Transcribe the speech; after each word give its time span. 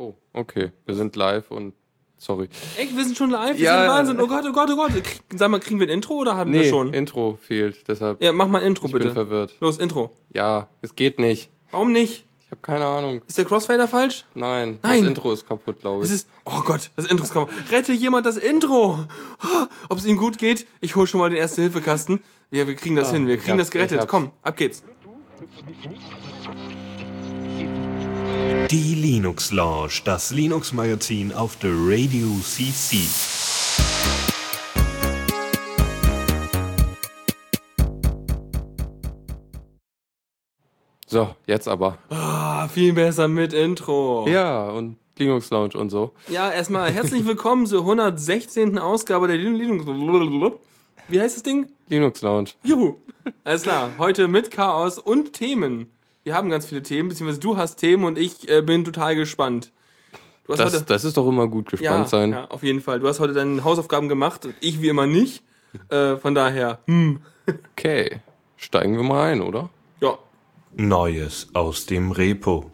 Oh, 0.00 0.14
okay. 0.32 0.72
Wir 0.86 0.94
sind 0.94 1.14
live 1.14 1.50
und 1.50 1.74
sorry. 2.16 2.48
Echt, 2.78 2.96
wir 2.96 3.04
sind 3.04 3.18
schon 3.18 3.28
live? 3.30 3.58
Wir 3.58 3.64
Ja. 3.66 3.80
sind 3.80 3.88
Wahnsinn. 3.90 4.20
Oh 4.20 4.26
Gott, 4.26 4.44
oh 4.48 4.52
Gott, 4.52 4.70
oh 4.72 4.76
Gott. 4.76 4.92
Sag 5.36 5.50
mal, 5.50 5.60
kriegen 5.60 5.78
wir 5.78 5.86
ein 5.88 5.90
Intro 5.92 6.14
oder 6.14 6.36
haben 6.36 6.50
wir 6.54 6.60
Nee, 6.60 6.70
schon? 6.70 6.94
Intro 6.94 7.38
fehlt, 7.42 7.86
deshalb 7.86 8.22
Ja, 8.22 8.32
mach 8.32 8.48
mal 8.48 8.62
ein 8.62 8.68
Intro 8.68 8.86
ich 8.86 8.92
bin 8.92 9.02
bitte. 9.02 9.12
verwirrt. 9.12 9.54
Los, 9.60 9.76
Intro. 9.76 10.10
Ja, 10.32 10.68
es 10.80 10.94
geht 10.96 11.18
nicht. 11.18 11.50
Warum 11.70 11.92
nicht? 11.92 12.24
Ich 12.46 12.50
habe 12.50 12.62
keine 12.62 12.86
Ahnung. 12.86 13.20
Ist 13.28 13.36
der 13.36 13.44
Crossfader 13.44 13.86
falsch? 13.88 14.24
Nein, 14.34 14.78
Nein. 14.82 15.00
das 15.02 15.08
Intro 15.08 15.32
ist 15.32 15.46
kaputt, 15.46 15.80
glaube 15.80 16.02
Es 16.02 16.08
ich. 16.08 16.16
ist. 16.16 16.28
Oh 16.46 16.62
Gott, 16.64 16.90
das 16.96 17.04
Intro 17.04 17.24
ist 17.24 17.34
kaputt. 17.34 17.54
Rette 17.70 17.92
jemand 17.92 18.24
das 18.24 18.38
Intro! 18.38 19.00
Ob 19.90 19.98
es 19.98 20.06
ihm 20.06 20.16
gut 20.16 20.38
geht? 20.38 20.66
Ich 20.80 20.96
hol 20.96 21.06
schon 21.06 21.20
mal 21.20 21.28
den 21.28 21.36
Erste-Hilfe-Kasten. 21.38 22.20
Ja, 22.50 22.66
wir 22.66 22.74
kriegen 22.74 22.96
das 22.96 23.10
Ah, 23.10 23.12
hin. 23.12 23.26
Wir 23.26 23.34
ich 23.34 23.42
kriegen 23.44 23.58
das 23.58 23.70
gerettet. 23.70 24.00
ich. 24.00 24.08
Komm, 24.08 24.30
ab 24.42 24.56
geht's. 24.56 24.82
Die 28.50 28.96
Linux 28.96 29.52
Lounge, 29.52 30.00
das 30.04 30.32
Linux 30.32 30.72
Magazin 30.72 31.32
auf 31.32 31.54
der 31.60 31.70
Radio 31.72 32.26
CC. 32.42 32.96
So, 41.06 41.36
jetzt 41.46 41.68
aber. 41.68 41.98
Ah, 42.08 42.66
viel 42.66 42.92
besser 42.92 43.28
mit 43.28 43.52
Intro. 43.52 44.26
Ja, 44.28 44.70
und 44.70 44.96
Linux 45.16 45.50
Lounge 45.50 45.74
und 45.76 45.90
so. 45.90 46.12
Ja, 46.28 46.50
erstmal 46.50 46.90
herzlich 46.90 47.24
willkommen 47.24 47.66
zur 47.66 47.82
116. 47.82 48.78
Ausgabe 48.80 49.28
der 49.28 49.36
Linux. 49.36 49.86
Wie 51.06 51.20
heißt 51.20 51.36
das 51.36 51.42
Ding? 51.44 51.68
Linux 51.88 52.20
Lounge. 52.22 52.50
Juhu. 52.64 52.96
Alles 53.44 53.62
klar. 53.62 53.90
Heute 53.98 54.26
mit 54.26 54.50
Chaos 54.50 54.98
und 54.98 55.34
Themen. 55.34 55.92
Wir 56.30 56.36
haben 56.36 56.48
ganz 56.48 56.66
viele 56.66 56.80
Themen, 56.84 57.08
beziehungsweise 57.08 57.40
du 57.40 57.56
hast 57.56 57.74
Themen 57.78 58.04
und 58.04 58.16
ich 58.16 58.48
äh, 58.48 58.62
bin 58.62 58.84
total 58.84 59.16
gespannt. 59.16 59.72
Du 60.44 60.52
hast 60.52 60.60
Das, 60.60 60.74
heute. 60.74 60.84
das 60.84 61.02
ist 61.04 61.16
doch 61.16 61.26
immer 61.26 61.48
gut 61.48 61.70
gespannt 61.70 62.04
ja, 62.04 62.06
sein. 62.06 62.30
ja, 62.30 62.44
auf 62.44 62.62
jeden 62.62 62.80
Fall. 62.80 63.00
Du 63.00 63.08
hast 63.08 63.18
heute 63.18 63.32
deine 63.32 63.64
Hausaufgaben 63.64 64.08
gemacht 64.08 64.44
und 64.46 64.54
ich 64.60 64.80
wie 64.80 64.86
immer 64.90 65.08
nicht. 65.08 65.42
Äh, 65.88 66.18
von 66.18 66.36
daher, 66.36 66.78
hm, 66.86 67.20
Okay, 67.72 68.20
steigen 68.56 68.94
wir 68.96 69.02
mal 69.02 69.32
ein, 69.32 69.40
oder? 69.40 69.70
ja. 70.00 70.16
Neues 70.76 71.48
aus 71.52 71.86
dem 71.86 72.12
Repo. 72.12 72.70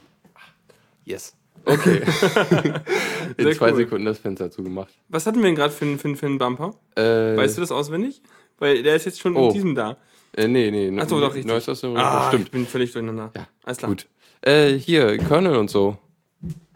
Yes. 1.06 1.34
Okay. 1.64 2.02
In 3.38 3.54
zwei 3.54 3.70
cool. 3.70 3.76
Sekunden 3.76 4.04
das 4.04 4.18
Fenster 4.18 4.50
zugemacht. 4.50 4.92
Was 5.08 5.24
hatten 5.24 5.38
wir 5.38 5.44
denn 5.46 5.54
gerade 5.54 5.72
für, 5.72 5.86
einen- 5.86 5.98
für, 5.98 6.08
einen- 6.08 6.16
für 6.18 6.26
einen 6.26 6.36
Bumper? 6.36 6.74
Äh, 6.94 7.38
Weißt 7.38 7.56
du 7.56 7.62
das 7.62 7.72
auswendig? 7.72 8.20
Weil 8.58 8.82
der 8.82 8.96
ist 8.96 9.06
jetzt 9.06 9.18
schon 9.18 9.34
Oh. 9.34 9.48
in 9.48 9.54
diesem 9.54 9.74
da. 9.74 9.96
Äh, 10.36 10.48
nee, 10.48 10.70
nee. 10.70 10.96
Ach 11.00 11.08
so, 11.08 11.18
doch, 11.20 11.34
richtig. 11.34 11.46
Neues 11.46 11.66
Repo, 11.68 11.96
Ah, 11.96 12.22
ich 12.24 12.28
stimmt. 12.28 12.50
bin 12.52 12.66
völlig 12.66 12.92
durcheinander. 12.92 13.32
Ja, 13.34 13.48
Alles 13.64 13.78
klar. 13.78 13.90
Gut. 13.90 14.06
Äh, 14.42 14.72
hier, 14.74 15.16
Kernel 15.18 15.56
und 15.56 15.70
so. 15.70 15.96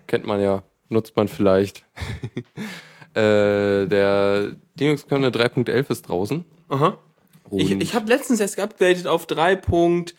Kennt 0.06 0.26
man 0.26 0.40
ja. 0.40 0.62
Nutzt 0.88 1.14
man 1.16 1.28
vielleicht. 1.28 1.84
äh, 3.14 3.86
der 3.86 4.56
Linux 4.78 5.06
Kernel 5.06 5.30
3.11 5.30 5.90
ist 5.90 6.08
draußen. 6.08 6.44
Aha. 6.68 6.98
Ich, 7.52 7.72
Und 7.72 7.82
ich 7.82 7.94
habe 7.94 8.08
letztens 8.08 8.40
erst 8.40 8.56
geupdatet 8.56 9.06
auf 9.06 9.26
3. 9.26 9.56
Punkt- 9.56 10.14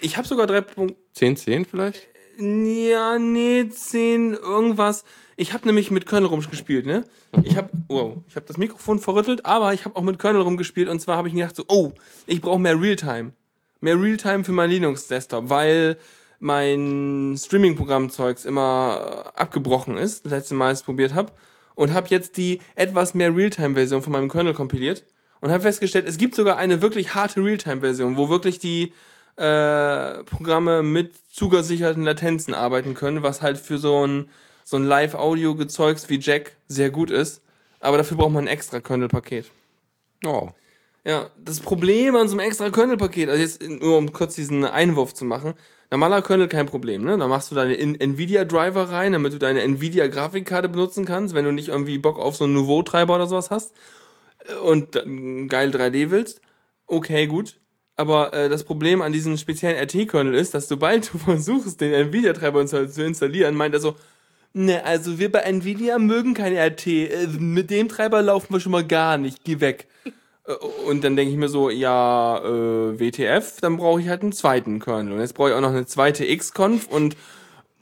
Ich 0.00 0.16
habe 0.16 0.26
sogar 0.28 0.46
3. 0.46 0.60
Punkt- 0.60 0.94
10.10 1.16 1.64
vielleicht? 1.66 2.06
Ja, 2.38 3.18
nee, 3.18 3.68
10, 3.68 4.34
irgendwas. 4.34 5.04
Ich 5.36 5.52
habe 5.52 5.66
nämlich 5.66 5.90
mit 5.90 6.06
Kernel 6.06 6.28
rumgespielt, 6.28 6.86
ne? 6.86 7.04
Ich 7.42 7.56
habe, 7.56 7.68
wow, 7.88 8.16
ich 8.26 8.36
habe 8.36 8.46
das 8.46 8.56
Mikrofon 8.56 8.98
verrüttelt, 8.98 9.44
aber 9.44 9.74
ich 9.74 9.84
habe 9.84 9.94
auch 9.96 10.02
mit 10.02 10.18
Kernel 10.18 10.40
rumgespielt 10.40 10.88
und 10.88 11.00
zwar 11.00 11.18
habe 11.18 11.28
ich 11.28 11.34
mir 11.34 11.40
gedacht 11.40 11.56
so, 11.56 11.64
oh, 11.68 11.92
ich 12.26 12.40
brauche 12.40 12.58
mehr 12.58 12.80
Realtime. 12.80 13.32
Mehr 13.80 14.00
Realtime 14.00 14.44
für 14.44 14.52
mein 14.52 14.70
Linux-Desktop, 14.70 15.50
weil 15.50 15.98
mein 16.38 17.36
Streaming-Programm-Zeugs 17.38 18.44
immer 18.44 19.32
äh, 19.36 19.40
abgebrochen 19.40 19.98
ist, 19.98 20.24
das 20.24 20.32
letzte 20.32 20.54
Mal, 20.54 20.72
ich 20.72 20.78
es 20.78 20.82
probiert 20.82 21.14
habe. 21.14 21.32
Und 21.74 21.92
habe 21.92 22.08
jetzt 22.08 22.38
die 22.38 22.60
etwas 22.74 23.12
mehr 23.12 23.36
Realtime-Version 23.36 24.00
von 24.00 24.12
meinem 24.12 24.30
Kernel 24.30 24.54
kompiliert 24.54 25.04
und 25.42 25.50
habe 25.50 25.62
festgestellt, 25.62 26.08
es 26.08 26.16
gibt 26.16 26.34
sogar 26.34 26.56
eine 26.56 26.80
wirklich 26.80 27.14
harte 27.14 27.44
Realtime-Version, 27.44 28.16
wo 28.16 28.30
wirklich 28.30 28.58
die 28.58 28.94
äh, 29.36 30.24
Programme 30.24 30.82
mit 30.82 31.12
zugesicherten 31.30 32.04
Latenzen 32.04 32.54
arbeiten 32.54 32.94
können, 32.94 33.22
was 33.22 33.42
halt 33.42 33.58
für 33.58 33.76
so 33.76 34.06
ein, 34.06 34.30
so 34.66 34.76
ein 34.76 34.84
Live-Audio-Gezeugs 34.84 36.08
wie 36.08 36.18
Jack 36.18 36.56
sehr 36.66 36.90
gut 36.90 37.12
ist. 37.12 37.40
Aber 37.78 37.98
dafür 37.98 38.16
braucht 38.16 38.32
man 38.32 38.44
ein 38.44 38.48
extra 38.48 38.80
Kernel-Paket. 38.80 39.46
Oh. 40.24 40.48
Ja, 41.04 41.30
das 41.38 41.60
Problem 41.60 42.16
an 42.16 42.26
so 42.26 42.36
einem 42.36 42.48
extra 42.48 42.68
Kernel-Paket, 42.70 43.28
also 43.28 43.40
jetzt 43.40 43.62
nur 43.62 43.96
um 43.96 44.12
kurz 44.12 44.34
diesen 44.34 44.64
Einwurf 44.64 45.14
zu 45.14 45.24
machen, 45.24 45.54
normaler 45.92 46.20
Kernel 46.20 46.48
kein 46.48 46.66
Problem, 46.66 47.04
ne? 47.04 47.16
Da 47.16 47.28
machst 47.28 47.52
du 47.52 47.54
deine 47.54 47.74
In- 47.74 47.94
Nvidia-Driver 47.94 48.90
rein, 48.90 49.12
damit 49.12 49.32
du 49.32 49.38
deine 49.38 49.62
Nvidia-Grafikkarte 49.62 50.68
benutzen 50.68 51.04
kannst, 51.04 51.32
wenn 51.36 51.44
du 51.44 51.52
nicht 51.52 51.68
irgendwie 51.68 51.98
Bock 51.98 52.18
auf 52.18 52.34
so 52.34 52.42
einen 52.42 52.54
Nouveau-Treiber 52.54 53.14
oder 53.14 53.28
sowas 53.28 53.52
hast 53.52 53.72
und 54.64 54.96
dann 54.96 55.46
geil 55.46 55.70
3D 55.70 56.10
willst. 56.10 56.40
Okay, 56.88 57.28
gut. 57.28 57.60
Aber 57.94 58.34
äh, 58.34 58.48
das 58.48 58.64
Problem 58.64 59.00
an 59.00 59.12
diesem 59.12 59.36
speziellen 59.36 59.76
RT-Kernel 59.76 60.34
ist, 60.34 60.54
dass 60.54 60.66
sobald 60.66 61.14
du 61.14 61.18
versuchst, 61.24 61.80
den 61.80 61.92
Nvidia-Treiber 61.92 62.66
zu 62.66 63.04
installieren, 63.04 63.54
meint 63.54 63.74
er 63.74 63.80
so, 63.80 63.94
ne, 64.56 64.84
also 64.84 65.18
wir 65.18 65.30
bei 65.30 65.40
Nvidia 65.40 65.98
mögen 65.98 66.34
kein 66.34 66.56
RT, 66.56 66.86
äh, 66.86 67.26
mit 67.38 67.70
dem 67.70 67.88
Treiber 67.88 68.22
laufen 68.22 68.52
wir 68.54 68.60
schon 68.60 68.72
mal 68.72 68.84
gar 68.86 69.18
nicht, 69.18 69.44
geh 69.44 69.60
weg. 69.60 69.86
Äh, 70.46 70.52
Und 70.88 71.04
dann 71.04 71.14
denke 71.16 71.32
ich 71.32 71.38
mir 71.38 71.48
so, 71.48 71.70
ja, 71.70 72.38
äh, 72.38 72.98
WTF, 72.98 73.60
dann 73.60 73.76
brauche 73.76 74.00
ich 74.00 74.08
halt 74.08 74.22
einen 74.22 74.32
zweiten 74.32 74.80
Kernel. 74.80 75.12
Und 75.14 75.20
jetzt 75.20 75.34
brauche 75.34 75.50
ich 75.50 75.54
auch 75.54 75.60
noch 75.60 75.70
eine 75.70 75.86
zweite 75.86 76.24
Xconf 76.36 76.86
und 76.88 77.14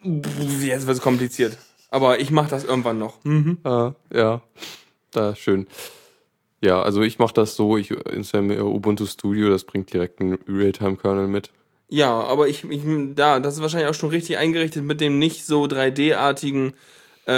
pff, 0.05 0.65
jetzt 0.65 0.87
wird 0.87 0.97
es 0.97 1.03
kompliziert. 1.03 1.57
Aber 1.91 2.19
ich 2.21 2.31
mache 2.33 2.51
das 2.51 2.65
irgendwann 2.65 2.99
noch. 2.99 3.23
Mhm. 3.25 3.59
Ah, 3.63 3.93
ja. 4.13 4.43
Da, 5.13 5.37
schön. 5.37 5.69
Ja, 6.61 6.83
also 6.83 7.03
ich 7.03 7.19
mache 7.21 7.35
das 7.35 7.55
so, 7.55 7.77
ich 7.77 7.91
installiere 7.93 8.65
Ubuntu 8.65 9.07
Studio, 9.07 9.49
das 9.51 9.65
bringt 9.65 9.93
direkt 9.93 10.21
einen 10.21 10.39
Realtime-Kernel 10.49 11.29
mit. 11.29 11.51
Ja, 11.89 12.21
aber 12.21 12.49
ich, 12.49 12.65
ich, 12.65 12.83
da, 13.15 13.41
das 13.41 13.55
ist 13.55 13.63
wahrscheinlich 13.63 13.89
auch 13.89 13.95
schon 13.95 14.11
richtig 14.11 14.39
eingerichtet 14.39 14.85
mit 14.85 15.01
dem 15.01 15.19
nicht 15.19 15.45
so 15.45 15.65
3D-artigen, 15.65 16.75
äh, 17.27 17.33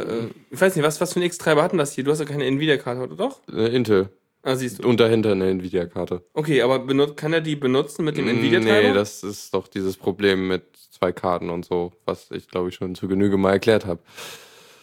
äh, 0.00 0.30
ich 0.50 0.60
weiß 0.60 0.76
nicht, 0.76 0.84
was, 0.84 1.00
was 1.00 1.12
für 1.12 1.20
ein 1.20 1.24
X-Treiber 1.24 1.62
hatten 1.62 1.78
das 1.78 1.92
hier? 1.92 2.04
Du 2.04 2.10
hast 2.10 2.20
ja 2.20 2.24
keine 2.24 2.44
Nvidia-Karte, 2.46 3.02
oder 3.02 3.16
doch? 3.16 3.40
Äh, 3.52 3.74
Intel. 3.74 4.08
Ah, 4.42 4.56
siehst 4.56 4.82
du. 4.82 4.88
Und 4.88 4.98
dahinter 4.98 5.32
eine 5.32 5.48
Nvidia-Karte. 5.50 6.22
Okay, 6.32 6.62
aber 6.62 6.84
kann 7.14 7.32
er 7.32 7.40
die 7.40 7.54
benutzen 7.56 8.04
mit 8.04 8.16
dem 8.16 8.24
Mm, 8.26 8.38
Nvidia-Treiber? 8.38 8.88
Nee, 8.88 8.94
das 8.94 9.22
ist 9.22 9.54
doch 9.54 9.68
dieses 9.68 9.96
Problem 9.96 10.48
mit 10.48 10.64
zwei 10.90 11.12
Karten 11.12 11.50
und 11.50 11.64
so, 11.64 11.92
was 12.06 12.30
ich 12.30 12.48
glaube 12.48 12.70
ich 12.70 12.74
schon 12.74 12.94
zu 12.94 13.06
Genüge 13.06 13.36
mal 13.36 13.52
erklärt 13.52 13.86
habe. 13.86 14.00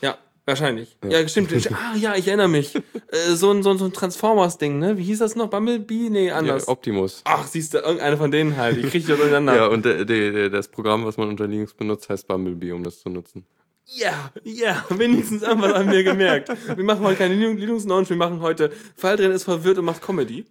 Ja, 0.01 0.17
wahrscheinlich. 0.49 0.97
Ja, 1.07 1.25
stimmt. 1.27 1.51
ah, 1.71 1.95
ja, 1.95 2.15
ich 2.15 2.27
erinnere 2.27 2.49
mich. 2.49 2.75
äh, 3.11 3.35
so 3.35 3.51
ein, 3.51 3.63
so 3.63 3.71
ein, 3.71 3.93
Transformers-Ding, 3.93 4.77
ne? 4.79 4.97
Wie 4.97 5.03
hieß 5.03 5.19
das 5.19 5.35
noch? 5.35 5.49
Bumblebee? 5.49 6.09
Nee, 6.09 6.27
Ja, 6.27 6.35
anders. 6.35 6.67
Optimus. 6.67 7.21
Ach, 7.23 7.47
siehst 7.47 7.73
du, 7.73 7.77
irgendeiner 7.77 8.17
von 8.17 8.31
denen 8.31 8.57
halt. 8.57 8.77
Ich 8.77 8.89
krieg 8.89 9.05
die 9.05 9.13
durcheinander. 9.13 9.55
Ja, 9.55 9.67
und 9.67 9.85
der, 9.85 10.03
der, 10.05 10.49
das 10.49 10.67
Programm, 10.67 11.05
was 11.05 11.17
man 11.17 11.29
unter 11.29 11.47
Linux 11.47 11.73
benutzt, 11.73 12.09
heißt 12.09 12.27
Bumblebee, 12.27 12.73
um 12.73 12.83
das 12.83 12.99
zu 12.99 13.09
nutzen. 13.09 13.45
Ja, 13.85 14.31
ja, 14.43 14.85
wenigstens 14.89 15.41
irgendwas 15.41 15.73
haben 15.73 15.91
wir 15.91 16.03
gemerkt. 16.03 16.49
Wir 16.75 16.83
machen 16.83 17.03
heute 17.03 17.17
keine 17.17 17.33
Linux- 17.33 17.59
Linux-Launch, 17.59 18.09
wir 18.09 18.17
machen 18.17 18.39
heute 18.41 18.71
Fall 18.95 19.17
drin 19.17 19.31
ist 19.31 19.45
verwirrt 19.45 19.79
und 19.79 19.85
macht 19.85 20.01
Comedy. 20.01 20.45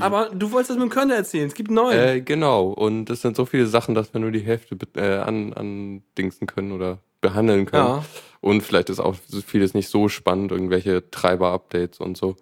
Aber 0.00 0.30
du 0.30 0.50
wolltest 0.50 0.70
das 0.70 0.76
mit 0.76 0.88
dem 0.88 0.90
Kernel 0.90 1.16
erzählen, 1.16 1.46
es 1.46 1.54
gibt 1.54 1.70
neun. 1.70 1.96
Äh, 1.96 2.20
genau. 2.20 2.68
Und 2.68 3.10
es 3.10 3.22
sind 3.22 3.36
so 3.36 3.46
viele 3.46 3.66
Sachen, 3.66 3.94
dass 3.94 4.12
wir 4.12 4.20
nur 4.20 4.30
die 4.30 4.40
Hälfte 4.40 4.76
äh, 4.96 5.18
an, 5.18 5.52
andingsen 5.52 6.46
können 6.46 6.72
oder 6.72 6.98
behandeln 7.24 7.66
können. 7.66 7.86
Ja. 7.86 8.04
Und 8.40 8.62
vielleicht 8.62 8.90
ist 8.90 9.00
auch 9.00 9.16
vieles 9.46 9.72
nicht 9.72 9.88
so 9.88 10.08
spannend, 10.08 10.52
irgendwelche 10.52 11.10
Treiber-Updates 11.10 11.98
und 11.98 12.16
so. 12.16 12.36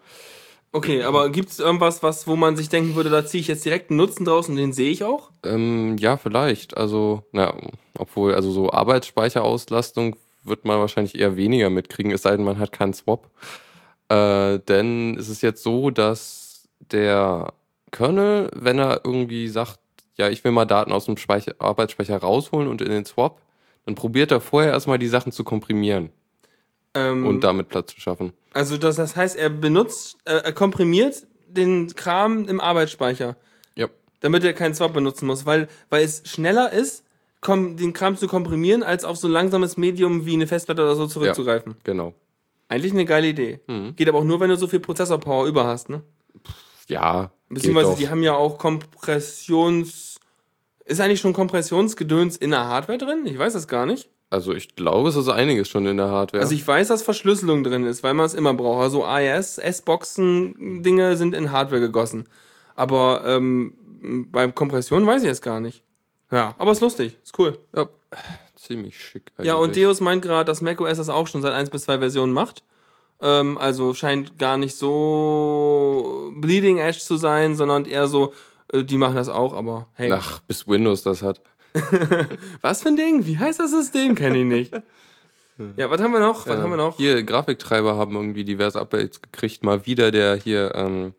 Okay, 0.72 1.04
aber 1.04 1.30
gibt 1.30 1.50
es 1.50 1.60
irgendwas, 1.60 2.02
was, 2.02 2.26
wo 2.26 2.34
man 2.34 2.56
sich 2.56 2.68
denken 2.68 2.96
würde, 2.96 3.10
da 3.10 3.24
ziehe 3.24 3.40
ich 3.40 3.46
jetzt 3.46 3.64
direkt 3.64 3.90
einen 3.90 3.98
Nutzen 3.98 4.24
draus 4.24 4.48
und 4.48 4.56
den 4.56 4.72
sehe 4.72 4.90
ich 4.90 5.04
auch? 5.04 5.30
Ähm, 5.44 5.96
ja, 5.98 6.16
vielleicht. 6.16 6.76
Also, 6.76 7.22
na, 7.30 7.54
obwohl, 7.96 8.34
also 8.34 8.50
so 8.50 8.72
Arbeitsspeicherauslastung 8.72 10.16
wird 10.44 10.64
man 10.64 10.80
wahrscheinlich 10.80 11.16
eher 11.16 11.36
weniger 11.36 11.70
mitkriegen, 11.70 12.10
es 12.10 12.22
sei 12.22 12.36
denn, 12.36 12.44
man 12.44 12.58
hat 12.58 12.72
keinen 12.72 12.94
Swap. 12.94 13.30
Äh, 14.08 14.58
denn 14.60 15.16
es 15.18 15.28
ist 15.28 15.42
jetzt 15.42 15.62
so, 15.62 15.90
dass 15.90 16.68
der 16.80 17.52
Kernel, 17.92 18.50
wenn 18.54 18.78
er 18.78 19.02
irgendwie 19.04 19.46
sagt, 19.48 19.78
ja, 20.16 20.28
ich 20.28 20.42
will 20.42 20.52
mal 20.52 20.64
Daten 20.64 20.90
aus 20.90 21.04
dem 21.04 21.16
Speicher, 21.16 21.54
Arbeitsspeicher 21.58 22.18
rausholen 22.18 22.68
und 22.68 22.80
in 22.80 22.90
den 22.90 23.04
Swap, 23.04 23.40
dann 23.86 23.94
probiert 23.94 24.30
er 24.30 24.40
vorher 24.40 24.72
erstmal 24.72 24.98
die 24.98 25.08
Sachen 25.08 25.32
zu 25.32 25.44
komprimieren 25.44 26.10
Ähm, 26.94 27.26
und 27.26 27.42
damit 27.42 27.68
Platz 27.68 27.94
zu 27.94 28.00
schaffen. 28.00 28.32
also 28.52 28.76
das, 28.76 28.96
das 28.96 29.16
heißt, 29.16 29.36
er 29.36 29.50
benutzt, 29.50 30.16
äh, 30.24 30.34
er 30.44 30.52
komprimiert 30.52 31.26
den 31.48 31.88
Kram 31.94 32.46
im 32.48 32.60
Arbeitsspeicher, 32.60 33.36
Ja. 33.74 33.88
damit 34.20 34.44
er 34.44 34.52
keinen 34.52 34.74
Swap 34.74 34.92
benutzen 34.92 35.26
muss, 35.26 35.44
weil, 35.46 35.68
weil 35.90 36.04
es 36.04 36.22
schneller 36.26 36.72
ist, 36.72 37.04
den 37.46 37.92
Kram 37.92 38.16
zu 38.16 38.28
komprimieren, 38.28 38.84
als 38.84 39.04
auf 39.04 39.16
so 39.16 39.26
ein 39.26 39.32
langsames 39.32 39.76
Medium 39.76 40.26
wie 40.26 40.34
eine 40.34 40.46
Festplatte 40.46 40.82
oder 40.82 40.94
so 40.94 41.08
zurückzugreifen. 41.08 41.74
Genau. 41.82 42.14
Eigentlich 42.68 42.92
eine 42.92 43.04
geile 43.04 43.26
Idee. 43.26 43.58
Mhm. 43.66 43.96
Geht 43.96 44.08
aber 44.08 44.18
auch 44.18 44.24
nur, 44.24 44.38
wenn 44.38 44.48
du 44.48 44.56
so 44.56 44.68
viel 44.68 44.78
Prozessorpower 44.78 45.46
über 45.46 45.66
hast, 45.66 45.88
ne? 45.90 46.02
Ja. 46.88 47.32
Beziehungsweise 47.48 47.96
die 47.96 48.08
haben 48.08 48.22
ja 48.22 48.34
auch 48.34 48.58
Kompressions. 48.58 50.11
Ist 50.84 51.00
eigentlich 51.00 51.20
schon 51.20 51.32
Kompressionsgedöns 51.32 52.36
in 52.36 52.50
der 52.50 52.66
Hardware 52.66 52.98
drin? 52.98 53.24
Ich 53.24 53.38
weiß 53.38 53.52
das 53.52 53.68
gar 53.68 53.86
nicht. 53.86 54.08
Also 54.30 54.54
ich 54.54 54.76
glaube, 54.76 55.10
es 55.10 55.16
ist 55.16 55.28
einiges 55.28 55.68
schon 55.68 55.86
in 55.86 55.98
der 55.98 56.08
Hardware. 56.08 56.42
Also 56.42 56.54
ich 56.54 56.66
weiß, 56.66 56.88
dass 56.88 57.02
Verschlüsselung 57.02 57.64
drin 57.64 57.84
ist, 57.84 58.02
weil 58.02 58.14
man 58.14 58.24
es 58.24 58.34
immer 58.34 58.54
braucht. 58.54 58.82
Also 58.82 59.04
AES, 59.04 59.58
S-Boxen-Dinge 59.58 61.16
sind 61.16 61.34
in 61.34 61.52
Hardware 61.52 61.80
gegossen. 61.80 62.26
Aber 62.74 63.24
ähm, 63.26 63.74
bei 64.32 64.50
Kompression 64.50 65.06
weiß 65.06 65.22
ich 65.22 65.28
es 65.28 65.42
gar 65.42 65.60
nicht. 65.60 65.84
Ja, 66.30 66.54
aber 66.56 66.72
ist 66.72 66.80
lustig, 66.80 67.18
ist 67.22 67.38
cool. 67.38 67.58
ja, 67.76 67.88
ziemlich 68.56 68.98
schick. 68.98 69.32
Ja, 69.42 69.56
und 69.56 69.64
eigentlich. 69.64 69.84
Deus 69.84 70.00
meint 70.00 70.22
gerade, 70.22 70.46
dass 70.46 70.62
macOS 70.62 70.96
das 70.96 71.10
auch 71.10 71.26
schon 71.26 71.42
seit 71.42 71.52
1 71.52 71.68
bis 71.68 71.84
2 71.84 71.98
Versionen 71.98 72.32
macht. 72.32 72.64
Ähm, 73.20 73.58
also 73.58 73.92
scheint 73.92 74.38
gar 74.38 74.56
nicht 74.56 74.76
so 74.76 76.32
bleeding 76.36 76.78
edge 76.78 77.00
zu 77.00 77.18
sein, 77.18 77.54
sondern 77.54 77.84
eher 77.84 78.08
so, 78.08 78.32
die 78.72 78.96
machen 78.96 79.16
das 79.16 79.28
auch, 79.28 79.52
aber 79.54 79.88
hey. 79.94 80.10
Ach, 80.12 80.40
bis 80.40 80.66
Windows 80.66 81.02
das 81.02 81.22
hat. 81.22 81.40
Was 82.60 82.82
für 82.82 82.88
ein 82.88 82.96
Ding? 82.96 83.26
Wie 83.26 83.38
heißt 83.38 83.60
das 83.60 83.70
System? 83.70 84.14
Kenn 84.14 84.34
ich 84.34 84.44
nicht. 84.44 84.72
ja, 85.76 85.90
was 85.90 86.00
haben 86.00 86.12
wir 86.12 86.20
noch? 86.20 86.46
Was 86.46 86.56
Ja, 86.56 86.62
haben 86.62 86.70
wir 86.70 86.76
noch? 86.76 86.96
Hier, 86.96 87.22
Grafiktreiber 87.22 87.96
haben 87.96 88.14
irgendwie 88.14 88.44
diverse 88.44 88.80
Updates 88.80 89.22
gekriegt. 89.22 89.64
Mal 89.64 89.86
wieder 89.86 90.10
der 90.10 90.36
hier 90.36 90.74
ähm, 90.74 91.14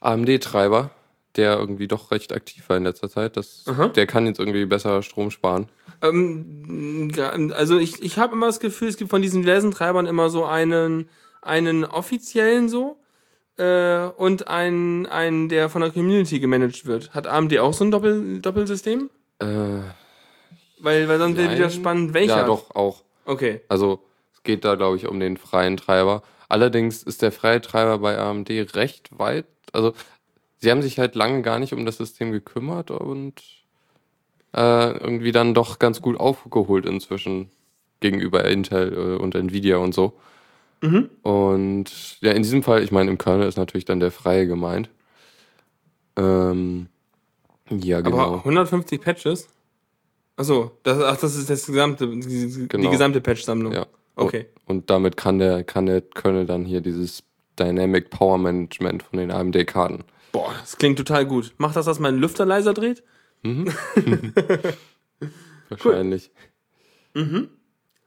AMD-Treiber, 0.00 0.90
der 1.36 1.56
irgendwie 1.58 1.88
doch 1.88 2.10
recht 2.10 2.32
aktiv 2.32 2.68
war 2.68 2.76
in 2.76 2.84
letzter 2.84 3.08
Zeit. 3.08 3.36
Das, 3.36 3.64
Aha. 3.66 3.88
der 3.88 4.06
kann 4.06 4.26
jetzt 4.26 4.38
irgendwie 4.40 4.64
besser 4.66 5.02
Strom 5.02 5.30
sparen. 5.30 5.68
Ähm, 6.02 7.12
also 7.54 7.78
ich, 7.78 8.02
ich 8.02 8.18
habe 8.18 8.34
immer 8.34 8.46
das 8.46 8.60
Gefühl, 8.60 8.88
es 8.88 8.96
gibt 8.96 9.10
von 9.10 9.22
diesen 9.22 9.42
diversen 9.42 9.70
Treibern 9.70 10.06
immer 10.06 10.30
so 10.30 10.44
einen, 10.44 11.08
einen 11.42 11.84
offiziellen 11.84 12.68
so 12.68 12.97
äh, 13.58 14.08
und 14.16 14.48
einen, 14.48 15.06
einen, 15.06 15.48
der 15.48 15.68
von 15.68 15.82
der 15.82 15.90
Community 15.90 16.40
gemanagt 16.40 16.86
wird. 16.86 17.14
Hat 17.14 17.26
AMD 17.26 17.58
auch 17.58 17.72
so 17.72 17.84
ein 17.84 17.90
Doppel, 17.90 18.40
Doppelsystem? 18.40 19.10
Äh, 19.40 19.46
Weil, 20.80 21.08
weil 21.08 21.18
dann 21.18 21.36
wäre 21.36 21.54
wieder 21.54 21.70
spannend, 21.70 22.14
welcher. 22.14 22.38
Ja, 22.38 22.44
doch, 22.44 22.74
auch. 22.74 23.02
Okay. 23.24 23.60
Also 23.68 24.00
es 24.32 24.42
geht 24.42 24.64
da, 24.64 24.76
glaube 24.76 24.96
ich, 24.96 25.06
um 25.06 25.20
den 25.20 25.36
freien 25.36 25.76
Treiber. 25.76 26.22
Allerdings 26.48 27.02
ist 27.02 27.22
der 27.22 27.32
freie 27.32 27.60
Treiber 27.60 27.98
bei 27.98 28.16
AMD 28.16 28.48
recht 28.74 29.18
weit. 29.18 29.46
Also 29.72 29.92
sie 30.58 30.70
haben 30.70 30.82
sich 30.82 30.98
halt 30.98 31.14
lange 31.14 31.42
gar 31.42 31.58
nicht 31.58 31.72
um 31.72 31.84
das 31.84 31.98
System 31.98 32.32
gekümmert 32.32 32.90
und 32.90 33.42
äh, 34.54 34.92
irgendwie 34.98 35.32
dann 35.32 35.52
doch 35.52 35.78
ganz 35.78 36.00
gut 36.00 36.18
aufgeholt 36.18 36.86
inzwischen 36.86 37.50
gegenüber 38.00 38.44
Intel 38.44 38.92
äh, 38.92 39.22
und 39.22 39.34
Nvidia 39.34 39.76
und 39.76 39.94
so. 39.94 40.14
Mhm. 40.80 41.10
Und 41.22 42.20
ja, 42.20 42.32
in 42.32 42.42
diesem 42.42 42.62
Fall, 42.62 42.82
ich 42.82 42.92
meine, 42.92 43.10
im 43.10 43.18
Kernel 43.18 43.48
ist 43.48 43.56
natürlich 43.58 43.84
dann 43.84 44.00
der 44.00 44.10
freie 44.10 44.46
gemeint. 44.46 44.90
Ähm, 46.16 46.86
ja, 47.70 48.00
genau. 48.00 48.18
Aber 48.18 48.36
150 48.38 49.00
Patches? 49.00 49.48
Achso, 50.36 50.70
das, 50.84 51.02
ach, 51.02 51.16
das 51.16 51.34
ist 51.36 51.50
das 51.50 51.66
gesamte, 51.66 52.06
die, 52.08 52.20
die 52.20 52.68
Genau. 52.68 52.90
gesamte 52.90 53.20
Patch-Sammlung. 53.20 53.72
Ja. 53.72 53.86
Okay. 54.14 54.46
Und, 54.66 54.76
und 54.76 54.90
damit 54.90 55.16
kann 55.16 55.38
der, 55.38 55.64
kann 55.64 55.86
der 55.86 56.00
Kernel 56.00 56.46
dann 56.46 56.64
hier 56.64 56.80
dieses 56.80 57.24
Dynamic 57.58 58.10
Power 58.10 58.38
Management 58.38 59.02
von 59.02 59.18
den 59.18 59.30
AMD-Karten. 59.32 60.04
Boah, 60.32 60.54
das 60.60 60.76
klingt 60.76 60.98
total 60.98 61.26
gut. 61.26 61.54
Macht 61.58 61.74
das, 61.76 61.86
dass 61.86 61.98
mein 61.98 62.18
Lüfter 62.18 62.46
leiser 62.46 62.74
dreht? 62.74 63.02
Wahrscheinlich. 65.68 66.30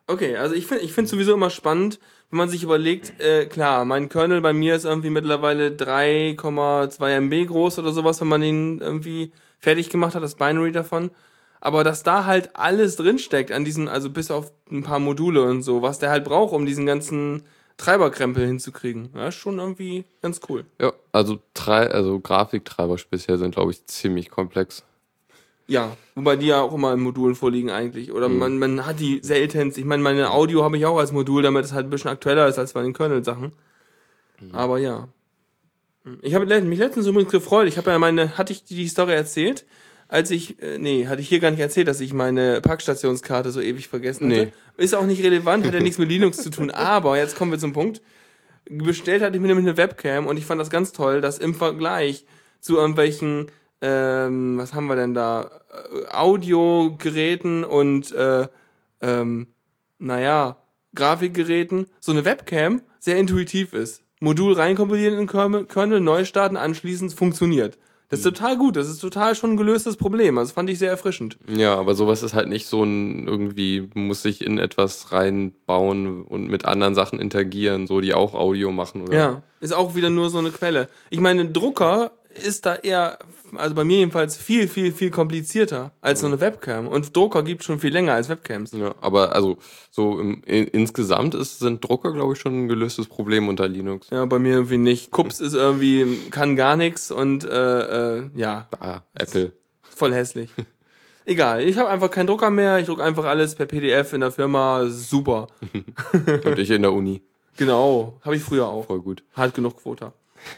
Okay, 0.07 0.35
also 0.37 0.55
ich 0.55 0.65
finde 0.67 0.83
ich 0.83 0.93
finde 0.93 1.09
sowieso 1.09 1.33
immer 1.33 1.49
spannend, 1.49 1.99
wenn 2.31 2.37
man 2.37 2.49
sich 2.49 2.63
überlegt, 2.63 3.19
äh, 3.19 3.45
klar, 3.45 3.83
mein 3.83 4.07
Kernel 4.07 4.41
bei 4.41 4.53
mir 4.53 4.75
ist 4.75 4.85
irgendwie 4.85 5.09
mittlerweile 5.09 5.69
3,2 5.69 7.09
MB 7.17 7.47
groß 7.47 7.79
oder 7.79 7.91
sowas, 7.91 8.21
wenn 8.21 8.29
man 8.29 8.41
ihn 8.41 8.79
irgendwie 8.79 9.33
fertig 9.59 9.89
gemacht 9.89 10.15
hat, 10.15 10.23
das 10.23 10.35
Binary 10.35 10.71
davon. 10.71 11.11
Aber 11.59 11.83
dass 11.83 12.03
da 12.03 12.25
halt 12.25 12.55
alles 12.55 12.95
drinsteckt 12.95 13.51
an 13.51 13.65
diesen, 13.65 13.87
also 13.87 14.09
bis 14.09 14.31
auf 14.31 14.51
ein 14.71 14.81
paar 14.81 14.99
Module 14.99 15.43
und 15.43 15.61
so, 15.61 15.81
was 15.81 15.99
der 15.99 16.09
halt 16.09 16.23
braucht, 16.23 16.53
um 16.53 16.65
diesen 16.65 16.85
ganzen 16.85 17.43
Treiberkrempel 17.77 18.45
hinzukriegen. 18.45 19.09
Ja, 19.13 19.27
ist 19.27 19.35
schon 19.35 19.59
irgendwie 19.59 20.05
ganz 20.21 20.39
cool. 20.49 20.65
Ja, 20.79 20.93
also, 21.11 21.39
drei, 21.53 21.91
also 21.91 22.19
Grafiktreiber 22.19 22.97
speziell 22.97 23.37
sind, 23.37 23.55
glaube 23.55 23.71
ich, 23.71 23.85
ziemlich 23.85 24.29
komplex. 24.29 24.83
Ja, 25.67 25.95
wobei 26.15 26.35
die 26.35 26.47
ja 26.47 26.61
auch 26.61 26.73
immer 26.73 26.93
in 26.93 26.99
Modulen 26.99 27.35
vorliegen 27.35 27.69
eigentlich. 27.69 28.11
Oder 28.11 28.27
man, 28.27 28.57
man 28.59 28.85
hat 28.85 28.99
die 28.99 29.19
seltenst. 29.23 29.77
Ich 29.77 29.85
meine, 29.85 30.03
meine 30.03 30.31
Audio 30.31 30.63
habe 30.63 30.77
ich 30.77 30.85
auch 30.85 30.97
als 30.97 31.11
Modul, 31.11 31.43
damit 31.43 31.63
es 31.63 31.71
halt 31.71 31.87
ein 31.87 31.89
bisschen 31.89 32.11
aktueller 32.11 32.47
ist 32.47 32.59
als 32.59 32.73
bei 32.73 32.81
den 32.81 32.93
Kernel-Sachen. 32.93 33.53
Aber 34.51 34.79
ja. 34.79 35.07
Ich 36.21 36.33
habe 36.33 36.45
mich 36.61 36.79
letztens 36.79 37.07
übrigens 37.07 37.31
gefreut. 37.31 37.67
Ich 37.67 37.77
habe 37.77 37.91
ja 37.91 37.99
meine, 37.99 38.37
hatte 38.37 38.53
ich 38.53 38.63
die 38.63 38.87
Story 38.87 39.13
erzählt? 39.13 39.65
Als 40.07 40.29
ich, 40.29 40.61
äh, 40.61 40.77
nee, 40.77 41.07
hatte 41.07 41.21
ich 41.21 41.29
hier 41.29 41.39
gar 41.39 41.51
nicht 41.51 41.61
erzählt, 41.61 41.87
dass 41.87 42.01
ich 42.01 42.11
meine 42.11 42.59
Parkstationskarte 42.59 43.51
so 43.51 43.61
ewig 43.61 43.87
vergessen 43.87 44.29
hatte. 44.29 44.51
Nee. 44.77 44.83
Ist 44.83 44.93
auch 44.93 45.05
nicht 45.05 45.23
relevant, 45.23 45.65
hat 45.65 45.73
ja 45.73 45.79
nichts 45.79 45.99
mit 45.99 46.09
Linux 46.09 46.41
zu 46.41 46.49
tun. 46.49 46.69
Aber 46.69 47.17
jetzt 47.17 47.37
kommen 47.37 47.51
wir 47.51 47.59
zum 47.59 47.71
Punkt. 47.71 48.01
Bestellt 48.69 49.21
hatte 49.21 49.35
ich 49.35 49.41
mir 49.41 49.47
nämlich 49.47 49.67
eine 49.67 49.77
Webcam 49.77 50.27
und 50.27 50.37
ich 50.37 50.45
fand 50.45 50.59
das 50.59 50.69
ganz 50.69 50.91
toll, 50.91 51.21
dass 51.21 51.37
im 51.37 51.55
Vergleich 51.55 52.25
zu 52.59 52.77
irgendwelchen, 52.77 53.47
ähm, 53.81 54.57
was 54.57 54.73
haben 54.73 54.87
wir 54.87 54.95
denn 54.95 55.13
da, 55.13 55.49
äh, 55.71 56.13
Audiogeräten 56.13 57.63
und, 57.63 58.11
äh, 58.11 58.47
ähm, 59.01 59.47
naja, 59.99 60.57
Grafikgeräten, 60.95 61.87
so 61.99 62.11
eine 62.11 62.25
Webcam 62.25 62.81
sehr 62.99 63.17
intuitiv 63.17 63.73
ist. 63.73 64.03
Modul 64.19 64.53
reinkompilieren 64.53 65.17
in 65.17 65.27
Kernel, 65.27 65.65
Kernel 65.65 65.99
neu 65.99 66.25
starten, 66.25 66.57
anschließend 66.57 67.13
funktioniert. 67.13 67.77
Das 68.11 68.19
ist 68.19 68.25
total 68.25 68.57
gut, 68.57 68.75
das 68.75 68.89
ist 68.89 68.99
total 68.99 69.35
schon 69.35 69.51
ein 69.51 69.57
gelöstes 69.57 69.95
Problem. 69.95 70.37
Also 70.37 70.53
fand 70.53 70.69
ich 70.69 70.77
sehr 70.79 70.89
erfrischend. 70.89 71.37
Ja, 71.47 71.75
aber 71.75 71.95
sowas 71.95 72.23
ist 72.23 72.33
halt 72.33 72.49
nicht 72.49 72.67
so 72.67 72.83
ein, 72.83 73.25
irgendwie 73.25 73.89
muss 73.93 74.21
sich 74.21 74.45
in 74.45 74.57
etwas 74.57 75.13
reinbauen 75.13 76.23
und 76.23 76.49
mit 76.49 76.65
anderen 76.65 76.93
Sachen 76.93 77.21
interagieren, 77.21 77.87
so 77.87 78.01
die 78.01 78.13
auch 78.13 78.33
Audio 78.33 78.73
machen 78.73 79.03
oder. 79.03 79.13
Ja, 79.13 79.43
ist 79.61 79.73
auch 79.73 79.95
wieder 79.95 80.09
nur 80.09 80.29
so 80.29 80.39
eine 80.39 80.51
Quelle. 80.51 80.89
Ich 81.09 81.21
meine, 81.21 81.49
Drucker 81.51 82.11
ist 82.35 82.65
da 82.65 82.75
eher, 82.75 83.17
also 83.55 83.75
bei 83.75 83.83
mir 83.83 83.97
jedenfalls, 83.97 84.37
viel, 84.37 84.67
viel, 84.67 84.91
viel 84.91 85.11
komplizierter 85.11 85.91
als 86.01 86.21
so 86.21 86.27
eine 86.27 86.39
Webcam. 86.39 86.87
Und 86.87 87.15
Drucker 87.15 87.43
gibt 87.43 87.63
schon 87.63 87.79
viel 87.79 87.91
länger 87.93 88.13
als 88.13 88.29
Webcams. 88.29 88.71
Ja, 88.71 88.95
aber 89.01 89.33
also 89.35 89.57
so 89.89 90.19
im, 90.19 90.41
in, 90.45 90.67
insgesamt 90.67 91.35
ist, 91.35 91.59
sind 91.59 91.83
Drucker, 91.83 92.13
glaube 92.13 92.33
ich, 92.33 92.39
schon 92.39 92.63
ein 92.63 92.67
gelöstes 92.67 93.07
Problem 93.07 93.47
unter 93.47 93.67
Linux. 93.67 94.09
Ja, 94.09 94.25
bei 94.25 94.39
mir 94.39 94.53
irgendwie 94.53 94.77
nicht. 94.77 95.11
Kups 95.11 95.39
ist 95.39 95.53
irgendwie, 95.53 96.17
kann 96.31 96.55
gar 96.55 96.75
nichts 96.75 97.11
und 97.11 97.43
äh, 97.43 98.17
äh, 98.19 98.29
ja, 98.35 98.67
Ah, 98.79 99.01
Apple. 99.13 99.53
voll 99.81 100.13
hässlich. 100.13 100.49
Egal, 101.25 101.61
ich 101.61 101.77
habe 101.77 101.87
einfach 101.89 102.09
keinen 102.09 102.27
Drucker 102.27 102.49
mehr, 102.49 102.79
ich 102.79 102.87
drucke 102.87 103.03
einfach 103.03 103.25
alles 103.25 103.53
per 103.53 103.67
PDF 103.67 104.11
in 104.13 104.21
der 104.21 104.31
Firma, 104.31 104.85
super. 104.87 105.47
Und 106.45 106.57
ich 106.57 106.71
in 106.71 106.81
der 106.81 106.91
Uni. 106.93 107.21
Genau, 107.57 108.19
habe 108.25 108.35
ich 108.35 108.41
früher 108.41 108.65
auch. 108.67 108.87
Voll 108.87 109.01
gut. 109.01 109.23
Hart 109.33 109.53
genug 109.53 109.77
Quota. 109.77 110.13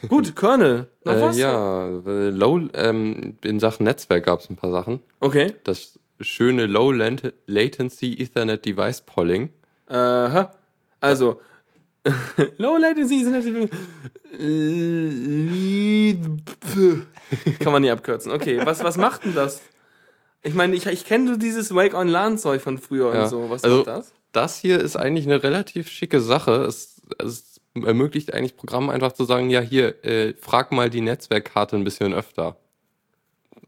Gut, 0.08 0.36
Kernel. 0.36 0.88
Noch 1.06 1.14
Äh, 1.14 1.22
was? 1.22 1.38
ja, 1.38 1.88
äh, 1.88 2.30
Low, 2.30 2.62
ähm, 2.74 3.38
in 3.44 3.60
Sachen 3.60 3.84
Netzwerk 3.86 4.26
gab 4.26 4.40
es 4.40 4.50
ein 4.50 4.56
paar 4.56 4.72
Sachen. 4.72 5.00
Okay. 5.20 5.54
Das 5.64 6.00
schöne 6.20 6.66
Low 6.68 6.92
Latency 6.92 8.14
Ethernet 8.20 8.66
Device 8.66 9.02
Polling. 9.02 9.50
Aha. 9.88 10.52
Also, 11.00 11.42
Low 12.58 12.78
Latency 12.78 13.24
natürlich. 13.24 13.70
Kann 17.60 17.72
man 17.74 17.82
nie 17.82 17.92
abkürzen. 17.92 18.32
Okay, 18.32 18.62
was, 18.66 18.84
was 18.84 18.98
macht 18.98 19.26
denn 19.26 19.36
das? 19.36 19.62
Ich 20.42 20.54
meine, 20.54 20.76
ich, 20.76 20.86
ich 20.88 21.06
kenne 21.06 21.30
so 21.32 21.38
dieses 21.38 21.74
Wake 21.74 21.94
on 21.94 22.08
LAN 22.08 22.38
Zeug 22.38 22.62
von 22.62 22.78
früher 22.78 23.14
Ja. 23.14 23.24
und 23.24 23.30
so. 23.30 23.50
Was 23.50 23.64
Also- 23.64 23.80
ist 23.80 23.88
das? 23.88 24.14
Das 24.34 24.58
hier 24.58 24.80
ist 24.80 24.96
eigentlich 24.96 25.28
eine 25.28 25.44
relativ 25.44 25.88
schicke 25.90 26.20
Sache. 26.20 26.64
Es, 26.64 27.00
es 27.20 27.53
ermöglicht 27.76 28.34
eigentlich 28.34 28.56
Programmen 28.56 28.90
einfach 28.90 29.14
zu 29.14 29.24
sagen, 29.26 29.50
ja 29.50 29.60
hier, 29.62 30.04
äh, 30.06 30.34
frag 30.40 30.72
mal 30.72 30.90
die 30.90 31.02
Netzwerkkarte 31.02 31.76
ein 31.76 31.84
bisschen 31.84 32.14
öfter. 32.14 32.58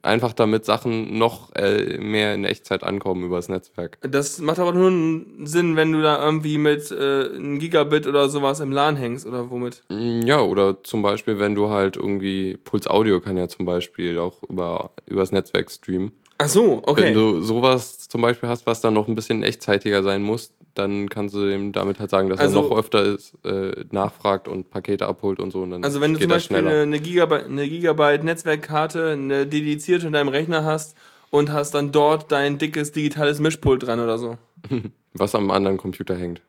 Einfach 0.02 0.34
damit 0.34 0.66
Sachen 0.66 1.18
noch 1.18 1.52
äh, 1.56 1.98
mehr 1.98 2.36
in 2.36 2.44
Echtzeit 2.46 2.84
ankommen 2.84 3.24
übers 3.24 3.50
Netzwerk. 3.50 3.98
Das 4.02 4.38
macht 4.40 4.60
aber 4.60 4.72
nur 4.72 4.90
einen 4.90 5.48
Sinn, 5.48 5.76
wenn 5.76 5.92
du 5.92 6.02
da 6.04 6.24
irgendwie 6.24 6.60
mit 6.60 6.92
äh, 6.92 7.30
einem 7.36 7.58
Gigabit 7.58 8.06
oder 8.06 8.30
sowas 8.30 8.60
im 8.60 8.72
LAN 8.72 8.98
hängst 8.98 9.26
oder 9.26 9.50
womit. 9.50 9.84
Mm, 9.90 10.22
Ja, 10.28 10.42
oder 10.42 10.84
zum 10.84 11.02
Beispiel, 11.02 11.40
wenn 11.40 11.56
du 11.56 11.70
halt 11.70 11.98
irgendwie, 11.98 12.56
Puls 12.58 12.86
Audio 12.86 13.20
kann 13.20 13.38
ja 13.38 13.48
zum 13.48 13.66
Beispiel 13.66 14.20
auch 14.20 14.44
über, 14.44 14.92
übers 15.08 15.32
Netzwerk 15.32 15.72
streamen. 15.72 16.12
Ach 16.38 16.50
so, 16.50 16.82
Wenn 16.86 16.90
okay. 16.90 17.14
du 17.14 17.42
sowas 17.42 18.08
zum 18.10 18.22
Beispiel 18.22 18.50
hast, 18.50 18.66
was 18.66 18.82
dann 18.82 18.94
noch 18.94 19.08
ein 19.08 19.16
bisschen 19.16 19.42
echtzeitiger 19.44 20.04
sein 20.04 20.22
muss, 20.22 20.52
dann 20.74 21.08
kannst 21.08 21.34
du 21.34 21.48
ihm 21.50 21.72
damit 21.72 22.00
halt 22.02 22.10
sagen, 22.10 22.30
dass 22.30 22.40
Also- 22.40 22.60
er 22.60 22.70
noch 22.70 22.78
öfter 22.78 23.04
ist, 23.04 23.34
äh, 23.46 23.86
nachfragt 23.92 24.48
und 24.50 24.70
Pakete 24.70 25.08
abholt 25.08 25.40
und 25.40 25.52
so. 25.52 25.62
Und 25.62 25.84
Also 25.86 26.02
wenn 26.02 26.14
du 26.14 26.20
zum 26.20 26.30
Beispiel 26.30 26.58
eine, 26.58 26.82
eine 26.82 27.00
Gigabyte, 27.00 27.46
eine 27.46 27.68
Gigabyte 27.70 28.24
Netzwerkkarte, 28.26 29.12
eine 29.12 29.48
dedizierte 29.48 30.08
in 30.08 30.14
deinem 30.14 30.28
Rechner 30.28 30.66
hast 30.66 30.98
und 31.30 31.54
hast 31.54 31.74
dann 31.74 31.94
dort 31.94 32.32
dein 32.32 32.58
dickes 32.58 32.92
digitales 32.92 33.40
Mischpult 33.40 33.84
dran 33.84 34.02
oder 34.02 34.18
so. 34.18 34.38
was 35.14 35.34
am 35.36 35.50
anderen 35.52 35.78
Computer 35.78 36.16
hängt. 36.16 36.42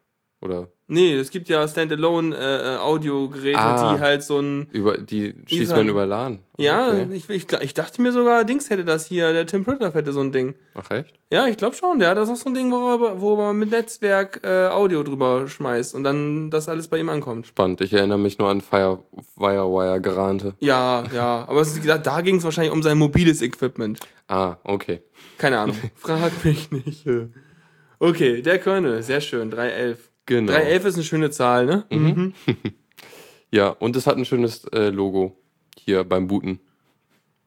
Oder 0.43 0.69
Nee, 0.89 1.15
es 1.17 1.31
gibt 1.31 1.49
ja 1.49 1.67
Standalone-Audiogeräte, 1.67 3.59
Ah. 3.59 3.95
die 3.95 4.01
halt 4.01 4.23
so 4.23 4.39
ein. 4.39 4.69
über 4.73 4.99
die 4.99 5.35
schießt 5.47 5.73
man 5.75 5.89
über 5.89 6.07
LAN? 6.07 6.39
Ja, 6.59 6.89
Okay. 6.91 7.09
ich, 7.13 7.29
ich, 7.29 7.53
ich 7.61 7.75
dachte 7.75 8.01
mir 8.03 8.13
sogar, 8.13 8.45
Dings 8.45 8.71
hätte 8.71 8.85
das 8.85 9.07
hier, 9.07 9.33
der 9.33 9.47
Tim 9.47 9.65
Pritlove 9.65 9.95
hätte 9.95 10.13
so 10.13 10.21
ein 10.21 10.31
Ding. 10.31 10.55
Ach 10.75 10.89
echt? 10.91 11.15
Ja, 11.33 11.47
ich 11.49 11.57
glaube 11.57 11.75
schon, 11.75 11.99
der 11.99 12.11
hat 12.11 12.19
das 12.19 12.29
auch 12.29 12.37
so 12.37 12.49
ein 12.51 12.55
Ding, 12.55 12.71
wo 12.71 12.77
er, 13.05 13.21
wo 13.21 13.35
man 13.37 13.57
mit 13.59 13.71
Netzwerk 13.71 14.41
äh, 14.45 14.69
Audio 14.69 15.03
drüber 15.03 15.49
schmeißt 15.49 15.95
und 15.95 16.05
dann 16.05 16.51
das 16.51 16.69
alles 16.69 16.87
bei 16.89 16.99
ihm 16.99 17.09
ankommt. 17.09 17.49
Spannend. 17.49 17.81
Ich 17.81 17.93
erinnere 17.93 18.19
mich 18.19 18.39
nur 18.39 18.49
an 18.49 18.61
Fire, 18.61 19.03
Firewire 19.37 20.01
Gerante. 20.01 20.55
Ja, 20.61 21.03
ja, 21.13 21.47
aber 21.49 21.63
es, 21.63 21.77
ist- 21.77 21.85
da 22.07 22.21
ging 22.21 22.37
es 22.37 22.45
wahrscheinlich 22.45 22.73
um 22.73 22.83
sein 22.83 22.97
mobiles 22.99 23.43
Equipment. 23.43 23.99
Ah, 24.29 24.57
okay. 24.63 25.03
Keine 25.39 25.59
Ahnung. 25.59 25.77
Frag 25.97 26.45
mich 26.45 26.71
nicht. 26.71 27.05
Okay, 27.99 28.43
der 28.43 28.59
Kernel, 28.59 29.03
sehr 29.03 29.21
schön, 29.21 29.51
311. 29.51 30.11
Genau. 30.27 30.53
311 30.53 30.85
ist 30.85 30.95
eine 30.95 31.05
schöne 31.05 31.31
Zahl, 31.31 31.67
ne? 31.67 31.85
Mhm. 31.91 32.35
Ja, 33.53 33.69
und 33.69 33.95
es 33.97 34.07
hat 34.07 34.17
ein 34.17 34.25
schönes 34.25 34.65
äh, 34.73 34.91
Logo 34.91 35.37
hier 35.79 36.05
beim 36.05 36.27
Booten. 36.27 36.61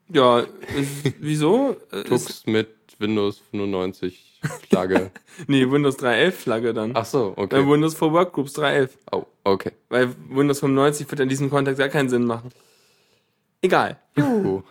Ja, 0.08 0.40
ist, 0.40 1.14
wieso? 1.20 1.76
Äh, 1.92 2.04
Tux 2.04 2.46
mit 2.46 2.70
Windows 3.00 3.42
95 3.52 4.40
Flagge. 4.70 5.12
nee, 5.48 5.70
Windows 5.70 6.00
3.11 6.00 6.32
Flagge 6.32 6.74
dann. 6.74 6.92
Ach 6.96 7.06
so, 7.06 7.34
okay. 7.36 7.68
Windows 7.68 7.96
for 7.96 8.12
Workgroups 8.14 8.58
3.11. 8.58 8.90
Oh, 9.12 9.26
okay. 9.44 9.72
Weil 9.90 10.16
Windows 10.30 10.62
95 10.62 11.10
wird 11.12 11.20
in 11.20 11.30
diesem 11.30 11.50
Kontext 11.50 11.80
gar 11.80 11.90
keinen 11.90 12.10
Sinn 12.10 12.26
machen. 12.26 12.50
Egal. 13.62 14.00
Juhu. 14.16 14.64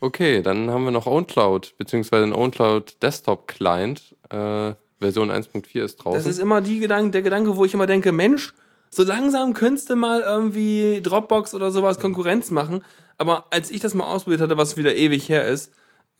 Okay, 0.00 0.42
dann 0.42 0.70
haben 0.70 0.84
wir 0.84 0.90
noch 0.90 1.06
OwnCloud, 1.06 1.76
beziehungsweise 1.78 2.24
ein 2.24 2.34
OwnCloud 2.34 3.02
Desktop 3.02 3.46
Client. 3.46 4.14
Äh, 4.28 4.74
Version 5.00 5.30
1.4 5.30 5.82
ist 5.82 5.96
draußen. 5.96 6.18
Das 6.18 6.26
ist 6.26 6.38
immer 6.38 6.60
die 6.60 6.80
Gedanke, 6.80 7.10
der 7.10 7.22
Gedanke, 7.22 7.56
wo 7.56 7.64
ich 7.64 7.74
immer 7.74 7.86
denke, 7.86 8.12
Mensch, 8.12 8.54
so 8.90 9.02
langsam 9.02 9.54
könntest 9.54 9.90
du 9.90 9.96
mal 9.96 10.20
irgendwie 10.20 11.00
Dropbox 11.02 11.54
oder 11.54 11.70
sowas 11.70 11.98
Konkurrenz 11.98 12.50
machen. 12.50 12.84
Aber 13.18 13.46
als 13.50 13.70
ich 13.70 13.80
das 13.80 13.94
mal 13.94 14.04
ausprobiert 14.04 14.40
hatte, 14.40 14.56
was 14.56 14.76
wieder 14.76 14.94
ewig 14.94 15.28
her 15.28 15.46
ist, 15.46 15.72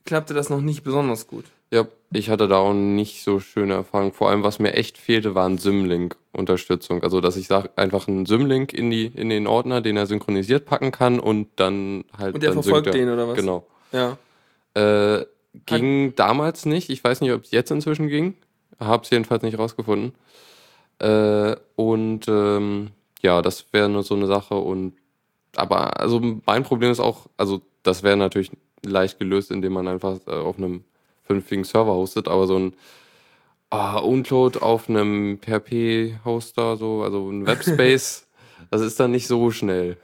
klappte 0.05 0.35
das 0.35 0.51
noch 0.51 0.61
nicht 0.61 0.85
besonders 0.85 1.27
gut. 1.27 1.45
ja, 1.71 1.87
ich 2.13 2.31
hatte 2.31 2.47
da 2.47 2.59
auch 2.59 2.75
nicht 2.75 3.25
so 3.25 3.41
schöne 3.41 3.75
Erfahrungen. 3.75 4.13
Vor 4.13 4.29
allem, 4.31 4.43
was 4.45 4.59
mir 4.59 4.75
echt 4.75 4.99
fehlte, 4.99 5.35
war 5.35 5.49
ein 5.49 5.59
Symlink-Unterstützung. 5.59 7.03
Also, 7.03 7.21
dass 7.21 7.37
ich 7.37 7.49
sag, 7.49 7.71
einfach 7.77 8.07
einen 8.07 8.27
Symlink 8.27 8.73
in, 8.73 8.91
die, 8.91 9.07
in 9.07 9.31
den 9.31 9.47
Ordner, 9.47 9.81
den 9.81 9.97
er 9.97 10.07
synchronisiert 10.07 10.67
packen 10.67 10.93
kann 10.93 11.19
und 11.19 11.49
dann 11.57 12.05
halt. 12.17 12.35
Und 12.35 12.43
der 12.43 12.53
verfolgt 12.53 12.89
er. 12.89 12.93
den 12.93 13.11
oder 13.11 13.29
was? 13.29 13.37
Genau. 13.37 13.67
Ja. 13.93 14.19
Äh, 14.75 15.27
ging 15.67 16.15
damals 16.17 16.67
nicht. 16.67 16.91
Ich 16.91 17.03
weiß 17.03 17.21
nicht, 17.21 17.33
ob 17.33 17.45
es 17.45 17.51
jetzt 17.51 17.71
inzwischen 17.71 18.09
ging. 18.09 18.35
Hab's 18.79 19.11
jedenfalls 19.11 19.43
nicht 19.43 19.59
rausgefunden. 19.59 20.15
Äh, 20.99 21.57
und 21.77 22.27
ähm, 22.29 22.91
ja, 23.23 23.43
das 23.43 23.73
wäre 23.73 23.89
nur 23.89 24.03
so 24.03 24.15
eine 24.15 24.27
Sache. 24.27 24.55
Und 24.55 24.95
aber 25.57 26.01
also 26.01 26.21
mein 26.47 26.65
Problem 26.65 26.91
ist 26.91 27.01
auch, 27.01 27.27
also 27.37 27.63
das 27.83 28.03
wäre 28.03 28.17
natürlich 28.17 28.51
leicht 28.85 29.19
gelöst, 29.19 29.51
indem 29.51 29.73
man 29.73 29.89
einfach 29.89 30.19
äh, 30.27 30.33
auf 30.33 30.59
einem 30.59 30.85
vernünftigen 31.23 31.65
Server 31.65 31.95
hostet, 31.95 32.29
aber 32.29 32.47
so 32.47 32.59
ein 32.59 32.75
ah, 33.71 33.99
Uncloud 33.99 34.63
auf 34.63 34.89
einem 34.89 35.39
PHP-Hoster, 35.41 36.77
so, 36.77 37.03
also 37.03 37.31
ein 37.31 37.47
Webspace, 37.47 38.27
das 38.71 38.83
ist 38.83 39.01
dann 39.01 39.11
nicht 39.11 39.27
so 39.27 39.51
schnell. 39.51 39.97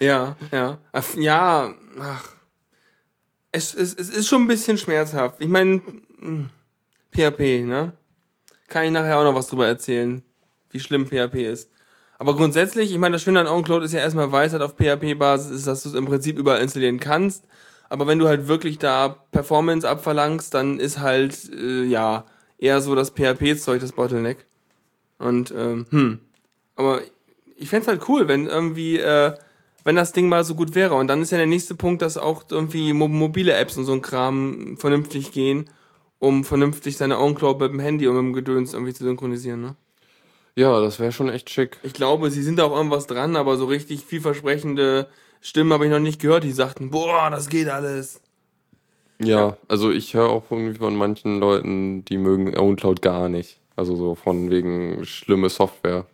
Ja, 0.00 0.36
ja. 0.50 0.78
Ja, 1.16 1.74
ach. 2.00 2.28
Es, 3.52 3.74
es, 3.74 3.94
es 3.94 4.08
ist 4.08 4.28
schon 4.28 4.42
ein 4.42 4.48
bisschen 4.48 4.78
schmerzhaft. 4.78 5.36
Ich 5.40 5.48
meine, 5.48 5.82
mh, 6.18 6.48
PHP, 7.12 7.64
ne? 7.66 7.92
Kann 8.72 8.86
ich 8.86 8.90
nachher 8.90 9.18
auch 9.18 9.24
noch 9.24 9.34
was 9.34 9.48
drüber 9.48 9.66
erzählen, 9.66 10.22
wie 10.70 10.80
schlimm 10.80 11.06
PHP 11.06 11.34
ist. 11.44 11.70
Aber 12.18 12.34
grundsätzlich, 12.34 12.90
ich 12.90 12.96
meine, 12.96 13.16
das 13.16 13.22
Schöne 13.22 13.40
an 13.40 13.46
OwnCloud 13.46 13.82
ist 13.82 13.92
ja 13.92 14.00
erstmal 14.00 14.32
Weisheit 14.32 14.62
auf 14.62 14.76
PHP-Basis, 14.76 15.50
ist, 15.50 15.66
dass 15.66 15.82
du 15.82 15.90
es 15.90 15.94
im 15.94 16.06
Prinzip 16.06 16.38
überall 16.38 16.62
installieren 16.62 16.98
kannst. 16.98 17.44
Aber 17.90 18.06
wenn 18.06 18.18
du 18.18 18.28
halt 18.28 18.48
wirklich 18.48 18.78
da 18.78 19.10
Performance 19.30 19.86
abverlangst, 19.86 20.54
dann 20.54 20.80
ist 20.80 21.00
halt, 21.00 21.52
äh, 21.52 21.82
ja, 21.82 22.24
eher 22.56 22.80
so 22.80 22.94
das 22.94 23.10
PHP-Zeug 23.10 23.82
das 23.82 23.92
Bottleneck. 23.92 24.46
Und, 25.18 25.52
ähm, 25.54 25.84
hm. 25.90 26.20
Aber 26.74 27.02
ich 27.58 27.68
fänd's 27.68 27.88
halt 27.88 28.08
cool, 28.08 28.26
wenn 28.26 28.46
irgendwie, 28.46 28.98
äh, 28.98 29.34
wenn 29.84 29.96
das 29.96 30.14
Ding 30.14 30.30
mal 30.30 30.44
so 30.44 30.54
gut 30.54 30.74
wäre. 30.74 30.94
Und 30.94 31.08
dann 31.08 31.20
ist 31.20 31.30
ja 31.30 31.36
der 31.36 31.46
nächste 31.46 31.74
Punkt, 31.74 32.00
dass 32.00 32.16
auch 32.16 32.44
irgendwie 32.48 32.94
mo 32.94 33.06
mobile 33.06 33.52
Apps 33.52 33.76
und 33.76 33.84
so 33.84 33.92
ein 33.92 34.00
Kram 34.00 34.78
vernünftig 34.78 35.30
gehen, 35.30 35.68
um 36.22 36.44
vernünftig 36.44 36.96
seine 36.96 37.18
OwnCloud 37.18 37.58
mit 37.58 37.72
dem 37.72 37.80
Handy 37.80 38.06
und 38.06 38.14
mit 38.14 38.22
dem 38.22 38.32
Gedöns 38.32 38.74
irgendwie 38.74 38.94
zu 38.94 39.02
synchronisieren, 39.02 39.60
ne? 39.60 39.74
Ja, 40.54 40.80
das 40.80 41.00
wäre 41.00 41.10
schon 41.10 41.28
echt 41.28 41.50
schick. 41.50 41.78
Ich 41.82 41.94
glaube, 41.94 42.30
sie 42.30 42.44
sind 42.44 42.60
da 42.60 42.64
auch 42.64 42.76
irgendwas 42.76 43.08
dran, 43.08 43.34
aber 43.34 43.56
so 43.56 43.64
richtig 43.64 44.04
vielversprechende 44.04 45.08
Stimmen 45.40 45.72
habe 45.72 45.86
ich 45.86 45.90
noch 45.90 45.98
nicht 45.98 46.20
gehört, 46.20 46.44
die 46.44 46.52
sagten, 46.52 46.90
boah, 46.90 47.28
das 47.30 47.48
geht 47.48 47.68
alles. 47.68 48.20
Ja, 49.18 49.56
also 49.66 49.90
ich 49.90 50.14
höre 50.14 50.28
auch 50.28 50.44
irgendwie 50.50 50.78
von 50.78 50.94
manchen 50.94 51.40
Leuten, 51.40 52.04
die 52.04 52.18
mögen 52.18 52.56
OwnCloud 52.56 53.02
gar 53.02 53.28
nicht. 53.28 53.58
Also 53.74 53.96
so 53.96 54.14
von 54.14 54.48
wegen 54.48 55.04
schlimme 55.04 55.48
Software. 55.48 56.06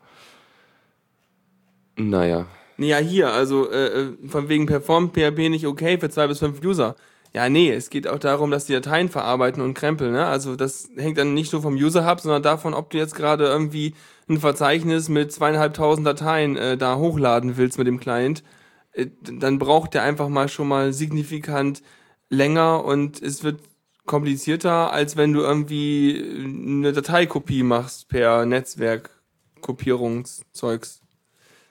Naja. 1.96 2.46
Nee, 2.78 2.88
ja, 2.88 2.98
hier, 2.98 3.30
also 3.30 3.70
äh, 3.70 3.88
äh, 3.88 4.12
von 4.26 4.48
wegen 4.48 4.64
performt 4.64 5.12
PHP 5.12 5.50
nicht 5.50 5.66
okay 5.66 5.98
für 5.98 6.08
zwei 6.08 6.28
bis 6.28 6.38
fünf 6.38 6.64
User. 6.64 6.96
Ja, 7.38 7.48
nee, 7.48 7.70
es 7.70 7.88
geht 7.88 8.06
auch 8.08 8.18
darum, 8.18 8.50
dass 8.50 8.66
die 8.66 8.72
Dateien 8.72 9.08
verarbeiten 9.08 9.62
und 9.62 9.74
krempeln, 9.74 10.10
ne? 10.10 10.26
Also 10.26 10.56
das 10.56 10.88
hängt 10.96 11.18
dann 11.18 11.34
nicht 11.34 11.52
nur 11.52 11.62
vom 11.62 11.74
User-Hub, 11.74 12.18
sondern 12.18 12.42
davon, 12.42 12.74
ob 12.74 12.90
du 12.90 12.98
jetzt 12.98 13.14
gerade 13.14 13.44
irgendwie 13.44 13.94
ein 14.28 14.40
Verzeichnis 14.40 15.08
mit 15.08 15.30
zweieinhalbtausend 15.30 16.04
Dateien 16.04 16.56
äh, 16.56 16.76
da 16.76 16.96
hochladen 16.96 17.56
willst 17.56 17.78
mit 17.78 17.86
dem 17.86 18.00
Client. 18.00 18.42
Äh, 18.90 19.06
dann 19.22 19.60
braucht 19.60 19.94
der 19.94 20.02
einfach 20.02 20.28
mal 20.28 20.48
schon 20.48 20.66
mal 20.66 20.92
signifikant 20.92 21.84
länger 22.28 22.84
und 22.84 23.22
es 23.22 23.44
wird 23.44 23.60
komplizierter, 24.04 24.92
als 24.92 25.16
wenn 25.16 25.32
du 25.32 25.42
irgendwie 25.42 26.20
eine 26.44 26.92
Dateikopie 26.92 27.62
machst 27.62 28.08
per 28.08 28.46
Netzwerkkopierungszeugs. 28.46 31.02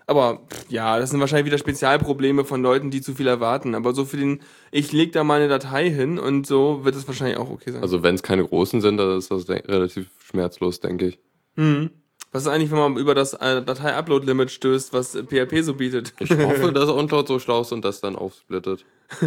Aber 0.07 0.39
ja, 0.69 0.97
das 0.97 1.09
sind 1.09 1.19
wahrscheinlich 1.19 1.47
wieder 1.47 1.57
Spezialprobleme 1.57 2.45
von 2.45 2.63
Leuten, 2.63 2.89
die 2.91 3.01
zu 3.01 3.13
viel 3.13 3.27
erwarten. 3.27 3.75
Aber 3.75 3.93
so 3.93 4.05
für 4.05 4.15
den, 4.15 4.39
ich 4.71 4.93
leg 4.93 5.11
da 5.11 5.25
mal 5.25 5.41
eine 5.41 5.49
Datei 5.49 5.89
hin 5.89 6.17
und 6.17 6.47
so 6.47 6.85
wird 6.85 6.95
es 6.95 7.07
wahrscheinlich 7.07 7.37
auch 7.37 7.49
okay 7.49 7.71
sein. 7.71 7.81
Also 7.81 8.03
wenn 8.03 8.15
es 8.15 8.23
keine 8.23 8.45
großen 8.45 8.79
sind, 8.79 8.97
dann 8.97 9.17
ist 9.17 9.29
das 9.29 9.49
relativ 9.49 10.07
schmerzlos, 10.23 10.79
denke 10.79 11.07
ich. 11.07 11.19
hm. 11.55 11.91
Was 12.31 12.43
ist 12.43 12.49
eigentlich, 12.49 12.71
wenn 12.71 12.77
man 12.77 12.97
über 12.97 13.15
das 13.15 13.33
äh, 13.33 13.63
Datei-Upload-Limit 13.63 14.51
stößt, 14.51 14.91
was 14.91 15.13
PHP 15.13 15.61
so 15.61 15.75
bietet? 15.75 16.13
Ich 16.19 16.29
hoffe, 16.29 16.71
dass 16.73 16.89
OwnCloud 16.89 17.27
so 17.27 17.39
schlau 17.39 17.61
ist 17.61 17.71
und 17.71 17.85
das 17.85 18.01
dann 18.01 18.15
aufsplittet. 18.15 18.85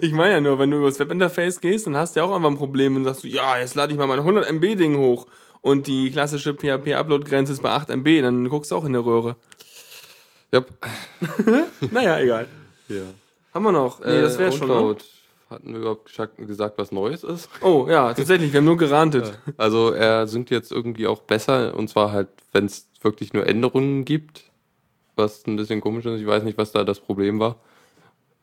Ich 0.00 0.12
meine 0.12 0.34
ja 0.34 0.40
nur, 0.40 0.60
wenn 0.60 0.70
du 0.70 0.76
über 0.76 0.86
das 0.86 1.00
Webinterface 1.00 1.60
gehst, 1.60 1.88
dann 1.88 1.96
hast 1.96 2.14
du 2.14 2.20
ja 2.20 2.26
auch 2.26 2.34
einfach 2.34 2.50
ein 2.50 2.56
Problem 2.56 2.94
und 2.94 3.04
sagst 3.04 3.24
du, 3.24 3.26
ja, 3.26 3.58
jetzt 3.58 3.74
lade 3.74 3.92
ich 3.92 3.98
mal 3.98 4.06
mein 4.06 4.20
100 4.20 4.48
MB 4.48 4.76
Ding 4.76 4.96
hoch 4.96 5.26
und 5.60 5.86
die 5.86 6.10
klassische 6.10 6.54
PHP-Upload-Grenze 6.54 7.52
ist 7.52 7.62
bei 7.62 7.70
8 7.70 7.90
MB, 7.90 8.22
dann 8.22 8.48
guckst 8.48 8.70
du 8.70 8.76
auch 8.76 8.84
in 8.84 8.92
der 8.92 9.04
Röhre. 9.04 9.36
Yep. 10.52 10.70
Naja, 11.90 12.18
egal. 12.20 12.48
Ja. 12.88 13.02
Haben 13.52 13.64
wir 13.64 13.72
noch? 13.72 14.00
Nee, 14.00 14.20
das 14.20 14.38
wäre 14.38 14.52
schon. 14.52 14.68
Ne? 14.68 14.96
Hatten 15.48 15.72
wir 15.72 15.80
überhaupt 15.80 16.10
gesagt, 16.38 16.76
was 16.76 16.90
Neues 16.90 17.22
ist? 17.22 17.48
Oh, 17.62 17.86
ja, 17.88 18.12
tatsächlich, 18.12 18.52
wir 18.52 18.58
haben 18.58 18.64
nur 18.64 18.76
gerantet. 18.76 19.38
Also 19.56 19.90
er 19.90 20.26
singt 20.26 20.50
jetzt 20.50 20.72
irgendwie 20.72 21.06
auch 21.06 21.20
besser 21.20 21.74
und 21.74 21.88
zwar 21.88 22.10
halt, 22.10 22.28
wenn 22.52 22.66
es 22.66 22.88
wirklich 23.00 23.32
nur 23.32 23.46
Änderungen 23.46 24.04
gibt, 24.04 24.50
was 25.14 25.46
ein 25.46 25.56
bisschen 25.56 25.80
komisch 25.80 26.04
ist. 26.04 26.20
Ich 26.20 26.26
weiß 26.26 26.42
nicht, 26.42 26.58
was 26.58 26.72
da 26.72 26.82
das 26.82 26.98
Problem 26.98 27.38
war. 27.38 27.56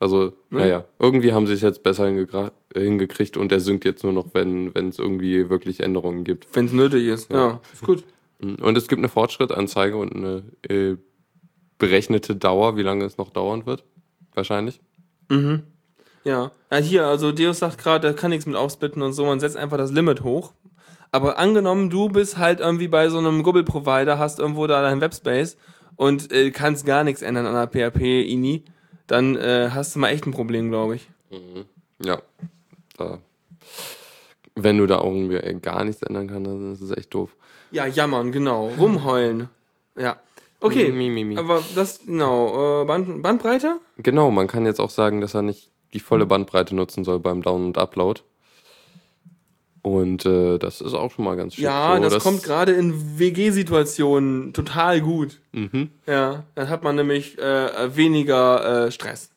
Also, 0.04 0.34
naja, 0.50 0.84
irgendwie 0.98 1.32
haben 1.32 1.46
sie 1.46 1.54
es 1.54 1.62
jetzt 1.62 1.82
besser 1.82 2.06
hingekriegt 2.06 3.38
und 3.38 3.50
er 3.50 3.60
singt 3.60 3.86
jetzt 3.86 4.04
nur 4.04 4.12
noch, 4.12 4.34
wenn 4.34 4.74
wenn 4.74 4.90
es 4.90 4.98
irgendwie 4.98 5.48
wirklich 5.48 5.80
Änderungen 5.80 6.24
gibt. 6.24 6.46
Wenn 6.54 6.66
es 6.66 6.72
nötig 6.72 7.06
ist. 7.06 7.32
Ja, 7.32 7.58
ist 7.72 7.82
gut. 7.82 8.04
Und 8.38 8.76
es 8.76 8.86
gibt 8.86 8.98
eine 8.98 9.08
Fortschrittanzeige 9.08 9.96
und 9.96 10.14
eine 10.14 10.42
äh, 10.68 10.98
berechnete 11.78 12.36
Dauer, 12.36 12.76
wie 12.76 12.82
lange 12.82 13.06
es 13.06 13.16
noch 13.16 13.30
dauern 13.30 13.64
wird. 13.64 13.82
Wahrscheinlich. 14.34 14.82
Ja. 16.24 16.52
ja, 16.70 16.76
hier, 16.76 17.06
also 17.06 17.32
Deus 17.32 17.60
sagt 17.60 17.78
gerade, 17.78 18.08
er 18.08 18.12
kann 18.12 18.28
nichts 18.28 18.44
mit 18.44 18.56
aufsplitten 18.56 19.00
und 19.00 19.14
so, 19.14 19.24
man 19.24 19.40
setzt 19.40 19.56
einfach 19.56 19.78
das 19.78 19.90
Limit 19.90 20.22
hoch. 20.22 20.52
Aber 21.12 21.38
angenommen, 21.38 21.88
du 21.88 22.10
bist 22.10 22.36
halt 22.36 22.60
irgendwie 22.60 22.88
bei 22.88 23.08
so 23.08 23.16
einem 23.16 23.42
Google-Provider, 23.42 24.18
hast 24.18 24.38
irgendwo 24.38 24.66
da 24.66 24.82
deinen 24.82 25.00
Webspace 25.00 25.56
und 25.96 26.30
äh, 26.30 26.50
kannst 26.50 26.84
gar 26.84 27.04
nichts 27.04 27.22
ändern 27.22 27.46
an 27.46 27.54
der 27.54 27.90
PHP-INI, 27.90 28.64
dann 29.06 29.36
äh, 29.36 29.70
hast 29.72 29.94
du 29.94 29.98
mal 30.00 30.08
echt 30.08 30.26
ein 30.26 30.32
Problem, 30.32 30.70
glaube 30.70 30.96
ich. 30.96 31.08
Ja. 32.02 32.20
Da. 32.96 33.18
Wenn 34.54 34.78
du 34.78 34.86
da 34.86 35.02
irgendwie 35.02 35.36
äh, 35.36 35.54
gar 35.54 35.84
nichts 35.84 36.02
ändern 36.02 36.28
kannst, 36.28 36.46
dann 36.46 36.72
ist 36.72 36.80
es 36.80 36.96
echt 36.96 37.12
doof. 37.12 37.36
Ja, 37.70 37.86
jammern, 37.86 38.30
genau. 38.30 38.68
Rumheulen. 38.78 39.48
Ja. 39.96 40.16
Okay, 40.60 40.90
Mi, 40.92 41.10
mi, 41.10 41.24
mi. 41.24 41.36
aber 41.36 41.62
das, 41.74 42.00
genau, 42.06 42.82
äh, 42.82 42.84
Band, 42.86 43.22
Bandbreite? 43.22 43.80
Genau, 43.98 44.30
man 44.30 44.46
kann 44.46 44.64
jetzt 44.64 44.80
auch 44.80 44.88
sagen, 44.90 45.20
dass 45.20 45.34
er 45.34 45.42
nicht 45.42 45.70
die 45.92 46.00
volle 46.00 46.24
Bandbreite 46.24 46.74
nutzen 46.74 47.04
soll 47.04 47.20
beim 47.20 47.42
Down- 47.42 47.66
und 47.66 47.78
Upload. 47.78 48.22
Und 49.84 50.24
äh, 50.24 50.56
das 50.56 50.80
ist 50.80 50.94
auch 50.94 51.10
schon 51.10 51.26
mal 51.26 51.36
ganz 51.36 51.56
schön. 51.56 51.64
Ja, 51.64 52.00
so, 52.02 52.08
das, 52.08 52.22
kommt 52.24 52.42
gerade 52.42 52.72
in 52.72 53.18
WG-Situationen 53.18 54.54
total 54.54 55.02
gut. 55.02 55.42
Mhm. 55.52 55.90
Ja, 56.06 56.44
dann 56.54 56.70
hat 56.70 56.82
man 56.82 56.96
nämlich 56.96 57.38
äh, 57.38 57.94
weniger 57.94 58.86
äh, 58.86 58.90
Stress 58.90 59.28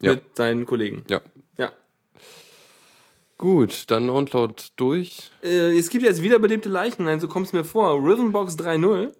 Ja. 0.00 0.12
mit 0.12 0.36
seinen 0.36 0.66
Kollegen. 0.66 1.02
Ja. 1.10 1.20
Ja. 1.58 1.72
Gut, 3.38 3.90
dann 3.90 4.06
Download 4.06 4.54
durch. 4.76 5.32
Äh, 5.42 5.76
es 5.76 5.90
gibt 5.90 6.04
jetzt 6.04 6.22
wiederbelebte 6.22 6.68
Leichen, 6.68 7.04
nein, 7.04 7.18
so 7.18 7.26
kommt 7.26 7.48
es 7.48 7.52
mir 7.52 7.64
vor. 7.64 8.00
Rhythmbox 8.00 8.54
3.0. 8.54 9.06
Und 9.06 9.12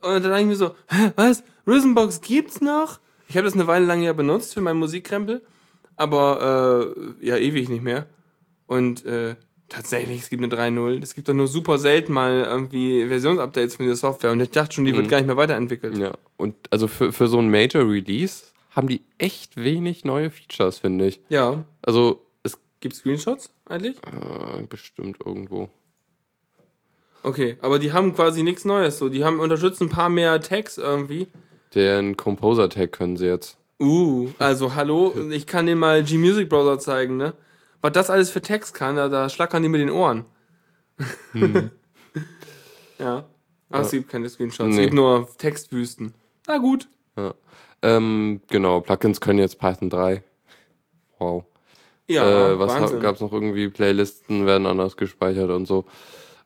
dann 0.00 0.22
denke 0.22 0.40
ich 0.40 0.46
mir 0.46 0.56
so, 0.56 0.70
hä, 0.88 1.12
was? 1.16 1.44
Rhythmbox 1.66 2.22
gibt's 2.22 2.62
noch? 2.62 3.00
Ich 3.28 3.36
habe 3.36 3.44
das 3.44 3.52
eine 3.52 3.66
Weile 3.66 3.84
lang 3.84 4.00
ja 4.00 4.14
benutzt 4.14 4.54
für 4.54 4.62
meinen 4.62 4.78
Musikkrempel, 4.78 5.42
aber 5.96 6.94
äh, 7.20 7.26
ja 7.26 7.36
ewig 7.36 7.68
nicht 7.68 7.82
mehr. 7.82 8.06
Und 8.66 9.04
äh, 9.04 9.36
tatsächlich, 9.68 10.22
es 10.22 10.30
gibt 10.30 10.42
eine 10.42 10.54
3.0. 10.54 11.02
Es 11.02 11.14
gibt 11.14 11.28
doch 11.28 11.34
nur 11.34 11.46
super 11.46 11.78
selten 11.78 12.12
mal 12.12 12.44
irgendwie 12.44 13.06
Versionsupdates 13.06 13.76
von 13.76 13.86
dieser 13.86 13.96
Software. 13.96 14.32
Und 14.32 14.40
ich 14.40 14.50
dachte 14.50 14.74
schon, 14.74 14.84
die 14.84 14.94
wird 14.94 15.08
gar 15.08 15.18
nicht 15.18 15.26
mehr 15.26 15.36
weiterentwickelt. 15.36 15.96
Ja. 15.98 16.12
Und 16.36 16.54
also 16.70 16.88
für, 16.88 17.12
für 17.12 17.28
so 17.28 17.38
ein 17.38 17.50
Major 17.50 17.88
Release 17.88 18.44
haben 18.70 18.88
die 18.88 19.02
echt 19.18 19.56
wenig 19.56 20.04
neue 20.04 20.30
Features, 20.30 20.78
finde 20.78 21.06
ich. 21.06 21.20
Ja. 21.28 21.64
Also 21.82 22.24
es 22.42 22.58
Gibt 22.80 22.94
Screenshots 22.94 23.50
eigentlich? 23.66 23.96
äh, 23.98 24.62
bestimmt 24.68 25.18
irgendwo. 25.24 25.68
Okay, 27.22 27.56
aber 27.60 27.78
die 27.78 27.92
haben 27.92 28.14
quasi 28.14 28.42
nichts 28.42 28.64
Neues. 28.64 28.98
So, 28.98 29.08
die 29.08 29.24
haben 29.24 29.40
unterstützen 29.40 29.84
ein 29.84 29.90
paar 29.90 30.08
mehr 30.08 30.40
Tags 30.40 30.78
irgendwie. 30.78 31.26
Den 31.74 32.16
Composer 32.16 32.68
Tag 32.70 32.92
können 32.92 33.16
sie 33.16 33.26
jetzt. 33.26 33.58
Uh, 33.80 34.28
also 34.38 34.74
hallo, 34.74 35.14
ich 35.30 35.46
kann 35.46 35.66
dir 35.66 35.76
mal 35.76 36.02
G-Music 36.02 36.48
Browser 36.48 36.78
zeigen, 36.78 37.16
ne? 37.16 37.34
Was 37.80 37.92
das 37.92 38.10
alles 38.10 38.30
für 38.30 38.40
Text 38.42 38.74
kann, 38.74 38.96
da, 38.96 39.08
da 39.08 39.28
schlackern 39.28 39.62
die 39.62 39.68
mit 39.68 39.80
den 39.80 39.90
Ohren. 39.90 40.24
ja. 42.98 43.24
Ach, 43.70 43.80
es 43.80 43.90
gibt 43.90 44.08
keine 44.08 44.28
Screenshots, 44.28 44.70
es 44.70 44.76
Nee. 44.76 44.82
gibt 44.84 44.94
nur 44.94 45.28
Textwüsten. 45.36 46.14
Na 46.46 46.58
gut. 46.58 46.88
Ja. 47.16 47.34
Ähm, 47.82 48.40
genau, 48.48 48.80
Plugins 48.80 49.20
können 49.20 49.38
jetzt 49.38 49.58
Python 49.58 49.90
3. 49.90 50.22
Wow. 51.18 51.44
Ja, 52.08 52.52
äh, 52.52 52.58
was 52.58 52.98
gab 53.00 53.16
es 53.16 53.20
noch 53.20 53.32
irgendwie? 53.32 53.68
Playlisten 53.68 54.46
werden 54.46 54.66
anders 54.66 54.96
gespeichert 54.96 55.50
und 55.50 55.66
so. 55.66 55.84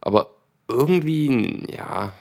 Aber 0.01 0.35
irgendwie, 0.69 1.73
ja, 1.73 2.13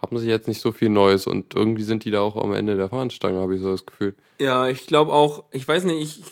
haben 0.00 0.18
sie 0.18 0.28
jetzt 0.28 0.46
nicht 0.46 0.60
so 0.60 0.70
viel 0.70 0.88
Neues 0.88 1.26
und 1.26 1.54
irgendwie 1.54 1.82
sind 1.82 2.04
die 2.04 2.10
da 2.12 2.20
auch 2.20 2.36
am 2.36 2.54
Ende 2.54 2.76
der 2.76 2.88
Fahnenstange, 2.88 3.40
habe 3.40 3.56
ich 3.56 3.60
so 3.60 3.72
das 3.72 3.84
Gefühl. 3.84 4.14
Ja, 4.38 4.68
ich 4.68 4.86
glaube 4.86 5.12
auch, 5.12 5.44
ich 5.50 5.66
weiß 5.66 5.84
nicht, 5.84 6.00
ich, 6.00 6.24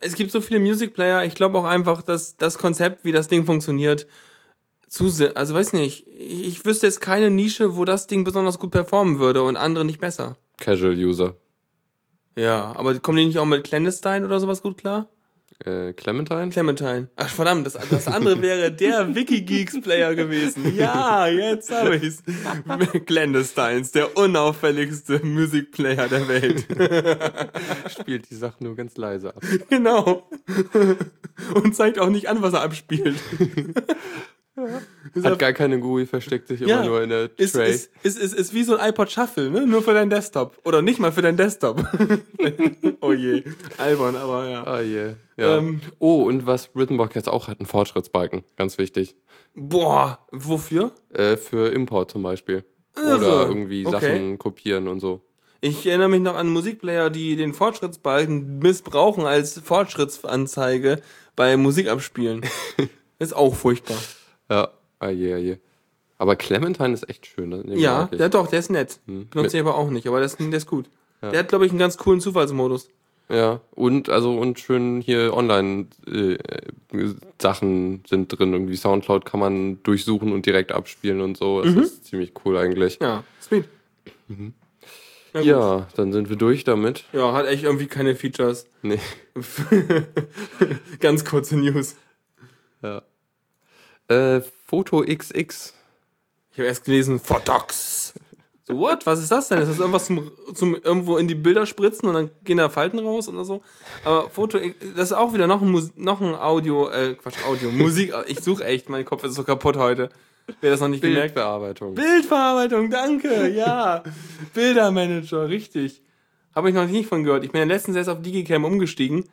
es 0.00 0.14
gibt 0.14 0.30
so 0.30 0.40
viele 0.40 0.60
Music 0.60 0.94
Player, 0.94 1.24
ich 1.24 1.34
glaube 1.34 1.58
auch 1.58 1.64
einfach, 1.64 2.02
dass 2.02 2.36
das 2.36 2.58
Konzept, 2.58 3.04
wie 3.04 3.12
das 3.12 3.28
Ding 3.28 3.44
funktioniert, 3.44 4.06
zu 4.88 5.08
sehr, 5.08 5.36
also 5.36 5.54
weiß 5.54 5.74
nicht, 5.74 6.06
ich, 6.08 6.46
ich 6.46 6.64
wüsste 6.64 6.86
jetzt 6.86 7.00
keine 7.00 7.30
Nische, 7.30 7.76
wo 7.76 7.84
das 7.84 8.06
Ding 8.06 8.24
besonders 8.24 8.58
gut 8.58 8.70
performen 8.70 9.18
würde 9.18 9.42
und 9.42 9.56
andere 9.56 9.84
nicht 9.84 10.00
besser. 10.00 10.36
Casual 10.58 10.94
User. 10.94 11.36
Ja, 12.36 12.72
aber 12.76 12.98
kommen 13.00 13.18
die 13.18 13.26
nicht 13.26 13.38
auch 13.38 13.44
mit 13.44 13.64
Clandestine 13.64 14.24
oder 14.24 14.40
sowas 14.40 14.62
gut 14.62 14.78
klar? 14.78 15.08
Äh, 15.64 15.92
Clementine? 15.92 16.50
Clementine. 16.50 17.08
Ach 17.16 17.28
verdammt, 17.28 17.66
das, 17.66 17.76
das 17.90 18.06
andere 18.06 18.40
wäre 18.40 18.70
der 18.70 19.14
Wikigeeks-Player 19.14 20.14
gewesen. 20.14 20.72
Ja, 20.78 21.26
jetzt 21.26 21.72
habe 21.72 21.96
ich's. 21.96 22.22
Clandestines, 23.06 23.90
der 23.90 24.16
unauffälligste 24.16 25.24
Musikplayer 25.24 26.08
der 26.08 26.28
Welt. 26.28 26.66
Spielt 27.90 28.30
die 28.30 28.36
Sachen 28.36 28.64
nur 28.64 28.76
ganz 28.76 28.96
leise 28.96 29.34
ab. 29.34 29.42
genau. 29.68 30.28
Und 31.54 31.74
zeigt 31.74 31.98
auch 31.98 32.10
nicht 32.10 32.28
an, 32.28 32.42
was 32.42 32.52
er 32.52 32.62
abspielt. 32.62 33.16
Hat 35.22 35.38
gar 35.38 35.52
keine 35.52 35.78
GUI, 35.80 36.06
versteckt 36.06 36.48
sich 36.48 36.60
immer 36.60 36.70
Ja, 36.70 36.84
nur 36.84 37.02
in 37.02 37.10
der 37.10 37.30
Ist, 37.36 37.52
Tray. 37.52 37.70
ist, 37.70 37.90
ist, 38.02 38.18
ist, 38.18 38.34
ist 38.34 38.54
wie 38.54 38.62
so 38.62 38.76
ein 38.76 38.88
iPod 38.88 39.10
Shuffle, 39.10 39.50
ne? 39.50 39.66
Nur 39.66 39.82
für 39.82 39.94
deinen 39.94 40.10
Desktop. 40.10 40.56
Oder 40.64 40.82
nicht 40.82 40.98
mal 41.00 41.12
für 41.12 41.22
deinen 41.22 41.36
Desktop. 41.36 41.84
oh 43.00 43.12
je. 43.12 43.44
Albern, 43.76 44.16
aber 44.16 44.48
ja. 44.48 44.64
Ah, 44.64 44.80
yeah. 44.80 45.14
ja. 45.36 45.58
Ähm, 45.58 45.80
oh, 45.98 46.22
und 46.24 46.46
was 46.46 46.70
Rhythmbox 46.74 47.14
jetzt 47.14 47.28
auch 47.28 47.48
hat, 47.48 47.60
ein 47.60 47.66
Fortschrittsbalken. 47.66 48.44
Ganz 48.56 48.78
wichtig. 48.78 49.16
Boah, 49.54 50.18
wofür? 50.32 50.92
Äh, 51.12 51.36
für 51.36 51.72
Import 51.72 52.10
zum 52.10 52.22
Beispiel. 52.22 52.64
Irre. 52.96 53.16
Oder 53.16 53.48
irgendwie 53.48 53.86
Okay. 53.86 54.00
Sachen 54.00 54.38
kopieren 54.38 54.88
und 54.88 55.00
so. 55.00 55.22
Ich 55.60 55.84
erinnere 55.86 56.08
mich 56.08 56.20
noch 56.20 56.36
an 56.36 56.48
Musikplayer, 56.48 57.10
die 57.10 57.34
den 57.34 57.52
Fortschrittsbalken 57.52 58.60
missbrauchen 58.60 59.24
als 59.26 59.58
Fortschrittsanzeige 59.58 61.00
bei 61.34 61.56
Musikabspielen. 61.56 62.42
ist 63.18 63.34
auch 63.34 63.54
furchtbar. 63.56 63.96
Ja, 64.50 64.70
ah 64.98 65.08
je, 65.10 65.34
ah 65.34 65.38
je. 65.38 65.56
Aber 66.18 66.34
Clementine 66.36 66.94
ist 66.94 67.08
echt 67.08 67.26
schön. 67.26 67.50
ne? 67.50 67.62
Ja, 67.76 68.06
der 68.06 68.28
doch, 68.28 68.48
der 68.48 68.58
ist 68.58 68.70
nett. 68.70 68.98
Benutze 69.06 69.56
ich 69.56 69.62
aber 69.62 69.76
auch 69.76 69.90
nicht, 69.90 70.06
aber 70.08 70.16
der 70.18 70.26
ist, 70.26 70.38
der 70.40 70.52
ist 70.52 70.66
gut. 70.66 70.86
Der 71.22 71.38
hat, 71.40 71.48
glaube 71.48 71.66
ich, 71.66 71.72
einen 71.72 71.78
ganz 71.78 71.96
coolen 71.96 72.20
Zufallsmodus. 72.20 72.88
Ja, 73.30 73.60
und 73.72 74.08
also 74.08 74.38
und 74.38 74.58
schön 74.58 75.02
hier 75.02 75.34
online 75.34 75.88
äh, 76.06 76.38
Sachen 77.40 78.02
sind 78.08 78.28
drin. 78.28 78.54
Irgendwie 78.54 78.76
Soundcloud 78.76 79.26
kann 79.26 79.38
man 79.38 79.82
durchsuchen 79.82 80.32
und 80.32 80.46
direkt 80.46 80.72
abspielen 80.72 81.20
und 81.20 81.36
so. 81.36 81.62
Das 81.62 81.74
ist 81.74 82.06
ziemlich 82.06 82.32
cool 82.44 82.56
eigentlich. 82.56 82.98
Mhm. 83.00 83.04
Ja, 83.04 83.24
sweet. 83.40 83.68
Gut. 84.28 85.44
Ja, 85.44 85.86
dann 85.94 86.12
sind 86.12 86.30
wir 86.30 86.36
durch 86.36 86.64
damit. 86.64 87.04
Ja, 87.12 87.34
hat 87.34 87.46
echt 87.46 87.64
irgendwie 87.64 87.86
keine 87.86 88.14
Features. 88.16 88.66
Nee. 88.80 88.98
Ganz 91.00 91.24
kurze 91.24 91.56
News. 91.58 91.96
Ja. 92.82 93.02
Äh, 94.08 94.40
Foto 94.66 95.02
XX. 95.02 95.74
Ich 96.52 96.58
habe 96.58 96.66
erst 96.66 96.84
gelesen, 96.84 97.20
Photox. 97.20 98.14
So, 98.68 98.76
what? 98.78 99.06
Was 99.06 99.20
ist 99.20 99.30
das 99.30 99.48
denn? 99.48 99.60
Ist 99.60 99.68
das 99.68 99.78
irgendwas 99.78 100.06
zum, 100.06 100.30
zum 100.54 100.74
irgendwo 100.74 101.16
in 101.16 101.28
die 101.28 101.34
Bilder 101.34 101.64
spritzen 101.64 102.08
und 102.08 102.14
dann 102.14 102.30
gehen 102.44 102.58
da 102.58 102.68
Falten 102.68 102.98
raus 102.98 103.28
oder 103.28 103.44
so? 103.44 103.62
Aber 104.04 104.28
Foto, 104.28 104.58
das 104.94 105.10
ist 105.10 105.12
auch 105.12 105.32
wieder 105.32 105.46
noch 105.46 105.62
ein, 105.62 105.70
Mus 105.70 105.92
noch 105.96 106.20
ein 106.20 106.34
Audio, 106.34 106.88
äh, 106.90 107.14
Quatsch, 107.14 107.44
Audio, 107.46 107.70
Musik. 107.70 108.12
Ich 108.26 108.40
suche 108.40 108.64
echt, 108.64 108.88
mein 108.88 109.04
Kopf 109.04 109.24
ist 109.24 109.34
so 109.34 109.44
kaputt 109.44 109.76
heute. 109.76 110.10
Wer 110.60 110.70
das 110.70 110.80
noch 110.80 110.88
nicht 110.88 111.02
gemerkt 111.02 111.34
Bildbearbeitung. 111.34 111.94
Bildverarbeitung, 111.94 112.90
danke, 112.90 113.48
ja. 113.48 114.02
Bildermanager, 114.54 115.48
richtig. 115.48 116.02
Habe 116.54 116.70
ich 116.70 116.74
noch 116.74 116.86
nicht 116.86 117.08
von 117.08 117.24
gehört. 117.24 117.44
Ich 117.44 117.52
bin 117.52 117.60
ja 117.60 117.66
letztens 117.66 117.96
erst 117.96 118.08
auf 118.08 118.22
Digicam 118.22 118.64
umgestiegen. 118.64 119.24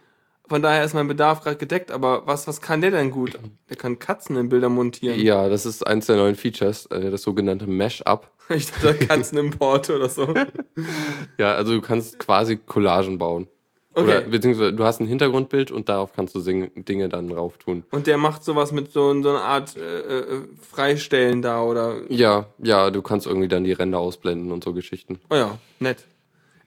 Von 0.47 0.62
daher 0.62 0.84
ist 0.84 0.93
mein 0.93 1.08
Bedarf 1.08 1.41
gerade 1.41 1.58
gedeckt. 1.58 1.91
Aber 1.91 2.27
was, 2.27 2.47
was 2.47 2.62
kann 2.62 2.81
der 2.81 2.91
denn 2.91 3.12
gut? 3.12 3.38
Der 3.69 3.75
kann 3.75 3.99
Katzen 3.99 4.36
in 4.38 4.49
Bilder 4.49 4.69
montieren. 4.69 5.19
Ja, 5.19 5.49
das 5.49 5.65
ist 5.65 5.86
eins 5.86 6.05
der 6.05 6.17
neuen 6.17 6.36
Features, 6.36 6.86
äh, 6.88 7.10
das 7.12 7.21
sogenannte 7.23 7.67
Mesh-Up. 7.67 8.31
Ich 8.49 8.71
dachte, 8.71 8.93
Katzenimport 9.08 9.89
oder 9.89 10.08
so. 10.08 10.31
Ja, 11.39 11.55
also 11.55 11.73
du 11.73 11.81
kannst 11.81 12.19
quasi 12.19 12.58
Collagen 12.58 13.17
bauen. 13.17 13.47
Okay. 13.95 14.03
Oder 14.03 14.21
beziehungsweise 14.21 14.73
du 14.73 14.84
hast 14.84 14.99
ein 14.99 15.08
Hintergrundbild 15.08 15.71
und 15.71 15.88
darauf 15.88 16.12
kannst 16.13 16.36
du 16.36 16.41
Dinge 16.41 17.10
dann 17.10 17.29
drauf 17.29 17.58
tun. 17.58 17.86
Und 17.91 18.08
der 18.08 18.17
macht 18.17 18.43
sowas 18.43 18.73
mit 18.73 18.91
so, 18.91 19.21
so 19.23 19.29
einer 19.29 19.41
Art 19.41 19.77
äh, 19.77 19.79
äh, 19.79 20.41
Freistellen 20.69 21.41
da 21.41 21.63
oder. 21.63 22.01
Ja, 22.10 22.47
ja, 22.62 22.91
du 22.91 23.01
kannst 23.01 23.25
irgendwie 23.25 23.47
dann 23.47 23.63
die 23.63 23.71
Ränder 23.71 23.99
ausblenden 23.99 24.51
und 24.51 24.65
so 24.65 24.73
Geschichten. 24.73 25.19
Oh 25.29 25.36
ja, 25.36 25.58
nett. 25.79 26.03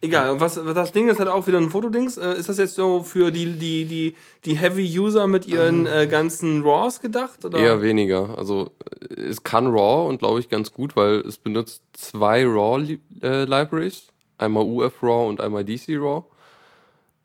Egal, 0.01 0.39
was, 0.39 0.65
was 0.65 0.75
das 0.75 0.93
Ding 0.93 1.09
ist, 1.09 1.19
hat 1.19 1.27
auch 1.27 1.49
wieder 1.49 1.59
ein 1.59 1.71
Fotodings. 1.71 2.17
Äh, 2.19 2.35
ist 2.35 2.49
das 2.49 2.59
jetzt 2.59 2.77
so 2.77 3.03
für 3.03 3.33
die, 3.33 3.55
die, 3.55 3.85
die, 3.85 4.15
die 4.45 4.57
Heavy-User 4.57 5.27
mit 5.27 5.47
ihren 5.47 5.87
äh, 5.87 6.07
ganzen 6.07 6.63
RAWs 6.63 7.01
gedacht? 7.01 7.45
Oder? 7.45 7.59
Eher 7.59 7.83
weniger. 7.83 8.39
Also 8.39 8.71
äh, 9.11 9.23
es 9.23 9.43
kann 9.43 9.67
RAW 9.67 10.09
und 10.09 10.19
glaube 10.19 10.39
ich 10.39 10.49
ganz 10.49 10.73
gut, 10.73 10.95
weil 10.95 11.17
es 11.21 11.37
benutzt 11.37 11.83
zwei 11.95 12.45
RAW-Libraries. 12.45 14.09
einmal 14.39 14.65
UF-RAW 14.65 15.29
und 15.29 15.41
einmal 15.41 15.65
DC-RAW. 15.65 16.25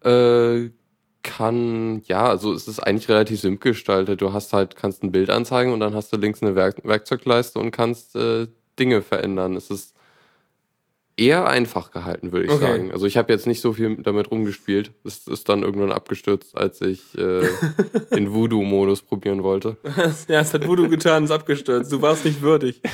Äh, 0.04 0.72
kann, 1.22 2.02
ja, 2.08 2.26
also 2.28 2.54
es 2.54 2.68
ist 2.68 2.80
eigentlich 2.80 3.08
relativ 3.08 3.40
simpel 3.40 3.72
gestaltet. 3.72 4.20
Du 4.22 4.34
hast 4.34 4.52
halt, 4.52 4.76
kannst 4.76 5.04
ein 5.04 5.12
Bild 5.12 5.30
anzeigen 5.30 5.72
und 5.74 5.80
dann 5.80 5.94
hast 5.94 6.12
du 6.12 6.18
links 6.18 6.42
eine 6.42 6.56
Werk 6.56 6.84
Werkzeugleiste 6.84 7.60
und 7.60 7.72
kannst 7.72 8.16
äh, 8.16 8.48
Dinge 8.80 9.02
verändern. 9.02 9.56
Es 9.56 9.70
ist 9.70 9.96
eher 11.18 11.48
einfach 11.48 11.92
gehalten, 11.92 12.32
würde 12.32 12.46
ich 12.48 12.52
Okay. 12.52 12.62
sagen. 12.62 12.92
Also 12.92 13.06
ich 13.06 13.18
habe 13.18 13.32
jetzt 13.32 13.46
nicht 13.48 13.62
so 13.62 13.74
viel 13.74 13.96
damit 13.98 14.32
rumgespielt. 14.32 14.92
Es 15.04 15.28
ist 15.28 15.48
dann 15.50 15.62
irgendwann 15.64 15.92
abgestürzt, 15.92 16.58
als 16.58 16.82
ich 16.82 17.18
äh, 17.18 17.42
den 18.16 18.34
Voodoo-Modus 18.34 19.02
probieren 19.04 19.44
wollte. 19.44 19.78
ja, 20.28 20.40
es 20.42 20.54
hat 20.54 20.66
Voodoo 20.68 20.88
getan, 20.90 21.24
ist 21.26 21.32
abgestürzt. 21.32 21.92
Du 21.92 22.02
warst 22.02 22.26
nicht 22.26 22.42
würdig. 22.42 22.82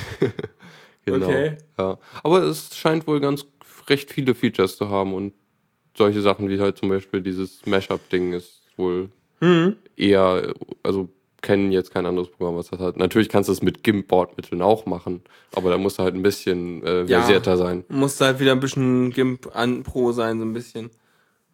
Genau. 1.06 1.28
Okay. 1.28 1.58
Ja. 1.78 1.98
Aber 2.24 2.44
es 2.44 2.76
scheint 2.78 3.08
wohl 3.08 3.20
ganz 3.20 3.46
recht 3.88 4.12
viele 4.12 4.36
Features 4.36 4.76
zu 4.78 4.90
haben 4.90 5.14
und 5.14 5.34
solche 5.98 6.22
Sachen 6.22 6.50
wie 6.50 6.60
halt 6.60 6.78
zum 6.78 6.90
Beispiel 6.90 7.22
dieses 7.22 7.66
Mashup-Ding 7.66 8.34
ist 8.34 8.62
wohl 8.78 9.10
Mhm. 9.40 9.78
eher, 9.96 10.54
also 10.84 11.10
kennen 11.42 11.72
jetzt 11.72 11.92
kein 11.94 12.06
anderes 12.06 12.30
Programm, 12.30 12.56
was 12.56 12.70
das 12.70 12.80
hat. 12.80 12.98
Natürlich 12.98 13.30
kannst 13.30 13.48
du 13.50 13.54
es 13.54 13.62
mit 13.62 13.84
GIMP-Bordmitteln 13.84 14.62
auch 14.62 14.86
machen, 14.86 15.22
aber 15.56 15.70
da 15.70 15.78
musst 15.78 16.00
du 16.00 16.04
halt 16.04 16.16
ein 16.16 16.22
bisschen 16.24 16.84
äh, 16.84 17.04
Ja. 17.04 17.20
versierter 17.20 17.58
sein. 17.58 17.86
Musste 17.90 18.26
halt 18.26 18.40
wieder 18.40 18.52
ein 18.52 18.60
bisschen 18.60 19.12
GIMP 19.12 19.50
an 19.56 19.84
Pro 19.84 20.12
sein, 20.12 20.40
so 20.40 20.46
ein 20.46 20.54
bisschen. 20.54 20.90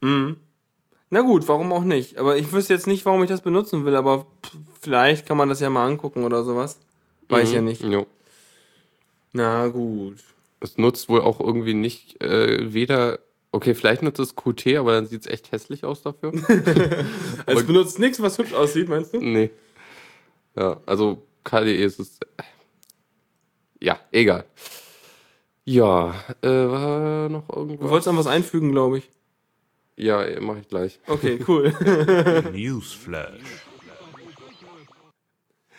Mhm. 0.02 0.38
Na 1.12 1.22
gut, 1.22 1.48
warum 1.48 1.72
auch 1.72 1.84
nicht? 1.84 2.18
Aber 2.18 2.36
ich 2.38 2.52
wüsste 2.52 2.74
jetzt 2.74 2.88
nicht, 2.88 3.06
warum 3.06 3.22
ich 3.24 3.30
das 3.30 3.42
benutzen 3.42 3.86
will, 3.86 3.96
aber 3.96 4.26
vielleicht 4.82 5.26
kann 5.28 5.38
man 5.38 5.50
das 5.50 5.60
ja 5.60 5.70
mal 5.70 5.86
angucken 5.86 6.24
oder 6.24 6.44
sowas. 6.44 6.80
Weiß 7.30 7.54
ja 7.54 7.62
nicht. 7.62 7.84
Jo. 7.84 8.06
Na 9.34 9.68
gut. 9.68 10.18
Es 10.60 10.78
nutzt 10.78 11.10
wohl 11.10 11.22
auch 11.22 11.40
irgendwie 11.40 11.74
nicht 11.74 12.22
äh, 12.24 12.74
weder. 12.74 13.20
Okay, 13.52 13.74
vielleicht 13.76 14.02
nutzt 14.02 14.20
es 14.20 14.36
Qt, 14.36 14.76
aber 14.78 14.94
dann 14.94 15.06
sieht 15.06 15.22
es 15.22 15.28
echt 15.28 15.52
hässlich 15.52 15.84
aus 15.86 16.02
dafür. 16.02 16.32
Also 16.34 16.44
es 17.62 17.68
benutzt 17.68 18.00
nichts, 18.00 18.22
was 18.22 18.38
hübsch 18.38 18.54
aussieht, 18.54 18.90
meinst 18.90 19.14
du? 19.14 19.20
nee. 19.20 19.52
Ja, 20.56 20.80
also 20.86 21.26
KDE 21.44 21.84
ist 21.84 22.00
es. 22.00 22.20
Ja, 23.82 24.00
egal. 24.12 24.46
Ja, 25.66 26.14
äh, 26.42 26.48
war 26.48 27.30
noch 27.30 27.48
Du 27.48 27.56
irgendwas? 27.60 27.90
wolltest 27.90 28.08
noch 28.08 28.18
was 28.18 28.28
einfügen, 28.28 28.72
glaube 28.72 29.00
ich. 29.00 29.10
Ja, 29.98 30.24
mache 30.42 30.60
ich 30.60 30.68
gleich. 30.68 31.00
Okay, 31.08 31.40
cool. 31.48 31.74
Newsflash. 32.54 33.40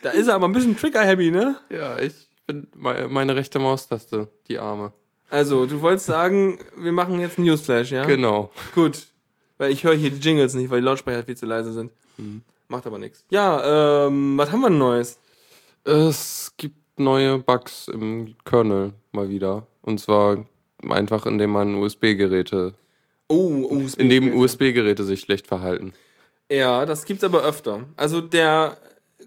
da 0.03 0.11
ist 0.11 0.29
er 0.29 0.35
aber 0.35 0.49
ein 0.49 0.53
bisschen 0.53 0.77
Trigger-happy, 0.77 1.31
ne? 1.31 1.57
Ja, 1.71 1.99
ich 1.99 2.15
bin 2.47 2.67
me- 2.75 3.09
meine 3.09 3.35
rechte 3.37 3.59
Maustaste, 3.59 4.29
die 4.49 4.59
Arme. 4.59 4.93
Also, 5.31 5.67
du 5.67 5.81
wolltest 5.81 6.07
sagen, 6.07 6.59
wir 6.77 6.93
machen 6.93 7.21
jetzt 7.21 7.39
einen 7.39 7.47
Newsflash, 7.49 7.91
ja? 7.91 8.05
Genau. 8.05 8.51
Gut. 8.75 9.07
Weil 9.59 9.73
ich 9.73 9.85
höre 9.85 9.95
hier 9.95 10.11
die 10.11 10.21
Jingles 10.21 10.55
nicht, 10.55 10.71
weil 10.71 10.81
die 10.81 10.85
Lautsprecher 10.87 11.25
viel 11.25 11.37
zu 11.37 11.47
leise 11.47 11.73
sind. 11.73 11.91
Macht 12.69 12.87
aber 12.87 12.99
nichts. 12.99 13.25
Ja, 13.31 14.07
ähm, 14.07 14.37
was 14.37 14.51
haben 14.51 14.61
wir 14.61 14.69
denn 14.69 14.79
Neues? 14.79 15.19
Es 15.85 16.53
gibt 16.57 16.99
neue 16.99 17.39
Bugs 17.39 17.89
im 17.89 18.35
Kernel 18.45 18.93
mal 19.13 19.29
wieder. 19.29 19.67
Und 19.83 20.01
zwar 20.01 20.45
einfach, 20.89 21.27
indem 21.27 21.51
man 21.51 21.77
USB-Geräte, 21.77 22.75
Oh, 23.29 23.67
USB. 23.71 24.01
indem 24.01 24.37
USB-Geräte 24.37 25.05
sich 25.05 25.21
schlecht 25.21 25.47
verhalten. 25.47 25.93
Ja, 26.51 26.87
das 26.87 27.05
gibt's 27.05 27.25
aber 27.25 27.43
öfter. 27.43 27.85
Also 27.97 28.21
der 28.21 28.77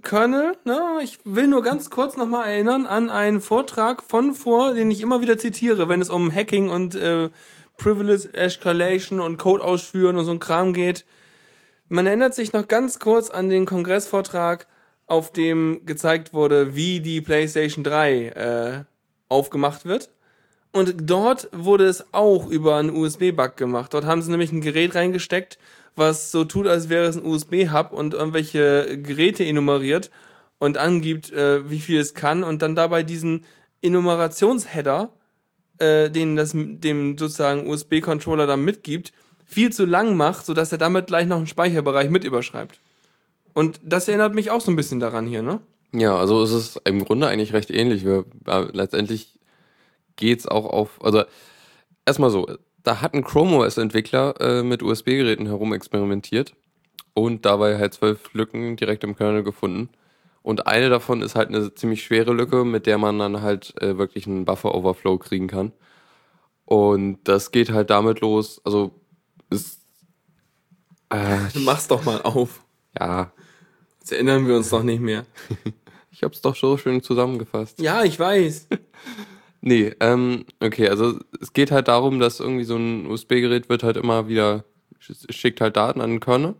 Kernel, 0.04 0.54
ne, 0.64 1.00
ich 1.04 1.20
will 1.26 1.48
nur 1.48 1.62
ganz 1.64 1.90
kurz 1.90 2.16
nochmal 2.16 2.48
erinnern 2.48 2.86
an 2.86 3.10
einen 3.10 3.42
Vortrag 3.42 4.04
von 4.04 4.34
vor, 4.34 4.74
den 4.74 4.90
ich 4.92 5.02
immer 5.02 5.20
wieder 5.22 5.38
zitiere, 5.38 5.90
wenn 5.90 6.02
es 6.02 6.10
um 6.10 6.34
Hacking 6.34 6.70
und 6.70 6.96
äh, 6.96 7.30
Privilege 7.78 8.34
Escalation 8.34 9.20
und 9.20 9.38
Code 9.38 9.64
ausführen 9.64 10.18
und 10.18 10.26
so 10.26 10.32
ein 10.32 10.40
Kram 10.40 10.74
geht. 10.74 11.06
Man 11.92 12.06
erinnert 12.06 12.36
sich 12.36 12.54
noch 12.54 12.68
ganz 12.68 13.00
kurz 13.00 13.32
an 13.32 13.50
den 13.50 13.66
Kongressvortrag, 13.66 14.68
auf 15.08 15.34
dem 15.34 15.82
gezeigt 15.86 16.34
wurde, 16.34 16.76
wie 16.76 17.00
die 17.00 17.20
PlayStation 17.20 17.84
3 17.84 18.28
äh, 18.28 18.84
aufgemacht 19.28 19.86
wird. 19.86 20.12
Und 20.72 21.10
dort 21.10 21.50
wurde 21.52 21.86
es 21.86 22.14
auch 22.14 22.48
über 22.48 22.76
einen 22.76 22.96
USB-Bug 22.96 23.58
gemacht. 23.58 23.92
Dort 23.96 24.06
haben 24.06 24.22
sie 24.22 24.30
nämlich 24.30 24.52
ein 24.52 24.62
Gerät 24.62 24.94
reingesteckt, 24.94 25.58
was 25.96 26.30
so 26.32 26.46
tut, 26.46 26.68
als 26.68 26.90
wäre 26.90 27.06
es 27.06 27.18
ein 27.18 27.26
USB-Hub 27.26 27.92
und 27.92 28.14
irgendwelche 28.14 29.02
Geräte 29.02 29.44
enumeriert 29.44 30.12
und 30.60 30.78
angibt, 30.78 31.32
äh, 31.32 31.68
wie 31.72 31.80
viel 31.80 32.00
es 32.00 32.14
kann 32.14 32.44
und 32.44 32.62
dann 32.62 32.76
dabei 32.76 33.02
diesen 33.02 33.46
Enumerationsheader, 33.82 35.12
äh, 35.80 36.12
den 36.12 36.36
das 36.36 36.52
dem 36.54 37.18
sozusagen 37.18 37.68
USB-Controller 37.68 38.46
dann 38.46 38.64
mitgibt, 38.64 39.12
viel 39.50 39.72
zu 39.72 39.86
lang 39.86 40.16
macht, 40.16 40.46
sodass 40.46 40.72
er 40.72 40.78
damit 40.78 41.08
gleich 41.08 41.26
noch 41.26 41.38
einen 41.38 41.48
Speicherbereich 41.48 42.12
mit 42.12 42.24
überschreibt. 42.24 42.80
Und 43.54 43.80
das 43.84 44.08
erinnert 44.08 44.36
mich 44.36 44.52
auch 44.52 44.62
so 44.62 44.72
ein 44.72 44.76
bisschen 44.76 45.00
daran 45.00 45.26
hier, 45.26 45.42
ne? 45.42 45.60
Ja, 45.92 46.16
also 46.16 46.44
es 46.44 46.52
ist 46.52 46.82
im 46.86 47.04
Grunde 47.04 47.28
eigentlich 47.28 47.52
recht 47.52 47.72
ähnlich. 47.72 48.06
Wir, 48.06 48.26
äh, 48.46 48.68
letztendlich 48.72 49.40
geht's 50.18 50.48
auch 50.48 50.66
auf, 50.66 51.04
also 51.04 51.24
erstmal 52.06 52.30
so, 52.30 52.48
da 52.84 53.02
hat 53.02 53.16
ein 53.16 53.24
Chrome 53.24 53.58
OS-Entwickler 53.58 54.40
äh, 54.40 54.64
mit 54.64 54.84
USB-Geräten 54.84 55.48
herumexperimentiert 55.48 56.54
und 57.16 57.44
dabei 57.44 57.80
halt 57.80 57.96
zwölf 57.96 58.32
Lücken 58.34 58.76
direkt 58.76 59.04
im 59.04 59.16
Kernel 59.16 59.42
gefunden. 59.44 59.90
Und 60.44 60.68
eine 60.68 60.90
davon 60.90 61.24
ist 61.24 61.36
halt 61.36 61.50
eine 61.50 61.74
ziemlich 61.74 62.04
schwere 62.04 62.34
Lücke, 62.34 62.66
mit 62.66 62.86
der 62.86 63.00
man 63.00 63.18
dann 63.18 63.42
halt 63.42 63.74
äh, 63.82 63.98
wirklich 63.98 64.28
einen 64.28 64.46
Buffer-Overflow 64.46 65.18
kriegen 65.18 65.48
kann. 65.48 65.74
Und 66.66 67.20
das 67.24 67.52
geht 67.52 67.72
halt 67.72 67.90
damit 67.90 68.22
los, 68.22 68.62
also 68.64 68.92
ist, 69.50 69.80
äh, 71.10 71.38
Mach's 71.60 71.88
doch 71.88 72.04
mal 72.06 72.22
auf. 72.22 72.64
ja, 73.00 73.32
Jetzt 74.00 74.12
erinnern 74.14 74.48
wir 74.48 74.56
uns 74.58 74.70
doch 74.70 74.84
nicht 74.84 75.02
mehr. 75.02 75.26
ich 76.12 76.24
hab's 76.24 76.42
doch 76.42 76.56
so 76.56 76.78
schön 76.78 77.02
zusammengefasst. 77.04 77.80
Ja, 77.82 78.04
ich 78.04 78.20
weiß. 78.20 78.68
Nee, 79.62 79.94
ähm, 80.00 80.46
okay, 80.62 80.88
also 80.88 81.20
es 81.42 81.52
geht 81.52 81.70
halt 81.72 81.90
darum, 81.90 82.22
dass 82.22 82.40
irgendwie 82.40 82.64
so 82.64 82.78
ein 82.78 83.06
USB-Gerät 83.08 83.68
wird 83.68 83.84
halt 83.84 83.98
immer 83.98 84.30
wieder, 84.30 84.64
sch- 85.02 85.30
schickt 85.34 85.60
halt 85.60 85.76
Daten 85.76 86.00
an 86.00 86.12
den 86.12 86.20
Kernel. 86.22 86.56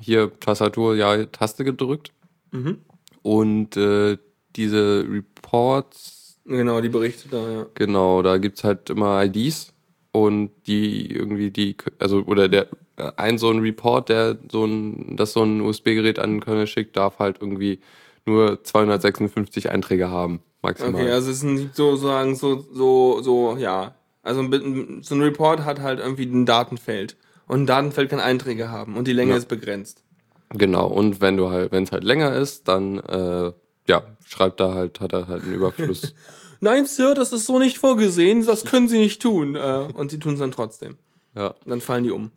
Hier 0.00 0.32
Tastatur, 0.40 0.96
ja, 0.96 1.26
Taste 1.26 1.62
gedrückt. 1.62 2.10
Mhm. 2.50 2.78
Und 3.20 3.76
äh, 3.76 4.16
diese 4.56 5.06
Reports, 5.06 6.40
Genau, 6.46 6.80
die 6.80 6.88
Berichte 6.88 7.28
da, 7.28 7.50
ja. 7.50 7.66
genau, 7.74 8.22
da 8.22 8.38
gibt's 8.38 8.64
halt 8.64 8.88
immer 8.88 9.22
IDs 9.22 9.74
und 10.12 10.50
die 10.66 11.10
irgendwie 11.10 11.50
die, 11.50 11.76
also 11.98 12.22
oder 12.26 12.48
der 12.48 12.68
ein 13.16 13.38
so 13.38 13.50
ein 13.50 13.60
Report, 13.60 14.08
der 14.08 14.38
so 14.50 14.64
ein, 14.64 15.16
das 15.16 15.32
so 15.32 15.42
ein 15.42 15.60
USB-Gerät 15.60 16.18
an 16.18 16.32
den 16.34 16.40
Kernel 16.40 16.66
schickt, 16.66 16.96
darf 16.96 17.18
halt 17.18 17.38
irgendwie 17.40 17.80
nur 18.26 18.62
256 18.62 19.70
Einträge 19.70 20.10
haben, 20.10 20.40
maximal. 20.60 20.94
Okay, 21.02 21.10
also 21.10 21.30
es 21.30 21.40
sind 21.40 21.74
sozusagen 21.74 22.34
so, 22.36 22.64
so, 22.72 23.22
so, 23.22 23.56
ja. 23.56 23.94
Also 24.22 24.40
ein 24.42 25.00
so 25.02 25.14
ein 25.16 25.22
Report 25.22 25.64
hat 25.64 25.80
halt 25.80 25.98
irgendwie 25.98 26.26
ein 26.26 26.46
Datenfeld. 26.46 27.16
Und 27.48 27.62
ein 27.62 27.66
Datenfeld 27.66 28.10
kann 28.10 28.20
Einträge 28.20 28.70
haben 28.70 28.96
und 28.96 29.08
die 29.08 29.12
Länge 29.12 29.32
Ja. 29.32 29.36
ist 29.38 29.48
begrenzt. 29.48 30.04
Genau, 30.50 30.86
und 30.86 31.20
wenn 31.20 31.36
du 31.36 31.50
halt, 31.50 31.72
wenn 31.72 31.84
es 31.84 31.92
halt 31.92 32.04
länger 32.04 32.34
ist, 32.34 32.68
dann 32.68 32.98
äh, 32.98 33.52
ja, 33.88 34.02
schreibt 34.24 34.60
er 34.60 34.74
halt, 34.74 35.00
hat 35.00 35.12
er 35.12 35.26
halt 35.26 35.42
einen 35.42 35.54
Überfluss. 35.54 36.14
Nein, 36.64 36.86
Sir, 36.86 37.14
das 37.14 37.32
ist 37.32 37.46
so 37.46 37.58
nicht 37.58 37.78
vorgesehen, 37.78 38.46
das 38.46 38.64
können 38.64 38.86
Sie 38.88 38.98
nicht 38.98 39.20
tun. 39.20 39.56
Äh, 39.56 39.88
und 39.94 40.12
sie 40.12 40.20
tun 40.20 40.34
es 40.34 40.38
dann 40.38 40.52
trotzdem. 40.52 40.96
ja, 41.34 41.48
Und 41.48 41.66
dann 41.66 41.80
fallen 41.80 42.04
die 42.04 42.12
um. 42.12 42.30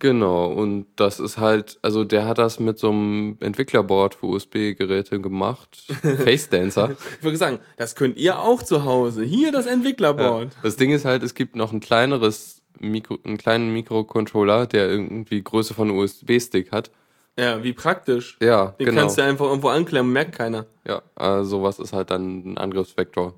genau. 0.00 0.52
Und 0.52 0.86
das 0.96 1.20
ist 1.20 1.38
halt, 1.38 1.78
also 1.82 2.02
der 2.02 2.26
hat 2.26 2.38
das 2.38 2.58
mit 2.58 2.80
so 2.80 2.90
einem 2.90 3.36
Entwicklerboard 3.38 4.16
für 4.16 4.26
USB-Geräte 4.26 5.20
gemacht. 5.20 5.84
Face 6.24 6.48
Dancer. 6.48 6.96
Ich 7.18 7.22
würde 7.24 7.36
sagen, 7.36 7.60
das 7.76 7.94
könnt 7.94 8.16
ihr 8.16 8.40
auch 8.40 8.64
zu 8.64 8.84
Hause. 8.84 9.22
Hier 9.22 9.52
das 9.52 9.66
Entwicklerboard. 9.66 10.56
Das 10.64 10.74
Ding 10.74 10.90
ist 10.90 11.04
halt, 11.04 11.22
es 11.22 11.34
gibt 11.34 11.54
noch 11.54 11.72
ein 11.72 11.78
kleineres 11.78 12.60
Mikro, 12.80 13.18
einen 13.22 13.38
kleinen 13.38 13.72
Mikrocontroller, 13.72 14.66
der 14.66 14.90
irgendwie 14.90 15.44
Größe 15.44 15.74
von 15.74 15.90
USB-Stick 15.90 16.72
hat. 16.72 16.90
Ja, 17.38 17.62
wie 17.62 17.72
praktisch. 17.72 18.38
Ja, 18.40 18.74
Den 18.78 18.86
genau. 18.86 19.02
kannst 19.02 19.18
du 19.18 19.22
einfach 19.22 19.46
irgendwo 19.46 19.68
anklemmen, 19.68 20.12
merkt 20.12 20.34
keiner. 20.36 20.66
Ja, 20.86 21.02
also 21.14 21.58
sowas 21.58 21.78
ist 21.78 21.92
halt 21.92 22.10
dann 22.10 22.52
ein 22.52 22.58
Angriffsvektor. 22.58 23.34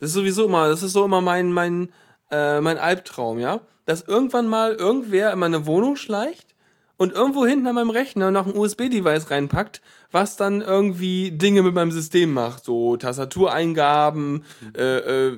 Das 0.00 0.10
ist 0.10 0.14
sowieso 0.14 0.46
immer, 0.46 0.68
das 0.68 0.82
ist 0.82 0.92
so 0.94 1.04
immer 1.04 1.20
mein, 1.20 1.52
mein, 1.52 1.92
äh, 2.30 2.60
mein 2.60 2.78
Albtraum, 2.78 3.38
ja? 3.38 3.60
Dass 3.84 4.02
irgendwann 4.02 4.48
mal 4.48 4.74
irgendwer 4.74 5.32
in 5.32 5.38
meine 5.38 5.66
Wohnung 5.66 5.96
schleicht 5.96 6.52
und 6.96 7.12
irgendwo 7.12 7.44
hinten 7.44 7.66
an 7.66 7.74
meinem 7.74 7.90
Rechner 7.90 8.30
noch 8.30 8.46
ein 8.46 8.56
USB-Device 8.56 9.30
reinpackt, 9.30 9.82
was 10.10 10.36
dann 10.36 10.62
irgendwie 10.62 11.32
Dinge 11.32 11.62
mit 11.62 11.74
meinem 11.74 11.90
System 11.90 12.32
macht. 12.32 12.64
So 12.64 12.96
Tastatureingaben, 12.96 14.44
äh, 14.76 15.28
äh, 15.28 15.36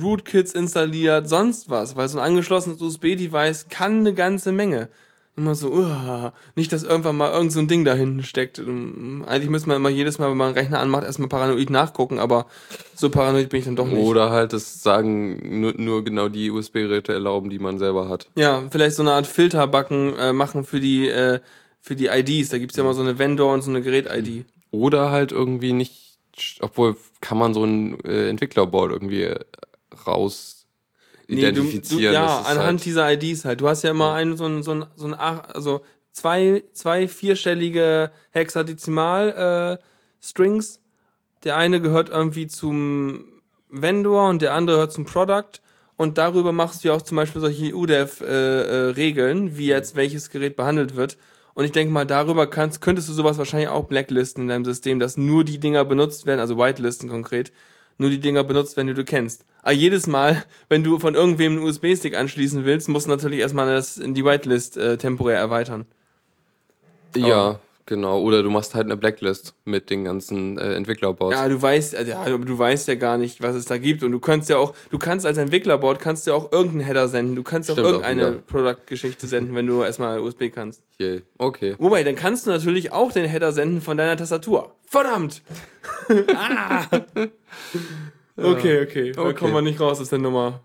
Rootkits 0.00 0.52
installiert, 0.52 1.28
sonst 1.28 1.70
was. 1.70 1.96
Weil 1.96 2.08
so 2.08 2.18
ein 2.18 2.24
angeschlossenes 2.24 2.80
USB-Device 2.80 3.68
kann 3.68 4.00
eine 4.00 4.14
ganze 4.14 4.52
Menge. 4.52 4.88
Immer 5.40 5.54
so, 5.54 5.72
uah, 5.72 6.34
nicht, 6.54 6.70
dass 6.70 6.82
irgendwann 6.82 7.16
mal 7.16 7.32
irgend 7.32 7.50
so 7.50 7.60
ein 7.60 7.66
Ding 7.66 7.86
da 7.86 7.94
hinten 7.94 8.22
steckt. 8.22 8.58
Ähm, 8.58 9.24
Eigentlich 9.26 9.48
müsste 9.48 9.68
man 9.70 9.78
immer 9.78 9.88
jedes 9.88 10.18
Mal, 10.18 10.28
wenn 10.28 10.36
man 10.36 10.48
einen 10.48 10.58
Rechner 10.58 10.80
anmacht, 10.80 11.04
erstmal 11.04 11.30
paranoid 11.30 11.70
nachgucken, 11.70 12.18
aber 12.18 12.44
so 12.94 13.08
paranoid 13.08 13.48
bin 13.48 13.60
ich 13.60 13.64
dann 13.64 13.74
doch 13.74 13.86
nicht. 13.86 14.04
Oder 14.04 14.28
halt 14.28 14.52
das 14.52 14.82
sagen, 14.82 15.60
nur, 15.62 15.72
nur 15.78 16.04
genau 16.04 16.28
die 16.28 16.50
USB-Geräte 16.50 17.14
erlauben, 17.14 17.48
die 17.48 17.58
man 17.58 17.78
selber 17.78 18.10
hat. 18.10 18.28
Ja, 18.36 18.64
vielleicht 18.70 18.96
so 18.96 19.02
eine 19.02 19.12
Art 19.12 19.26
Filterbacken 19.26 20.14
äh, 20.18 20.34
machen 20.34 20.64
für 20.64 20.78
die, 20.78 21.08
äh, 21.08 21.40
für 21.80 21.96
die 21.96 22.08
IDs. 22.08 22.50
Da 22.50 22.58
gibt's 22.58 22.76
ja 22.76 22.82
immer 22.82 22.92
so 22.92 23.00
eine 23.00 23.18
Vendor- 23.18 23.54
und 23.54 23.62
so 23.62 23.70
eine 23.70 23.80
Gerät-ID. 23.80 24.44
Oder 24.72 25.10
halt 25.10 25.32
irgendwie 25.32 25.72
nicht, 25.72 26.18
obwohl 26.60 26.98
kann 27.22 27.38
man 27.38 27.54
so 27.54 27.64
ein 27.64 27.98
äh, 28.04 28.28
Entwicklerboard 28.28 28.92
irgendwie 28.92 29.22
äh, 29.22 29.40
raus 30.06 30.59
identifizieren. 31.38 32.14
ja, 32.14 32.26
Das 32.26 32.40
ist 32.42 32.46
anhand 32.52 32.66
halt, 32.80 32.84
dieser 32.84 33.12
IDs 33.12 33.44
halt. 33.44 33.60
Du 33.60 33.68
hast 33.68 33.82
ja 33.82 33.90
immer 33.90 34.12
einen, 34.14 34.36
so 34.36 34.46
ein, 34.46 34.62
so 34.62 34.72
ein, 34.72 34.84
so 34.96 35.06
ein, 35.06 35.14
ach- 35.16 35.48
also 35.54 35.82
zwei, 36.12 36.64
zwei 36.72 37.08
vierstellige 37.08 38.10
Hexadezimal, 38.30 39.78
äh, 39.80 39.84
Strings. 40.24 40.80
Der 41.44 41.56
eine 41.56 41.80
gehört 41.80 42.10
irgendwie 42.10 42.46
zum 42.46 43.24
Vendor 43.70 44.28
und 44.28 44.42
der 44.42 44.54
andere 44.54 44.76
gehört 44.76 44.92
zum 44.92 45.04
Product. 45.06 45.60
Und 45.96 46.16
darüber 46.18 46.52
machst 46.52 46.82
du 46.82 46.88
ja 46.88 46.94
auch 46.94 47.02
zum 47.02 47.16
Beispiel 47.16 47.40
solche 47.40 47.74
UDEV-Regeln, 47.74 49.56
wie 49.56 49.66
jetzt 49.66 49.96
welches 49.96 50.30
Gerät 50.30 50.56
behandelt 50.56 50.96
wird. 50.96 51.16
Und 51.54 51.64
ich 51.64 51.72
denke 51.72 51.92
mal, 51.92 52.06
darüber 52.06 52.46
kannst, 52.48 52.80
könntest 52.80 53.08
du 53.08 53.12
sowas 53.12 53.36
wahrscheinlich 53.38 53.68
auch 53.68 53.84
blacklisten 53.84 54.44
in 54.44 54.48
deinem 54.48 54.64
System, 54.64 54.98
dass 54.98 55.16
nur 55.16 55.44
die 55.44 55.58
Dinger 55.58 55.84
benutzt 55.84 56.24
werden, 56.26 56.40
also 56.40 56.56
whitelisten 56.56 57.08
konkret, 57.08 57.52
nur 57.98 58.08
die 58.08 58.20
Dinger 58.20 58.44
benutzt 58.44 58.76
werden, 58.76 58.86
die 58.88 58.94
du 58.94 59.04
kennst. 59.04 59.44
Aber 59.62 59.72
jedes 59.72 60.06
Mal, 60.06 60.44
wenn 60.68 60.82
du 60.82 60.98
von 60.98 61.14
irgendwem 61.14 61.58
einen 61.58 61.62
USB-Stick 61.62 62.16
anschließen 62.16 62.64
willst, 62.64 62.88
musst 62.88 63.06
du 63.06 63.10
natürlich 63.10 63.40
erstmal 63.40 63.72
das 63.72 63.98
in 63.98 64.14
die 64.14 64.24
Whitelist 64.24 64.76
äh, 64.76 64.96
temporär 64.96 65.38
erweitern. 65.38 65.86
Ja, 67.16 67.58
genau. 67.86 68.20
Oder 68.20 68.42
du 68.42 68.50
machst 68.50 68.74
halt 68.74 68.86
eine 68.86 68.96
Blacklist 68.96 69.54
mit 69.64 69.90
den 69.90 70.04
ganzen 70.04 70.58
äh, 70.58 70.74
Entwicklerboards. 70.74 71.36
Ja, 71.36 71.48
du 71.48 71.60
weißt, 71.60 71.96
also, 71.96 72.10
ja, 72.10 72.24
du 72.24 72.58
weißt 72.58 72.88
ja 72.88 72.94
gar 72.94 73.18
nicht, 73.18 73.42
was 73.42 73.54
es 73.54 73.64
da 73.66 73.78
gibt. 73.78 74.02
Und 74.02 74.12
du 74.12 74.20
kannst 74.20 74.48
ja 74.48 74.56
auch, 74.56 74.74
du 74.90 74.98
kannst 74.98 75.26
als 75.26 75.38
Entwicklerboard 75.38 75.98
kannst 75.98 76.26
ja 76.26 76.34
auch 76.34 76.52
irgendeinen 76.52 76.86
Header 76.86 77.08
senden. 77.08 77.34
Du 77.34 77.42
kannst 77.42 77.70
auch 77.70 77.74
Stimmt 77.74 77.88
auch 77.88 77.92
irgendeine 77.92 78.32
wieder. 78.32 78.42
Product-Geschichte 78.46 79.26
senden, 79.26 79.54
wenn 79.54 79.66
du 79.66 79.82
erstmal 79.82 80.20
USB 80.20 80.50
kannst. 80.54 80.82
Yay. 80.98 81.22
Okay. 81.38 81.74
Wobei, 81.78 82.04
dann 82.04 82.14
kannst 82.14 82.46
du 82.46 82.50
natürlich 82.50 82.92
auch 82.92 83.12
den 83.12 83.26
Header 83.26 83.52
senden 83.52 83.80
von 83.80 83.96
deiner 83.96 84.16
Tastatur. 84.16 84.74
Verdammt! 84.86 85.42
ah! 86.34 86.86
Okay, 88.42 88.82
okay. 88.82 89.12
Da 89.12 89.22
Okay. 89.22 89.34
kommen 89.34 89.54
wir 89.54 89.62
nicht 89.62 89.80
raus 89.80 90.00
aus 90.00 90.08
der 90.10 90.18
Nummer. 90.18 90.60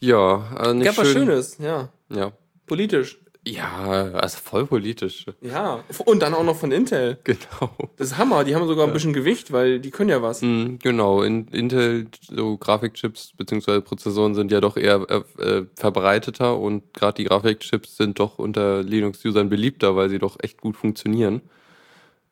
Ja, 0.00 0.48
also 0.56 0.74
nicht 0.74 0.86
Gab 0.86 0.98
was 0.98 1.08
schön. 1.08 1.26
Schönes, 1.26 1.58
ja. 1.58 1.88
Ja. 2.10 2.32
Politisch. 2.66 3.18
Ja, 3.46 4.10
also 4.14 4.38
voll 4.42 4.64
politisch. 4.66 5.26
Ja. 5.42 5.84
Und 6.06 6.22
dann 6.22 6.32
auch 6.32 6.44
noch 6.44 6.56
von 6.56 6.72
Intel. 6.72 7.18
Genau. 7.24 7.70
Das 7.98 8.08
ist 8.08 8.18
Hammer, 8.18 8.42
die 8.44 8.54
haben 8.54 8.66
sogar 8.66 8.86
ein 8.86 8.92
bisschen 8.94 9.12
Gewicht, 9.12 9.52
weil 9.52 9.80
die 9.80 9.90
können 9.90 10.08
ja 10.08 10.22
was. 10.22 10.40
Mm, 10.40 10.76
Genau, 10.82 11.22
in, 11.22 11.48
Intel, 11.48 12.06
so 12.22 12.56
Grafikchips 12.56 13.34
bzw. 13.36 13.82
Prozessoren 13.82 14.34
sind 14.34 14.50
ja 14.50 14.62
doch 14.62 14.78
eher 14.78 15.06
äh, 15.38 15.42
äh, 15.42 15.66
verbreiteter 15.74 16.58
und 16.58 16.94
gerade 16.94 17.16
die 17.16 17.24
Grafikchips 17.24 17.98
sind 17.98 18.18
doch 18.18 18.38
unter 18.38 18.82
Linux-Usern 18.82 19.50
beliebter, 19.50 19.94
weil 19.94 20.08
sie 20.08 20.18
doch 20.18 20.38
echt 20.40 20.62
gut 20.62 20.76
funktionieren. 20.76 21.42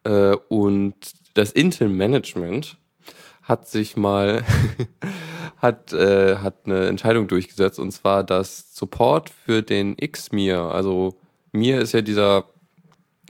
Äh, 0.04 0.36
und 0.48 0.94
das 1.34 1.52
Intel-Management 1.52 2.78
hat 3.42 3.68
sich 3.68 3.96
mal 3.96 4.44
hat, 5.58 5.92
äh, 5.92 6.36
hat 6.36 6.64
eine 6.64 6.86
Entscheidung 6.86 7.28
durchgesetzt 7.28 7.78
und 7.78 7.92
zwar 7.92 8.24
das 8.24 8.74
Support 8.74 9.30
für 9.30 9.62
den 9.62 9.96
Xmir. 9.96 10.60
Also 10.60 11.16
Mir 11.52 11.80
ist 11.80 11.92
ja 11.92 12.00
dieser 12.02 12.44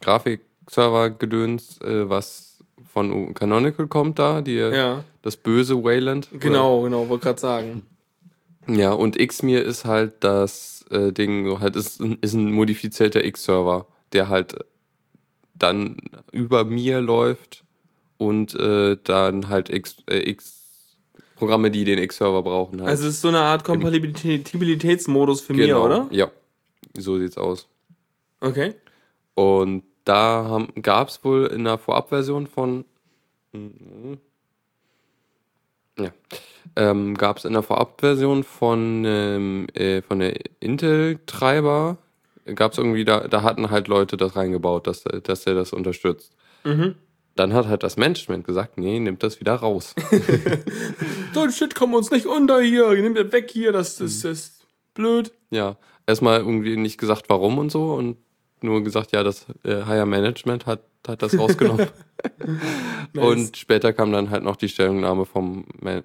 Grafikserver-Gedöns, 0.00 1.80
äh, 1.80 2.08
was 2.08 2.58
von 2.92 3.34
Canonical 3.34 3.86
kommt 3.86 4.18
da, 4.18 4.42
die, 4.42 4.56
Ja, 4.56 5.04
das 5.22 5.36
böse 5.36 5.82
Wayland. 5.82 6.28
genau, 6.38 6.82
genau, 6.82 7.08
wollte 7.08 7.24
gerade 7.24 7.40
sagen. 7.40 7.86
Ja, 8.68 8.92
und 8.92 9.18
Xmir 9.18 9.64
ist 9.64 9.84
halt 9.84 10.14
das 10.20 10.84
äh, 10.90 11.12
Ding, 11.12 11.46
so 11.48 11.60
halt 11.60 11.74
ist, 11.74 12.00
ist 12.00 12.34
ein 12.34 12.52
modifizierter 12.52 13.24
X-Server, 13.24 13.86
der 14.12 14.28
halt 14.28 14.56
dann 15.54 15.96
über 16.32 16.64
mir 16.64 17.00
läuft 17.00 17.64
und 18.22 18.54
äh, 18.54 18.96
dann 19.02 19.48
halt 19.48 19.68
X, 19.68 19.96
äh, 20.08 20.30
X 20.30 20.62
Programme, 21.36 21.72
die 21.72 21.84
den 21.84 21.98
X-Server 21.98 22.42
brauchen. 22.42 22.80
Halt. 22.80 22.90
Also 22.90 23.08
es 23.08 23.14
ist 23.14 23.20
so 23.22 23.28
eine 23.28 23.40
Art 23.40 23.64
Kompatibilitätsmodus 23.64 25.40
für 25.40 25.54
mir, 25.54 25.66
Genau, 25.66 25.84
oder? 25.84 26.06
Ja, 26.12 26.30
so 26.96 27.18
sieht's 27.18 27.36
aus. 27.36 27.68
Okay. 28.40 28.74
Und 29.34 29.82
da 30.04 30.64
gab 30.80 31.08
es 31.08 31.24
wohl 31.24 31.46
in 31.46 31.64
der 31.64 31.78
Vorabversion 31.78 32.46
von. 32.46 32.84
Ja. 35.98 36.12
Ähm, 36.76 37.16
gab 37.16 37.38
es 37.38 37.44
in 37.44 37.54
der 37.54 37.62
Vorabversion 37.62 38.44
von, 38.44 39.04
ähm, 39.04 39.66
äh, 39.74 40.00
von 40.00 40.20
der 40.20 40.34
Intel-Treiber, 40.60 41.98
gab 42.54 42.72
es 42.72 42.78
irgendwie, 42.78 43.04
da, 43.04 43.26
da 43.26 43.42
hatten 43.42 43.70
halt 43.70 43.88
Leute 43.88 44.16
das 44.16 44.36
reingebaut, 44.36 44.86
dass, 44.86 45.02
dass 45.02 45.46
er 45.46 45.54
das 45.54 45.72
unterstützt. 45.72 46.32
Mhm. 46.64 46.94
Dann 47.34 47.54
hat 47.54 47.66
halt 47.66 47.82
das 47.82 47.96
Management 47.96 48.44
gesagt, 48.46 48.76
nee, 48.78 48.98
nimmt 49.00 49.22
das 49.22 49.40
wieder 49.40 49.54
raus. 49.54 49.94
So 51.34 51.40
ein 51.40 51.50
Shit 51.50 51.74
kommen 51.74 51.94
uns 51.94 52.10
nicht 52.10 52.26
unter 52.26 52.60
hier. 52.60 52.90
Nimm 52.92 53.14
das 53.14 53.32
weg 53.32 53.50
hier, 53.50 53.72
das, 53.72 53.96
das, 53.96 54.20
das 54.20 54.30
ist 54.38 54.66
blöd. 54.94 55.32
ja, 55.50 55.76
erstmal 56.06 56.40
irgendwie 56.40 56.76
nicht 56.76 56.98
gesagt, 56.98 57.24
warum 57.28 57.56
und 57.58 57.72
so 57.72 57.94
und 57.94 58.18
nur 58.60 58.84
gesagt, 58.84 59.12
ja, 59.12 59.22
das 59.22 59.46
äh, 59.64 59.82
Higher 59.86 60.04
Management 60.06 60.66
hat, 60.66 60.82
hat 61.08 61.22
das 61.22 61.36
rausgenommen. 61.38 61.88
Und 63.16 63.56
später 63.56 63.92
kam 63.92 64.12
dann 64.12 64.30
halt 64.30 64.44
noch 64.44 64.54
die 64.54 64.68
Stellungnahme 64.68 65.24
vom, 65.26 65.64
Man- 65.80 66.04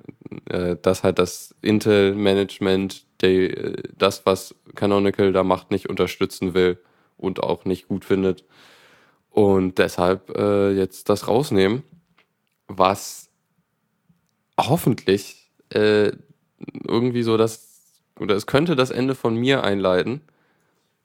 äh, 0.50 0.76
dass 0.82 1.04
halt 1.04 1.20
das 1.20 1.54
Intel-Management 1.62 3.06
die, 3.22 3.52
äh, 3.52 3.84
das, 3.98 4.26
was 4.26 4.56
Canonical 4.76 5.32
da 5.32 5.44
macht, 5.44 5.70
nicht 5.70 5.90
unterstützen 5.90 6.54
will 6.56 6.80
und 7.18 7.42
auch 7.44 7.66
nicht 7.66 7.88
gut 7.88 8.04
findet. 8.06 8.46
Und 9.38 9.78
deshalb 9.78 10.36
äh, 10.36 10.72
jetzt 10.72 11.10
das 11.10 11.28
rausnehmen, 11.28 11.84
was 12.68 13.30
hoffentlich 14.60 15.52
äh, 15.70 16.12
irgendwie 16.88 17.22
so 17.22 17.38
das, 17.38 18.02
oder 18.20 18.34
es 18.34 18.48
könnte 18.48 18.76
das 18.76 18.90
Ende 18.90 19.14
von 19.14 19.36
mir 19.36 19.64
einleiten. 19.64 20.22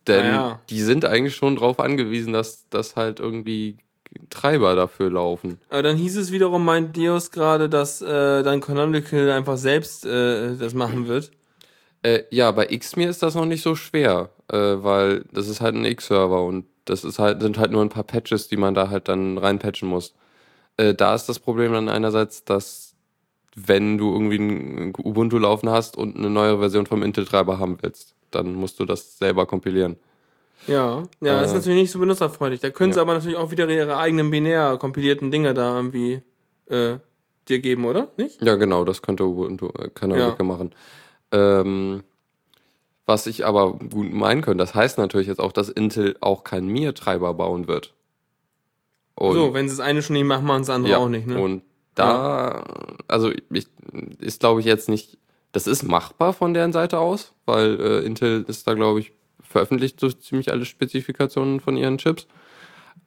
Denn 0.06 0.24
Ah 0.24 0.32
ja. 0.32 0.60
die 0.70 0.80
sind 0.80 1.04
eigentlich 1.04 1.36
schon 1.36 1.56
drauf 1.56 1.78
angewiesen, 1.78 2.32
dass, 2.32 2.66
dass 2.70 2.96
halt 2.96 3.20
irgendwie 3.20 3.76
Treiber 4.30 4.76
dafür 4.76 5.10
laufen. 5.10 5.60
Aber 5.68 5.82
dann 5.82 5.98
hieß 5.98 6.16
es 6.16 6.32
wiederum, 6.32 6.64
meint 6.64 6.96
Dios 6.96 7.32
gerade, 7.32 7.68
dass 7.68 8.00
äh, 8.00 8.42
dann 8.42 8.62
Canonical 8.62 9.30
einfach 9.30 9.58
selbst 9.58 10.06
äh, 10.06 10.56
das 10.56 10.72
machen 10.72 11.06
wird. 11.06 11.32
Äh, 12.00 12.22
ja, 12.30 12.50
bei 12.50 12.64
Xmir 12.64 13.10
ist 13.10 13.22
das 13.22 13.34
noch 13.34 13.44
nicht 13.44 13.62
so 13.62 13.74
schwer, 13.74 14.30
äh, 14.50 14.56
weil 14.56 15.26
das 15.34 15.48
ist 15.48 15.60
halt 15.60 15.74
ein 15.74 15.84
X-Server 15.84 16.42
und 16.42 16.64
das 16.84 17.04
ist 17.04 17.18
halt, 17.18 17.42
sind 17.42 17.58
halt 17.58 17.70
nur 17.72 17.82
ein 17.82 17.88
paar 17.88 18.04
Patches, 18.04 18.48
die 18.48 18.56
man 18.56 18.74
da 18.74 18.90
halt 18.90 19.08
dann 19.08 19.38
reinpatchen 19.38 19.88
muss. 19.88 20.14
Äh, 20.76 20.94
da 20.94 21.14
ist 21.14 21.28
das 21.28 21.38
Problem 21.38 21.72
dann 21.72 21.88
einerseits, 21.88 22.44
dass 22.44 22.94
wenn 23.54 23.98
du 23.98 24.12
irgendwie 24.12 24.38
ein 24.38 24.92
Ubuntu 24.98 25.38
laufen 25.38 25.68
hast 25.70 25.96
und 25.96 26.16
eine 26.16 26.30
neue 26.30 26.58
Version 26.58 26.86
vom 26.86 27.02
Intel-Treiber 27.02 27.58
haben 27.58 27.78
willst, 27.82 28.14
dann 28.30 28.54
musst 28.54 28.80
du 28.80 28.84
das 28.86 29.18
selber 29.18 29.46
kompilieren. 29.46 29.96
Ja, 30.66 31.02
ja, 31.20 31.40
das 31.40 31.48
ist 31.48 31.52
Äh, 31.52 31.56
natürlich 31.56 31.80
nicht 31.82 31.90
so 31.90 31.98
benutzerfreundlich. 31.98 32.60
Da 32.60 32.70
können 32.70 32.92
sie 32.92 32.98
ja. 32.98 33.02
aber 33.02 33.14
natürlich 33.14 33.36
auch 33.36 33.50
wieder 33.50 33.68
ihre 33.68 33.96
eigenen 33.98 34.30
binär 34.30 34.76
kompilierten 34.78 35.30
Dinge 35.30 35.54
da 35.54 35.76
irgendwie 35.76 36.22
äh, 36.66 36.98
dir 37.48 37.58
geben, 37.58 37.84
oder? 37.84 38.08
Nicht? 38.16 38.40
Ja, 38.40 38.54
genau, 38.54 38.84
das 38.84 39.02
könnte 39.02 39.24
Ubuntu 39.24 39.68
äh, 39.78 39.88
Canonical 39.92 40.36
Ja. 40.38 40.44
machen. 40.44 40.74
Ähm, 41.32 42.04
was 43.06 43.26
ich 43.26 43.44
aber 43.44 43.74
gut 43.74 44.12
meinen 44.12 44.42
könnte, 44.42 44.62
das 44.62 44.74
heißt 44.74 44.98
natürlich 44.98 45.26
jetzt 45.26 45.40
auch, 45.40 45.52
dass 45.52 45.68
Intel 45.68 46.16
auch 46.20 46.44
keinen 46.44 46.68
Mir-Treiber 46.68 47.34
bauen 47.34 47.66
wird. 47.68 47.94
Und 49.14 49.34
so, 49.34 49.54
wenn 49.54 49.68
sie 49.68 49.76
das 49.76 49.84
eine 49.84 50.02
schon 50.02 50.14
nicht 50.14 50.24
machen, 50.24 50.46
machen 50.46 50.64
sie 50.64 50.68
das 50.68 50.76
andere 50.76 50.92
ja, 50.92 50.98
auch 50.98 51.08
nicht, 51.08 51.26
ne? 51.26 51.40
Und 51.40 51.62
da, 51.94 52.64
also 53.08 53.30
ich, 53.52 53.66
ist 54.18 54.40
glaube 54.40 54.60
ich 54.60 54.66
jetzt 54.66 54.88
nicht, 54.88 55.18
das 55.52 55.66
ist 55.66 55.82
machbar 55.82 56.32
von 56.32 56.54
deren 56.54 56.72
Seite 56.72 56.98
aus, 56.98 57.34
weil 57.44 57.78
äh, 57.78 58.06
Intel 58.06 58.44
ist 58.48 58.66
da 58.66 58.74
glaube 58.74 59.00
ich 59.00 59.12
veröffentlicht 59.52 60.00
so 60.00 60.10
ziemlich 60.10 60.50
alle 60.50 60.64
Spezifikationen 60.64 61.60
von 61.60 61.76
ihren 61.76 61.98
Chips. 61.98 62.26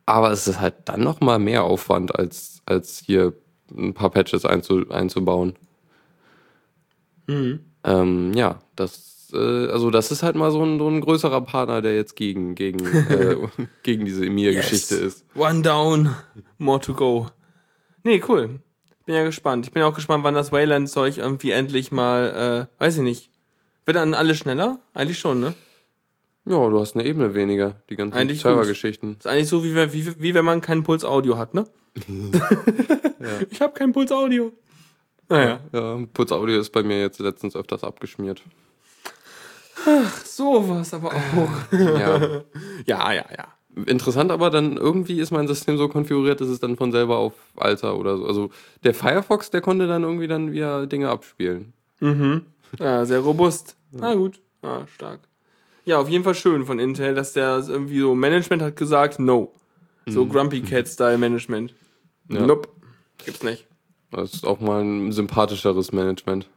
Aber 0.05 0.31
es 0.31 0.47
ist 0.47 0.59
halt 0.61 0.75
dann 0.85 1.01
noch 1.01 1.19
mal 1.19 1.39
mehr 1.39 1.63
Aufwand, 1.63 2.15
als, 2.15 2.61
als 2.65 2.99
hier 2.99 3.33
ein 3.75 3.93
paar 3.93 4.11
Patches 4.11 4.45
einzu, 4.45 4.89
einzubauen. 4.89 5.55
Mhm. 7.27 7.59
Ähm, 7.83 8.33
ja, 8.33 8.59
das, 8.75 9.14
äh, 9.35 9.71
also 9.71 9.89
das 9.91 10.11
ist 10.11 10.23
halt 10.23 10.35
mal 10.35 10.51
so 10.51 10.63
ein, 10.63 10.79
so 10.79 10.87
ein 10.87 11.01
größerer 11.01 11.41
Partner, 11.41 11.81
der 11.81 11.95
jetzt 11.95 12.15
gegen, 12.15 12.55
gegen, 12.55 12.85
äh, 12.85 13.35
gegen 13.83 14.05
diese 14.05 14.25
Mir-Geschichte 14.29 14.95
Yes. 14.95 15.03
ist. 15.03 15.25
One 15.35 15.61
down, 15.61 16.15
more 16.57 16.79
to 16.79 16.93
go. 16.93 17.27
Nee, 18.03 18.21
cool. 18.27 18.59
Bin 19.05 19.15
ja 19.15 19.23
gespannt. 19.23 19.65
Ich 19.67 19.71
bin 19.71 19.83
auch 19.83 19.93
gespannt, 19.93 20.23
wann 20.23 20.33
das 20.33 20.51
Wayland-Zeug 20.51 21.17
irgendwie 21.17 21.51
endlich 21.51 21.91
mal, 21.91 22.67
äh, 22.79 22.81
weiß 22.83 22.97
ich 22.97 23.03
nicht. 23.03 23.29
Wird 23.85 23.97
dann 23.97 24.13
alles 24.15 24.37
schneller? 24.37 24.79
Eigentlich 24.93 25.19
schon, 25.19 25.39
ne? 25.39 25.53
Ja, 26.47 26.69
du 26.69 26.79
hast 26.79 26.95
eine 26.95 27.05
Ebene 27.05 27.33
weniger, 27.33 27.75
die 27.89 27.95
ganzen 27.95 28.29
Servergeschichten. 28.35 29.17
Ist 29.17 29.27
eigentlich 29.27 29.47
so, 29.47 29.63
wie, 29.63 29.75
wie, 29.75 30.21
wie 30.21 30.33
wenn 30.33 30.45
man 30.45 30.61
keinen 30.61 30.83
Puls 30.83 31.03
Audio 31.05 31.37
hat, 31.37 31.53
ne? 31.53 31.65
Ich 33.49 33.61
habe 33.61 33.73
keinen 33.73 33.93
Puls 33.93 34.11
Audio. 34.11 34.51
Naja. 35.29 35.59
Ja, 35.73 35.99
Putz 36.13 36.31
Audio 36.31 36.59
ist 36.59 36.69
bei 36.71 36.83
mir 36.83 36.99
jetzt 36.99 37.19
letztens 37.19 37.55
öfters 37.55 37.83
abgeschmiert. 37.83 38.43
So 40.23 40.67
was 40.67 40.93
aber 40.93 41.13
auch. 41.13 41.71
Ja. 41.71 42.41
ja, 42.85 43.13
ja, 43.13 43.25
ja. 43.37 43.47
Interessant, 43.85 44.31
aber 44.31 44.49
dann 44.49 44.77
irgendwie 44.77 45.19
ist 45.19 45.31
mein 45.31 45.47
System 45.47 45.77
so 45.77 45.89
konfiguriert, 45.89 46.39
dass 46.39 46.47
es 46.47 46.59
dann 46.59 46.77
von 46.77 46.91
selber 46.91 47.17
auf 47.17 47.33
Alter 47.57 47.97
oder 47.97 48.17
so. 48.17 48.25
Also 48.25 48.49
der 48.83 48.93
Firefox, 48.93 49.49
der 49.51 49.61
konnte 49.61 49.87
dann 49.87 50.03
irgendwie 50.03 50.27
dann 50.27 50.51
wieder 50.53 50.87
Dinge 50.87 51.09
abspielen. 51.09 51.73
Mhm. 51.99 52.45
Ja, 52.79 53.05
sehr 53.05 53.19
robust. 53.19 53.75
Na 53.91 54.13
gut. 54.15 54.39
Ah, 54.61 54.87
stark. 54.87 55.19
Ja, 55.83 55.99
auf 55.99 56.09
jeden 56.09 56.23
Fall 56.23 56.35
schön 56.35 56.65
von 56.65 56.79
Intel, 56.79 57.13
dass 57.13 57.33
der 57.33 57.63
irgendwie 57.67 57.99
so 57.99 58.15
Management 58.15 58.61
hat 58.61 58.75
gesagt, 58.75 59.19
no. 59.19 59.53
So 60.07 60.25
Grumpy 60.27 60.61
Cat 60.61 60.87
Style 60.87 61.17
Management. 61.17 61.73
Ja. 62.29 62.45
Nope. 62.45 62.69
Gibt's 63.23 63.43
nicht. 63.43 63.67
Das 64.11 64.33
ist 64.33 64.45
auch 64.45 64.59
mal 64.59 64.83
ein 64.83 65.11
sympathischeres 65.11 65.91
Management. 65.91 66.47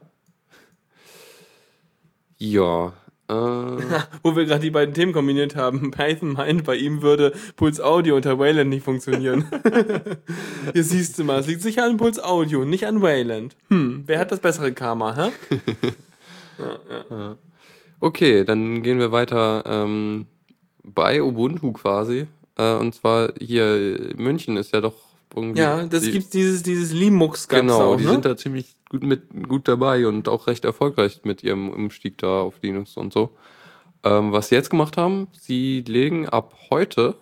Ja. 2.37 2.93
Äh, 3.29 3.33
Wo 4.23 4.35
wir 4.35 4.45
gerade 4.45 4.61
die 4.61 4.71
beiden 4.71 4.93
Themen 4.95 5.13
kombiniert 5.13 5.55
haben. 5.55 5.91
Python 5.91 6.33
meint, 6.33 6.63
bei 6.63 6.75
ihm 6.75 7.01
würde 7.03 7.33
Puls 7.55 7.79
Audio 7.79 8.15
unter 8.15 8.39
Wayland 8.39 8.69
nicht 8.69 8.83
funktionieren. 8.83 9.45
Hier 10.73 10.83
siehst 10.83 11.19
du 11.19 11.23
mal, 11.23 11.39
es 11.39 11.47
liegt 11.47 11.61
sicher 11.61 11.85
an 11.85 11.97
Puls 11.97 12.21
Audio, 12.21 12.65
nicht 12.65 12.87
an 12.87 13.01
Wayland. 13.01 13.55
Hm, 13.69 14.03
wer 14.07 14.19
hat 14.19 14.31
das 14.31 14.39
bessere 14.39 14.73
Karma, 14.73 15.15
hä? 15.15 15.31
okay, 17.99 18.43
dann 18.43 18.81
gehen 18.81 18.97
wir 18.97 19.11
weiter 19.11 19.63
ähm, 19.67 20.25
bei 20.83 21.21
Ubuntu 21.21 21.71
quasi. 21.73 22.25
Äh, 22.57 22.73
und 22.73 22.95
zwar 22.95 23.33
hier 23.39 24.11
München 24.17 24.57
ist 24.57 24.73
ja 24.73 24.81
doch 24.81 25.08
irgendwie. 25.35 25.61
Ja, 25.61 25.85
das 25.85 26.03
die, 26.03 26.11
gibt's 26.11 26.29
dieses, 26.29 26.63
dieses 26.63 26.91
Linux 26.91 27.47
gab's 27.47 27.61
Genau, 27.61 27.93
auch, 27.93 27.97
die 27.97 28.05
ne? 28.05 28.11
sind 28.11 28.25
da 28.25 28.37
ziemlich 28.37 28.75
gut 28.89 29.03
mit 29.03 29.47
gut 29.47 29.67
dabei 29.67 30.07
und 30.07 30.27
auch 30.27 30.47
recht 30.47 30.65
erfolgreich 30.65 31.21
mit 31.23 31.43
ihrem 31.43 31.69
Umstieg 31.69 32.17
da 32.17 32.41
auf 32.41 32.55
Linux 32.61 32.97
und 32.97 33.13
so. 33.13 33.31
Ähm, 34.03 34.31
was 34.31 34.49
sie 34.49 34.55
jetzt 34.55 34.69
gemacht 34.69 34.97
haben, 34.97 35.27
sie 35.39 35.83
legen 35.87 36.27
ab 36.27 36.55
heute, 36.69 37.15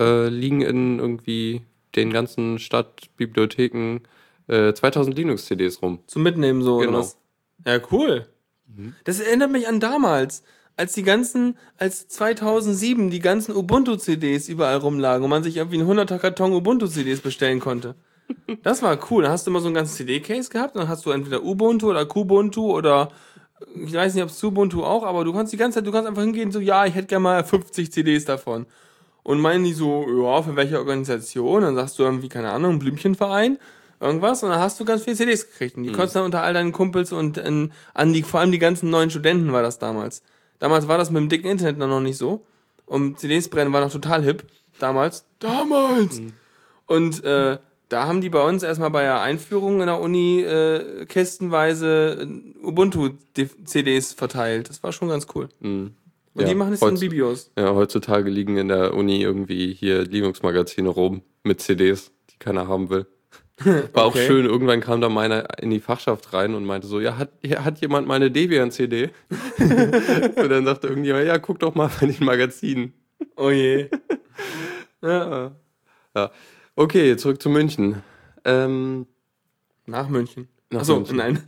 äh, 0.00 0.28
liegen 0.28 0.60
in 0.60 0.98
irgendwie 0.98 1.62
den 1.94 2.12
ganzen 2.12 2.58
Stadtbibliotheken 2.58 4.00
äh, 4.48 4.72
2000 4.72 5.16
Linux-CDs 5.16 5.82
rum. 5.82 6.00
Zum 6.06 6.22
Mitnehmen 6.22 6.62
so, 6.62 6.78
Genau. 6.78 7.06
Ja, 7.64 7.80
cool. 7.90 8.26
Das 9.04 9.20
erinnert 9.20 9.50
mich 9.50 9.68
an 9.68 9.80
damals, 9.80 10.42
als 10.76 10.92
die 10.92 11.02
ganzen, 11.02 11.56
als 11.78 12.08
2007 12.08 13.10
die 13.10 13.20
ganzen 13.20 13.54
Ubuntu-CDs 13.56 14.48
überall 14.48 14.76
rumlagen 14.76 15.24
und 15.24 15.30
man 15.30 15.42
sich 15.42 15.56
irgendwie 15.56 15.80
einen 15.80 15.90
100er 15.90 16.18
Karton 16.18 16.52
Ubuntu-CDs 16.52 17.20
bestellen 17.20 17.60
konnte. 17.60 17.94
Das 18.62 18.82
war 18.82 18.98
cool. 19.10 19.22
Da 19.22 19.30
hast 19.30 19.46
du 19.46 19.50
immer 19.50 19.60
so 19.60 19.68
ein 19.68 19.74
ganzes 19.74 19.96
CD-Case 19.96 20.50
gehabt, 20.50 20.76
dann 20.76 20.88
hast 20.88 21.06
du 21.06 21.10
entweder 21.10 21.42
Ubuntu 21.42 21.88
oder 21.90 22.04
Kubuntu 22.06 22.72
oder 22.72 23.10
ich 23.74 23.94
weiß 23.94 24.14
nicht, 24.14 24.22
ob 24.22 24.30
es 24.30 24.42
Ubuntu 24.44 24.84
auch, 24.84 25.04
aber 25.04 25.24
du 25.24 25.32
kannst 25.32 25.52
die 25.52 25.56
ganze 25.56 25.76
Zeit, 25.76 25.86
du 25.86 25.92
kannst 25.92 26.08
einfach 26.08 26.22
hingehen, 26.22 26.52
so, 26.52 26.60
ja, 26.60 26.84
ich 26.84 26.94
hätte 26.94 27.06
gerne 27.06 27.22
mal 27.22 27.44
50 27.44 27.90
CDs 27.90 28.24
davon. 28.24 28.66
Und 29.22 29.40
meinen 29.40 29.64
die 29.64 29.72
so, 29.72 30.06
ja, 30.22 30.42
für 30.42 30.56
welche 30.56 30.78
Organisation? 30.78 31.62
Dann 31.62 31.74
sagst 31.74 31.98
du 31.98 32.02
irgendwie, 32.02 32.28
keine 32.28 32.50
Ahnung, 32.50 32.74
ein 32.74 32.78
Blümchenverein, 32.78 33.58
irgendwas, 33.98 34.42
und 34.42 34.50
dann 34.50 34.60
hast 34.60 34.78
du 34.78 34.84
ganz 34.84 35.02
viele 35.02 35.16
CDs 35.16 35.50
gekriegt. 35.50 35.76
Und 35.76 35.84
die 35.84 35.92
konntest 35.92 36.14
du 36.14 36.18
dann 36.18 36.26
unter 36.26 36.42
all 36.42 36.54
deinen 36.54 36.72
Kumpels 36.72 37.12
und 37.12 37.38
in, 37.38 37.72
an 37.94 38.12
die, 38.12 38.22
vor 38.22 38.40
allem 38.40 38.52
die 38.52 38.58
ganzen 38.58 38.90
neuen 38.90 39.10
Studenten 39.10 39.52
war 39.52 39.62
das 39.62 39.78
damals. 39.78 40.22
Damals 40.58 40.88
war 40.88 40.98
das 40.98 41.10
mit 41.10 41.20
dem 41.20 41.28
dicken 41.28 41.48
Internet 41.48 41.78
noch 41.78 42.00
nicht 42.00 42.16
so. 42.16 42.44
Und 42.86 43.18
CDs 43.18 43.48
brennen 43.48 43.72
war 43.72 43.80
noch 43.80 43.92
total 43.92 44.22
hip. 44.22 44.44
Damals. 44.78 45.24
Damals! 45.38 46.20
Und 46.86 47.24
äh, 47.24 47.58
da 47.88 48.06
haben 48.06 48.20
die 48.20 48.30
bei 48.30 48.42
uns 48.46 48.62
erstmal 48.62 48.90
bei 48.90 49.02
der 49.02 49.20
Einführung 49.20 49.80
in 49.80 49.86
der 49.86 50.00
Uni 50.00 50.40
äh, 50.42 51.06
kistenweise 51.06 52.18
äh, 52.20 52.66
Ubuntu-CDs 52.66 54.12
verteilt. 54.12 54.68
Das 54.68 54.82
war 54.82 54.92
schon 54.92 55.08
ganz 55.08 55.26
cool. 55.34 55.48
Und 56.34 56.42
Ja, 56.42 56.48
die 56.48 56.54
machen 56.54 56.74
es 56.74 56.82
in 56.82 56.98
Bibios. 56.98 57.50
Ja, 57.56 57.74
heutzutage 57.74 58.28
liegen 58.28 58.56
in 58.56 58.68
der 58.68 58.94
Uni 58.94 59.22
irgendwie 59.22 59.72
hier 59.72 60.02
Linux-Magazine 60.02 60.88
rum 60.88 61.22
mit 61.44 61.60
CDs, 61.60 62.12
die 62.30 62.36
keiner 62.38 62.68
haben 62.68 62.90
will. 62.90 63.06
War 63.94 64.04
auch 64.04 64.08
Okay. 64.14 64.26
schön, 64.26 64.44
irgendwann 64.44 64.80
kam 64.80 65.00
da 65.00 65.08
meiner 65.08 65.58
in 65.60 65.70
die 65.70 65.80
Fachschaft 65.80 66.32
rein 66.32 66.54
und 66.54 66.64
meinte 66.64 66.86
so, 66.86 67.00
ja, 67.00 67.16
hat, 67.16 67.30
hat 67.56 67.80
jemand 67.80 68.06
meine 68.06 68.30
Debian-CD? 68.30 69.10
und 69.58 70.48
dann 70.50 70.64
sagte 70.66 70.88
irgendjemand, 70.88 71.26
ja, 71.26 71.38
guck 71.38 71.58
doch 71.60 71.74
mal 71.74 71.90
bei 72.00 72.06
den 72.06 72.24
Magazinen. 72.24 72.92
Oh 73.36 73.50
je. 73.50 73.88
Ja. 75.02 75.52
ja. 76.16 76.30
Okay, 76.74 77.16
zurück 77.16 77.40
zu 77.40 77.48
München. 77.48 78.02
Ähm, 78.44 79.06
Nach 79.86 80.08
München. 80.08 80.48
Nach 80.70 80.80
Achso, 80.80 80.96
München. 80.96 81.16
nein. 81.16 81.38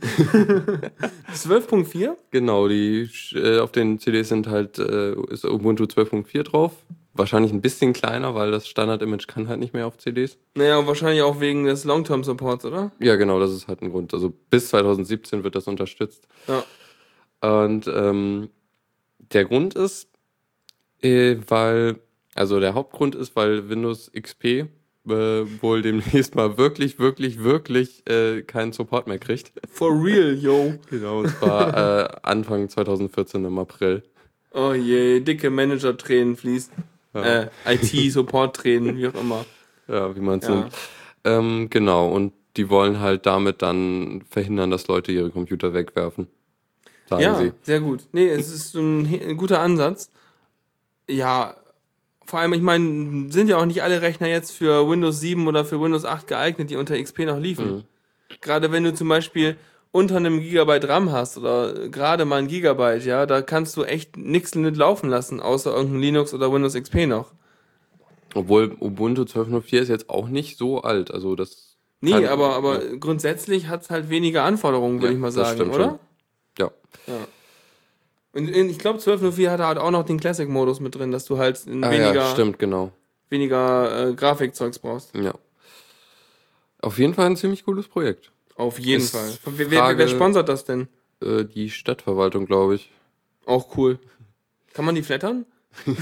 12.4? 1.35 2.15
genau, 2.31 2.67
die 2.67 3.09
äh, 3.33 3.59
auf 3.59 3.71
den 3.71 3.99
CDs 3.99 4.29
sind 4.29 4.47
halt 4.47 4.77
äh, 4.79 5.13
ist 5.29 5.45
Ubuntu 5.45 5.83
12.4 5.85 6.43
drauf. 6.43 6.73
Wahrscheinlich 7.19 7.51
ein 7.51 7.59
bisschen 7.59 7.91
kleiner, 7.91 8.33
weil 8.33 8.49
das 8.49 8.65
Standard-Image 8.69 9.27
kann 9.27 9.49
halt 9.49 9.59
nicht 9.59 9.73
mehr 9.73 9.85
auf 9.85 9.97
CDs. 9.97 10.37
Naja, 10.55 10.87
wahrscheinlich 10.87 11.21
auch 11.21 11.41
wegen 11.41 11.65
des 11.65 11.83
Long-Term-Supports, 11.83 12.63
oder? 12.63 12.93
Ja, 13.01 13.17
genau, 13.17 13.41
das 13.41 13.51
ist 13.51 13.67
halt 13.67 13.81
ein 13.81 13.91
Grund. 13.91 14.13
Also 14.13 14.31
bis 14.49 14.69
2017 14.69 15.43
wird 15.43 15.53
das 15.53 15.67
unterstützt. 15.67 16.29
Ja. 16.47 16.63
Und 17.41 17.91
ähm, 17.93 18.49
der 19.33 19.43
Grund 19.43 19.75
ist, 19.75 20.07
äh, 21.01 21.35
weil, 21.49 21.99
also 22.35 22.61
der 22.61 22.73
Hauptgrund 22.73 23.15
ist, 23.15 23.35
weil 23.35 23.67
Windows 23.67 24.09
XP 24.17 24.45
äh, 24.45 24.65
wohl 25.05 25.81
demnächst 25.81 26.35
mal 26.35 26.57
wirklich, 26.57 26.99
wirklich, 26.99 27.43
wirklich 27.43 28.09
äh, 28.09 28.43
keinen 28.43 28.71
Support 28.71 29.07
mehr 29.07 29.19
kriegt. 29.19 29.51
For 29.69 29.91
real, 29.91 30.35
yo. 30.35 30.75
Genau, 30.89 31.19
und 31.19 31.31
zwar 31.31 32.05
äh, 32.05 32.07
Anfang 32.23 32.69
2014 32.69 33.43
im 33.43 33.59
April. 33.59 34.03
Oh 34.53 34.71
je, 34.71 35.19
dicke 35.19 35.49
Manager-Tränen 35.49 36.37
fließen. 36.37 36.71
Ja. 37.23 37.43
Äh, 37.43 37.75
IT-Support-Tränen, 37.75 38.97
wie 38.97 39.07
auch 39.07 39.15
immer. 39.15 39.45
Ja, 39.87 40.15
wie 40.15 40.19
man 40.19 40.37
es 40.37 40.47
Ja. 40.47 40.53
nennt. 40.55 40.73
Ähm, 41.23 41.67
genau, 41.71 42.09
und 42.11 42.31
die 42.57 42.69
wollen 42.69 42.99
halt 42.99 43.25
damit 43.25 43.63
dann 43.63 44.21
verhindern, 44.29 44.69
dass 44.69 44.87
Leute 44.87 45.11
ihre 45.11 45.31
Computer 45.31 45.73
wegwerfen. 45.73 46.27
Sagen 47.09 47.23
Ja, 47.23 47.35
sie. 47.35 47.53
sehr 47.63 47.79
gut. 47.79 48.01
Nee, 48.11 48.27
es 48.29 48.51
ist 48.53 48.75
ein, 48.75 49.07
ein 49.07 49.35
guter 49.35 49.59
Ansatz. 49.61 50.11
Ja, 51.09 51.55
vor 52.23 52.39
allem, 52.39 52.53
ich 52.53 52.61
meine, 52.61 53.31
sind 53.31 53.47
ja 53.49 53.57
auch 53.57 53.65
nicht 53.65 53.81
alle 53.81 54.03
Rechner 54.03 54.27
jetzt 54.27 54.51
für 54.51 54.87
Windows 54.87 55.19
7 55.19 55.47
oder 55.47 55.65
für 55.65 55.81
Windows 55.81 56.05
8 56.05 56.27
geeignet, 56.27 56.69
die 56.69 56.75
unter 56.75 57.01
XP 57.01 57.25
noch 57.25 57.39
liefen. 57.39 57.77
Mhm. 57.77 57.83
Gerade 58.41 58.71
wenn 58.71 58.83
du 58.83 58.93
zum 58.93 59.09
Beispiel 59.09 59.57
unter 59.91 60.17
einem 60.17 60.39
Gigabyte 60.41 60.87
RAM 60.87 61.11
hast 61.11 61.37
oder 61.37 61.89
gerade 61.89 62.25
mal 62.25 62.37
ein 62.37 62.47
Gigabyte, 62.47 63.05
ja, 63.05 63.25
da 63.25 63.41
kannst 63.41 63.75
du 63.77 63.83
echt 63.83 64.17
nichts 64.17 64.53
nicht 64.55 64.75
laufen 64.77 65.09
lassen, 65.09 65.39
außer 65.39 65.75
irgendein 65.75 66.01
Linux 66.01 66.33
oder 66.33 66.51
Windows 66.53 66.75
XP 66.75 67.07
noch. 67.07 67.31
Obwohl 68.35 68.75
Ubuntu 68.79 69.23
12.04 69.23 69.79
ist 69.79 69.87
jetzt 69.89 70.09
auch 70.09 70.27
nicht 70.27 70.57
so 70.59 70.81
alt. 70.81 71.11
Also 71.11 71.35
das. 71.35 71.77
Nee, 72.01 72.27
aber, 72.27 72.53
aber 72.53 72.83
Ja, 72.85 72.95
grundsätzlich 72.97 73.67
hat 73.67 73.81
es 73.81 73.89
halt 73.89 74.09
weniger 74.09 74.43
Anforderungen, 74.43 74.97
würde 75.01 75.07
Ja, 75.07 75.13
ich 75.13 75.19
mal 75.19 75.31
sagen, 75.31 75.61
oder? 75.69 75.73
schon. 75.73 75.99
ja. 76.59 76.71
Ja. 77.07 77.27
Und 78.31 78.47
ich 78.47 78.77
glaube, 78.77 78.99
12.04 78.99 79.49
hat 79.49 79.59
halt 79.59 79.79
auch 79.79 79.89
noch 79.89 80.05
den 80.05 80.19
Classic-Modus 80.19 80.79
mit 80.79 80.93
drin, 80.93 81.11
dass 81.11 81.25
du 81.25 81.39
halt 81.39 81.59
Ah, 81.67 81.89
weniger, 81.89 82.13
ja, 82.13 82.31
stimmt, 82.31 82.59
genau. 82.59 82.91
weniger 83.29 84.09
äh, 84.09 84.13
Grafikzeugs 84.13 84.77
brauchst. 84.77 85.15
Ja. 85.15 85.33
Auf 86.81 86.99
jeden 86.99 87.15
Fall 87.15 87.25
ein 87.25 87.35
ziemlich 87.37 87.65
cooles 87.65 87.87
Projekt. 87.87 88.31
Auf 88.59 88.77
jeden 88.77 89.01
Ist 89.01 89.11
Fall. 89.11 89.31
Wer, 89.45 89.71
wer, 89.71 89.97
wer 89.97 90.07
sponsert 90.09 90.49
das 90.49 90.65
denn? 90.65 90.89
Äh, 91.23 91.45
die 91.45 91.69
Stadtverwaltung, 91.69 92.45
glaube 92.45 92.75
ich. 92.75 92.91
Auch 93.45 93.77
cool. 93.77 93.99
Kann 94.73 94.83
man 94.83 94.95
die 94.95 95.01
flattern? 95.01 95.45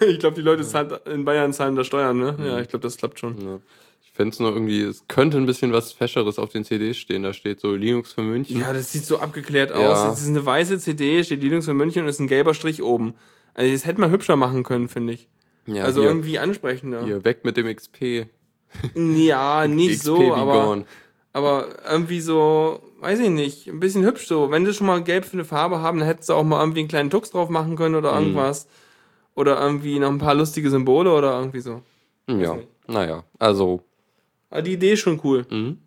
ich 0.00 0.20
glaube, 0.20 0.36
die 0.36 0.42
Leute 0.42 0.64
zahlen, 0.64 0.92
in 1.12 1.24
Bayern 1.24 1.52
zahlen 1.52 1.74
da 1.74 1.82
Steuern, 1.82 2.16
ne? 2.16 2.36
Ja, 2.44 2.60
ich 2.60 2.68
glaube, 2.68 2.84
das 2.84 2.96
klappt 2.96 3.18
schon. 3.18 3.40
Ja. 3.44 3.58
Ich 4.02 4.12
fände 4.12 4.32
es 4.32 4.38
nur 4.38 4.52
irgendwie, 4.52 4.82
es 4.82 5.08
könnte 5.08 5.36
ein 5.36 5.46
bisschen 5.46 5.72
was 5.72 5.92
Fescheres 5.92 6.38
auf 6.38 6.50
den 6.50 6.64
CDs 6.64 6.96
stehen. 6.96 7.24
Da 7.24 7.32
steht 7.32 7.58
so 7.58 7.74
Linux 7.74 8.12
für 8.12 8.22
München. 8.22 8.60
Ja, 8.60 8.72
das 8.72 8.92
sieht 8.92 9.04
so 9.04 9.18
abgeklärt 9.18 9.70
Ja. 9.70 9.92
aus. 9.92 10.04
Das 10.04 10.22
ist 10.22 10.28
eine 10.28 10.46
weiße 10.46 10.78
CD, 10.78 11.24
steht 11.24 11.42
Linux 11.42 11.64
für 11.64 11.74
München 11.74 12.04
und 12.04 12.08
ist 12.08 12.20
ein 12.20 12.28
gelber 12.28 12.54
Strich 12.54 12.84
oben. 12.84 13.14
Also 13.54 13.72
das 13.72 13.84
hätte 13.84 14.00
man 14.00 14.12
hübscher 14.12 14.36
machen 14.36 14.62
können, 14.62 14.88
finde 14.88 15.14
ich. 15.14 15.28
Ja, 15.66 15.82
also 15.82 16.02
hier, 16.02 16.10
irgendwie 16.10 16.38
ansprechender. 16.38 17.04
hier, 17.04 17.24
weg 17.24 17.44
mit 17.44 17.56
dem 17.56 17.66
XP. 17.74 18.28
Ja, 18.94 19.66
nicht 19.66 20.02
so, 20.02 20.18
be 20.18 20.34
aber, 20.34 20.64
gone. 20.64 20.84
aber 21.32 21.66
irgendwie 21.90 22.20
so, 22.20 22.80
weiß 23.00 23.18
ich 23.20 23.30
nicht, 23.30 23.66
ein 23.68 23.80
bisschen 23.80 24.04
hübsch 24.04 24.26
so. 24.26 24.50
Wenn 24.50 24.64
die 24.64 24.72
schon 24.72 24.86
mal 24.86 25.02
gelb 25.02 25.24
für 25.24 25.34
eine 25.34 25.44
Farbe 25.44 25.80
haben, 25.80 25.98
dann 25.98 26.08
hättest 26.08 26.28
du 26.28 26.34
auch 26.34 26.44
mal 26.44 26.60
irgendwie 26.60 26.80
einen 26.80 26.88
kleinen 26.88 27.10
Tux 27.10 27.30
drauf 27.30 27.48
machen 27.48 27.76
können 27.76 27.92
Mhm. 27.94 27.98
oder 27.98 28.14
irgendwas. 28.18 28.66
Oder 29.34 29.60
irgendwie 29.60 29.98
noch 30.00 30.08
ein 30.08 30.18
paar 30.18 30.34
lustige 30.34 30.68
Symbole 30.70 31.12
oder 31.12 31.38
irgendwie 31.38 31.60
so. 31.60 31.82
Ja, 32.28 32.54
nicht. 32.56 32.68
naja, 32.88 33.24
also 33.38 33.82
Aber 34.50 34.62
die 34.62 34.72
Idee 34.72 34.92
ist 34.94 35.00
schon 35.00 35.20
cool. 35.24 35.46
Mhm. 35.48 35.78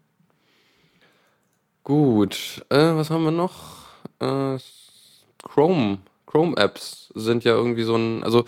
Gut, 1.84 2.64
äh, 2.70 2.78
was 2.96 3.10
haben 3.10 3.24
wir 3.24 3.32
noch? 3.32 3.86
Äh, 4.20 4.58
Chrome. 5.44 6.00
Chrome-Apps 6.28 7.12
sind 7.16 7.44
ja 7.44 7.54
irgendwie 7.54 7.84
so 7.84 7.96
ein, 7.96 8.24
also, 8.24 8.46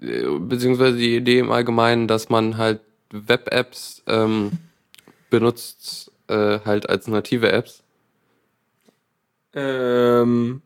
äh, 0.00 0.22
beziehungsweise 0.38 0.96
die 0.96 1.16
Idee 1.16 1.40
im 1.40 1.50
Allgemeinen, 1.50 2.08
dass 2.08 2.28
man 2.30 2.56
halt 2.56 2.80
Web-Apps 3.10 4.02
ähm, 4.06 4.52
benutzt, 5.30 6.10
äh, 6.28 6.60
halt 6.64 6.88
als 6.88 7.06
native 7.06 7.50
Apps. 7.52 7.82
Ähm, 9.54 10.62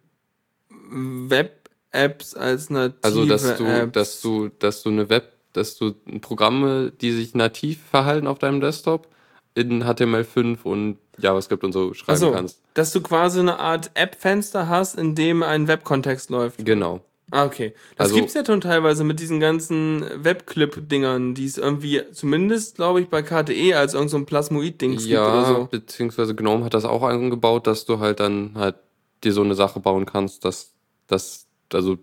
Web-Apps 0.90 2.34
als 2.34 2.70
native 2.70 2.98
Also, 3.02 3.24
dass 3.24 3.56
du, 3.56 3.64
Apps. 3.64 3.92
dass 3.92 4.20
du, 4.20 4.48
dass 4.58 4.82
du 4.82 4.90
eine 4.90 5.08
Web, 5.08 5.32
dass 5.52 5.76
du 5.76 5.92
Programme, 6.20 6.92
die 7.00 7.12
sich 7.12 7.34
nativ 7.34 7.80
verhalten 7.90 8.26
auf 8.26 8.38
deinem 8.38 8.60
Desktop, 8.60 9.08
in 9.54 9.84
HTML5 9.84 10.62
und 10.62 10.98
JavaScript 11.18 11.62
und 11.62 11.72
so 11.72 11.92
schreiben 11.92 12.12
Achso, 12.12 12.32
kannst. 12.32 12.60
dass 12.74 12.92
du 12.92 13.02
quasi 13.02 13.40
eine 13.40 13.58
Art 13.58 13.90
App-Fenster 13.94 14.68
hast, 14.68 14.98
in 14.98 15.14
dem 15.14 15.42
ein 15.42 15.68
Web-Kontext 15.68 16.30
läuft. 16.30 16.64
Genau. 16.64 17.02
Ah, 17.34 17.46
okay. 17.46 17.72
Das 17.96 18.04
Also- 18.08 18.16
gibt's 18.16 18.34
ja 18.34 18.44
schon 18.44 18.60
teilweise 18.60 19.04
mit 19.04 19.18
diesen 19.18 19.40
ganzen 19.40 20.04
Webclip-Dingern, 20.22 21.34
die 21.34 21.46
es 21.46 21.56
irgendwie, 21.56 22.02
zumindest 22.12 22.76
glaube 22.76 23.00
ich 23.00 23.08
bei 23.08 23.22
KTE 23.22 23.74
als 23.74 23.94
irgend 23.94 24.10
so 24.10 24.18
ein 24.18 24.26
Plasmoid-Dings 24.26 25.04
gibt 25.06 25.18
oder 25.18 25.34
Ja, 25.34 25.44
so. 25.46 25.68
beziehungsweise 25.70 26.34
GNOME 26.34 26.64
hat 26.66 26.74
das 26.74 26.84
auch 26.84 27.02
eingebaut, 27.02 27.66
dass 27.66 27.86
du 27.86 27.98
halt 28.00 28.20
dann 28.20 28.52
halt 28.54 28.76
dir 29.24 29.32
so 29.32 29.42
eine 29.42 29.54
Sache 29.54 29.80
bauen 29.80 30.04
kannst, 30.04 30.44
dass 30.44 30.74
das, 31.06 31.46
also 31.72 31.96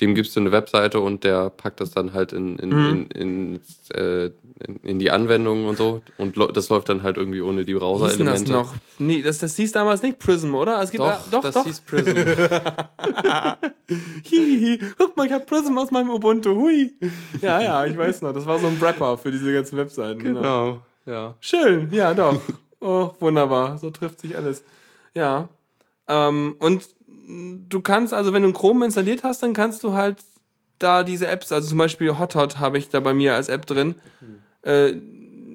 dem 0.00 0.14
gibst 0.14 0.36
du 0.36 0.40
eine 0.40 0.52
Webseite 0.52 1.00
und 1.00 1.24
der 1.24 1.48
packt 1.50 1.80
das 1.80 1.90
dann 1.90 2.12
halt 2.12 2.32
in, 2.34 2.58
in, 2.58 2.68
Mhm. 2.68 3.06
in, 3.14 3.54
in, 3.54 3.60
äh, 3.94 4.30
in, 4.82 4.98
die 4.98 5.10
Anwendungen 5.10 5.66
und 5.66 5.76
so. 5.78 6.02
Und 6.18 6.36
das 6.54 6.68
läuft 6.68 6.88
dann 6.90 7.02
halt 7.02 7.16
irgendwie 7.16 7.40
ohne 7.40 7.64
die 7.64 7.72
denn 7.72 7.80
das 7.80 7.82
Browser-Elemente. 7.82 8.52
noch? 8.52 8.74
Nee, 8.98 9.22
das, 9.22 9.38
das 9.38 9.56
hieß 9.56 9.72
damals 9.72 10.02
nicht 10.02 10.18
Prism, 10.18 10.54
oder? 10.54 10.82
Es 10.82 10.90
gibt 10.90 11.02
Doch, 11.02 11.08
ja, 11.08 11.24
doch, 11.30 11.40
das 11.42 11.54
doch. 11.54 11.64
hieß 11.64 11.80
Prism. 11.80 12.14
Hihihi, 14.24 14.78
guck 14.98 15.16
mal, 15.16 15.26
ich 15.26 15.32
hab 15.32 15.46
Prism 15.46 15.76
aus 15.78 15.90
meinem 15.90 16.10
Ubuntu. 16.10 16.54
Hui. 16.54 16.92
Ja, 17.40 17.60
ja, 17.60 17.84
ich 17.86 17.96
weiß 17.96 18.22
noch. 18.22 18.32
Das 18.32 18.46
war 18.46 18.58
so 18.58 18.66
ein 18.66 18.80
Wrapper 18.80 19.16
für 19.18 19.30
diese 19.30 19.52
ganzen 19.52 19.76
Webseiten. 19.78 20.18
genau, 20.22 20.80
ja. 21.06 21.34
Schön, 21.40 21.88
ja, 21.92 22.14
doch. 22.14 22.40
Oh, 22.80 23.10
wunderbar. 23.20 23.78
So 23.78 23.90
trifft 23.90 24.20
sich 24.20 24.36
alles. 24.36 24.62
Ja. 25.14 25.48
Ähm, 26.08 26.56
und 26.58 26.86
du 27.26 27.80
kannst, 27.80 28.14
also 28.14 28.32
wenn 28.32 28.42
du 28.42 28.52
Chrome 28.52 28.84
installiert 28.84 29.22
hast, 29.24 29.42
dann 29.42 29.52
kannst 29.52 29.82
du 29.82 29.92
halt 29.94 30.18
da 30.78 31.02
diese 31.02 31.26
Apps, 31.26 31.52
also 31.52 31.68
zum 31.68 31.78
Beispiel 31.78 32.18
Hothot 32.18 32.58
habe 32.58 32.78
ich 32.78 32.88
da 32.88 33.00
bei 33.00 33.14
mir 33.14 33.34
als 33.34 33.48
App 33.48 33.66
drin, 33.66 33.94
äh, 34.62 34.92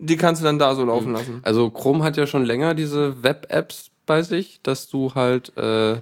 die 0.04 0.18
kannst 0.18 0.42
du 0.42 0.46
dann 0.46 0.58
da 0.58 0.74
so 0.76 0.84
laufen 0.84 1.14
lassen. 1.14 1.40
Also 1.44 1.70
Chrome 1.70 2.04
hat 2.04 2.18
ja 2.18 2.26
schon 2.26 2.44
länger 2.44 2.74
diese 2.74 3.22
Web-Apps 3.24 3.92
bei 4.08 4.24
sich, 4.24 4.60
dass 4.64 4.90
du 4.90 5.14
halt, 5.14 5.56
äh, 5.58 5.98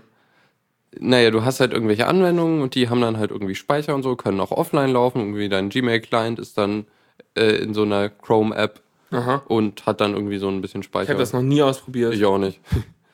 naja, 0.97 1.31
du 1.31 1.43
hast 1.43 1.59
halt 1.59 1.73
irgendwelche 1.73 2.07
Anwendungen 2.07 2.61
und 2.61 2.75
die 2.75 2.89
haben 2.89 3.01
dann 3.01 3.17
halt 3.17 3.31
irgendwie 3.31 3.55
Speicher 3.55 3.93
und 3.93 4.03
so, 4.03 4.15
können 4.15 4.39
auch 4.39 4.51
offline 4.51 4.91
laufen. 4.91 5.19
Irgendwie 5.19 5.49
dein 5.49 5.69
Gmail-Client 5.69 6.39
ist 6.39 6.57
dann 6.57 6.85
äh, 7.35 7.57
in 7.57 7.73
so 7.73 7.83
einer 7.83 8.09
Chrome-App 8.09 8.81
und 9.47 9.85
hat 9.85 9.99
dann 10.01 10.13
irgendwie 10.13 10.37
so 10.37 10.47
ein 10.47 10.61
bisschen 10.61 10.81
Speicher. 10.81 11.03
Ich 11.03 11.09
habe 11.09 11.19
das 11.19 11.33
noch 11.33 11.41
nie 11.41 11.61
ausprobiert. 11.61 12.13
ich 12.13 12.23
auch 12.25 12.37
nicht. 12.37 12.59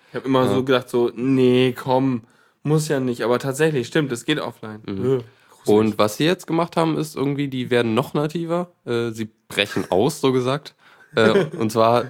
Ich 0.10 0.16
habe 0.18 0.30
immer 0.30 0.46
Ja. 0.46 0.54
so 0.54 0.64
gedacht, 0.64 0.88
so, 0.88 1.12
nee, 1.14 1.74
komm, 1.78 2.22
muss 2.66 2.88
ja 2.88 3.00
nicht. 3.00 3.22
Aber 3.22 3.40
tatsächlich, 3.40 3.88
stimmt, 3.88 4.12
es 4.12 4.26
geht 4.26 4.40
offline. 4.40 4.82
Äh, 4.88 4.92
gruselig. 4.94 5.24
Und 5.66 5.98
was 5.98 6.18
sie 6.18 6.26
jetzt 6.26 6.48
gemacht 6.48 6.76
haben, 6.78 6.98
ist 6.98 7.16
irgendwie, 7.16 7.48
die 7.48 7.70
werden 7.70 7.94
noch 7.94 8.14
nativer. 8.14 8.72
Äh, 8.86 9.12
sie 9.12 9.30
brechen 9.48 9.90
aus, 9.90 10.20
so 10.22 10.32
gesagt. 10.32 10.76
Äh, 11.16 11.46
und 11.58 11.72
zwar 11.72 12.04
äh, 12.04 12.10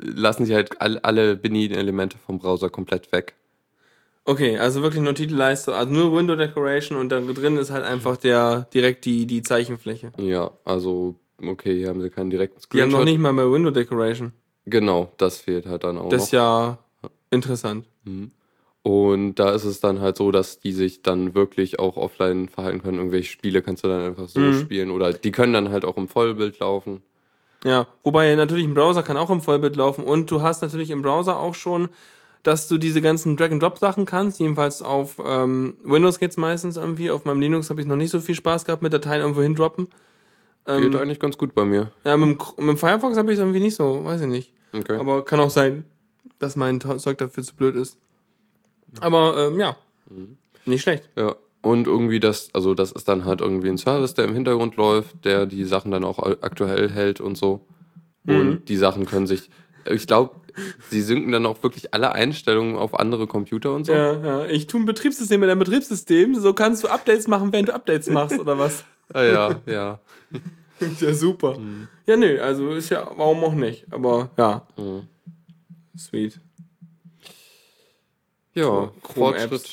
lassen 0.00 0.44
sie 0.46 0.54
halt 0.54 0.80
all, 0.80 0.98
alle 0.98 1.36
Bedienelemente 1.36 2.18
vom 2.26 2.38
Browser 2.38 2.68
komplett 2.70 3.12
weg. 3.12 3.34
Okay, 4.24 4.58
also 4.58 4.82
wirklich 4.82 5.02
nur 5.02 5.14
Titelleiste, 5.14 5.74
also 5.74 5.92
nur 5.92 6.16
Window 6.16 6.36
Decoration 6.36 6.98
und 6.98 7.08
dann 7.08 7.32
drin 7.34 7.56
ist 7.56 7.70
halt 7.70 7.84
einfach 7.84 8.16
der 8.16 8.66
direkt 8.72 9.04
die, 9.06 9.26
die 9.26 9.42
Zeichenfläche. 9.42 10.12
Ja, 10.18 10.50
also, 10.64 11.16
okay, 11.42 11.78
hier 11.78 11.88
haben 11.88 12.02
sie 12.02 12.10
keinen 12.10 12.28
direkten 12.30 12.58
Die 12.72 12.80
haben 12.82 12.90
Screenshot. 12.90 12.98
noch 13.00 13.04
nicht 13.06 13.18
mal 13.18 13.32
mehr 13.32 13.50
Window 13.50 13.70
Decoration. 13.70 14.32
Genau, 14.66 15.10
das 15.16 15.38
fehlt 15.38 15.66
halt 15.66 15.84
dann 15.84 15.96
auch 15.98 16.10
Das 16.10 16.18
noch. 16.20 16.24
ist 16.26 16.32
ja 16.32 16.78
interessant. 17.30 17.86
Und 18.82 19.34
da 19.34 19.50
ist 19.52 19.64
es 19.64 19.80
dann 19.80 20.00
halt 20.00 20.16
so, 20.16 20.30
dass 20.30 20.58
die 20.58 20.72
sich 20.72 21.02
dann 21.02 21.34
wirklich 21.34 21.78
auch 21.78 21.96
offline 21.98 22.48
verhalten 22.48 22.80
können. 22.82 22.96
Irgendwelche 22.98 23.30
Spiele 23.30 23.60
kannst 23.60 23.84
du 23.84 23.88
dann 23.88 24.00
einfach 24.02 24.28
so 24.28 24.40
Mhm. 24.40 24.54
spielen. 24.60 24.90
Oder 24.90 25.12
die 25.12 25.32
können 25.32 25.52
dann 25.52 25.70
halt 25.70 25.84
auch 25.84 25.96
im 25.98 26.08
Vollbild 26.08 26.58
laufen. 26.60 27.02
Ja, 27.62 27.86
wobei 28.02 28.34
natürlich 28.36 28.64
ein 28.64 28.72
Browser 28.72 29.02
kann 29.02 29.18
auch 29.18 29.28
im 29.28 29.42
Vollbild 29.42 29.76
laufen 29.76 30.02
und 30.04 30.30
du 30.30 30.40
hast 30.40 30.62
natürlich 30.62 30.88
im 30.90 31.02
Browser 31.02 31.38
auch 31.38 31.54
schon, 31.54 31.90
dass 32.42 32.68
du 32.68 32.78
diese 32.78 33.02
ganzen 33.02 33.36
Drag-and-Drop-Sachen 33.36 34.06
kannst. 34.06 34.40
Jedenfalls 34.40 34.80
auf 34.80 35.20
ähm, 35.22 35.76
Windows 35.84 36.18
geht's 36.18 36.38
meistens 36.38 36.78
irgendwie. 36.78 37.10
Auf 37.10 37.26
meinem 37.26 37.42
Linux 37.42 37.68
habe 37.68 37.82
ich 37.82 37.86
noch 37.86 37.96
nicht 37.96 38.10
so 38.10 38.18
viel 38.20 38.34
Spaß 38.34 38.64
gehabt 38.64 38.82
mit 38.82 38.94
Dateien 38.94 39.20
irgendwo 39.20 39.42
hindroppen. 39.42 39.88
Geht 40.66 40.84
Ähm, 40.94 40.96
eigentlich 40.96 41.20
ganz 41.20 41.36
gut 41.36 41.54
bei 41.54 41.66
mir. 41.66 41.92
ja, 42.04 42.16
mit, 42.16 42.30
dem, 42.30 42.46
mit 42.64 42.68
dem 42.68 42.76
Firefox 42.78 43.18
habe 43.18 43.30
ich 43.30 43.34
es 43.38 43.40
irgendwie 43.40 43.60
nicht 43.60 43.76
so, 43.76 44.06
weiß 44.06 44.22
ich 44.22 44.26
nicht. 44.26 44.52
Okay. 44.72 44.96
Aber 44.96 45.22
kann 45.26 45.40
auch 45.40 45.50
sein, 45.50 45.84
dass 46.38 46.56
mein 46.56 46.80
Zeug 46.80 47.18
dafür 47.18 47.44
zu 47.44 47.54
blöd 47.54 47.76
ist. 47.76 47.98
Aber 49.00 49.48
ähm, 49.48 49.60
ja, 49.60 49.76
nicht 50.64 50.82
schlecht. 50.82 51.08
Ja. 51.16 51.36
Und 51.62 51.86
irgendwie 51.86 52.20
das, 52.20 52.48
also 52.54 52.74
das 52.74 52.90
ist 52.92 53.06
dann 53.08 53.26
halt 53.26 53.40
irgendwie 53.42 53.68
ein 53.68 53.76
Service, 53.78 54.14
der 54.14 54.24
im 54.24 54.32
Hintergrund 54.34 54.76
läuft, 54.76 55.24
der 55.24 55.44
die 55.46 55.64
Sachen 55.64 55.90
dann 55.90 56.04
auch 56.04 56.18
aktuell 56.18 56.90
hält 56.90 57.20
und 57.20 57.36
so. 57.36 57.66
Mhm. 58.24 58.38
Und 58.38 58.68
die 58.68 58.76
Sachen 58.76 59.04
können 59.04 59.26
sich, 59.26 59.50
ich 59.84 60.06
glaube, 60.06 60.36
sie 60.88 61.02
synken 61.02 61.32
dann 61.32 61.44
auch 61.44 61.62
wirklich 61.62 61.92
alle 61.92 62.12
Einstellungen 62.12 62.76
auf 62.76 62.98
andere 62.98 63.26
Computer 63.26 63.74
und 63.74 63.84
so. 63.84 63.92
Ja, 63.92 64.12
ja. 64.24 64.46
Ich 64.46 64.68
tue 64.68 64.80
ein 64.80 64.86
Betriebssystem 64.86 65.38
mit 65.38 65.50
einem 65.50 65.58
Betriebssystem, 65.58 66.34
so 66.34 66.54
kannst 66.54 66.82
du 66.82 66.88
Updates 66.88 67.28
machen, 67.28 67.52
während 67.52 67.68
du 67.68 67.74
Updates 67.74 68.08
machst, 68.08 68.38
oder 68.38 68.58
was? 68.58 68.84
Ah, 69.12 69.24
ja, 69.24 69.60
ja. 69.66 69.98
ja, 71.00 71.12
super. 71.14 71.58
Ja, 72.06 72.16
nö, 72.16 72.40
also 72.40 72.70
ist 72.70 72.90
ja, 72.90 73.10
warum 73.16 73.42
auch 73.42 73.54
nicht? 73.54 73.92
Aber 73.92 74.30
ja, 74.38 74.64
Mhm. 74.76 75.08
sweet. 75.98 76.40
Ja. 78.54 78.90
Fortschritt. 79.02 79.70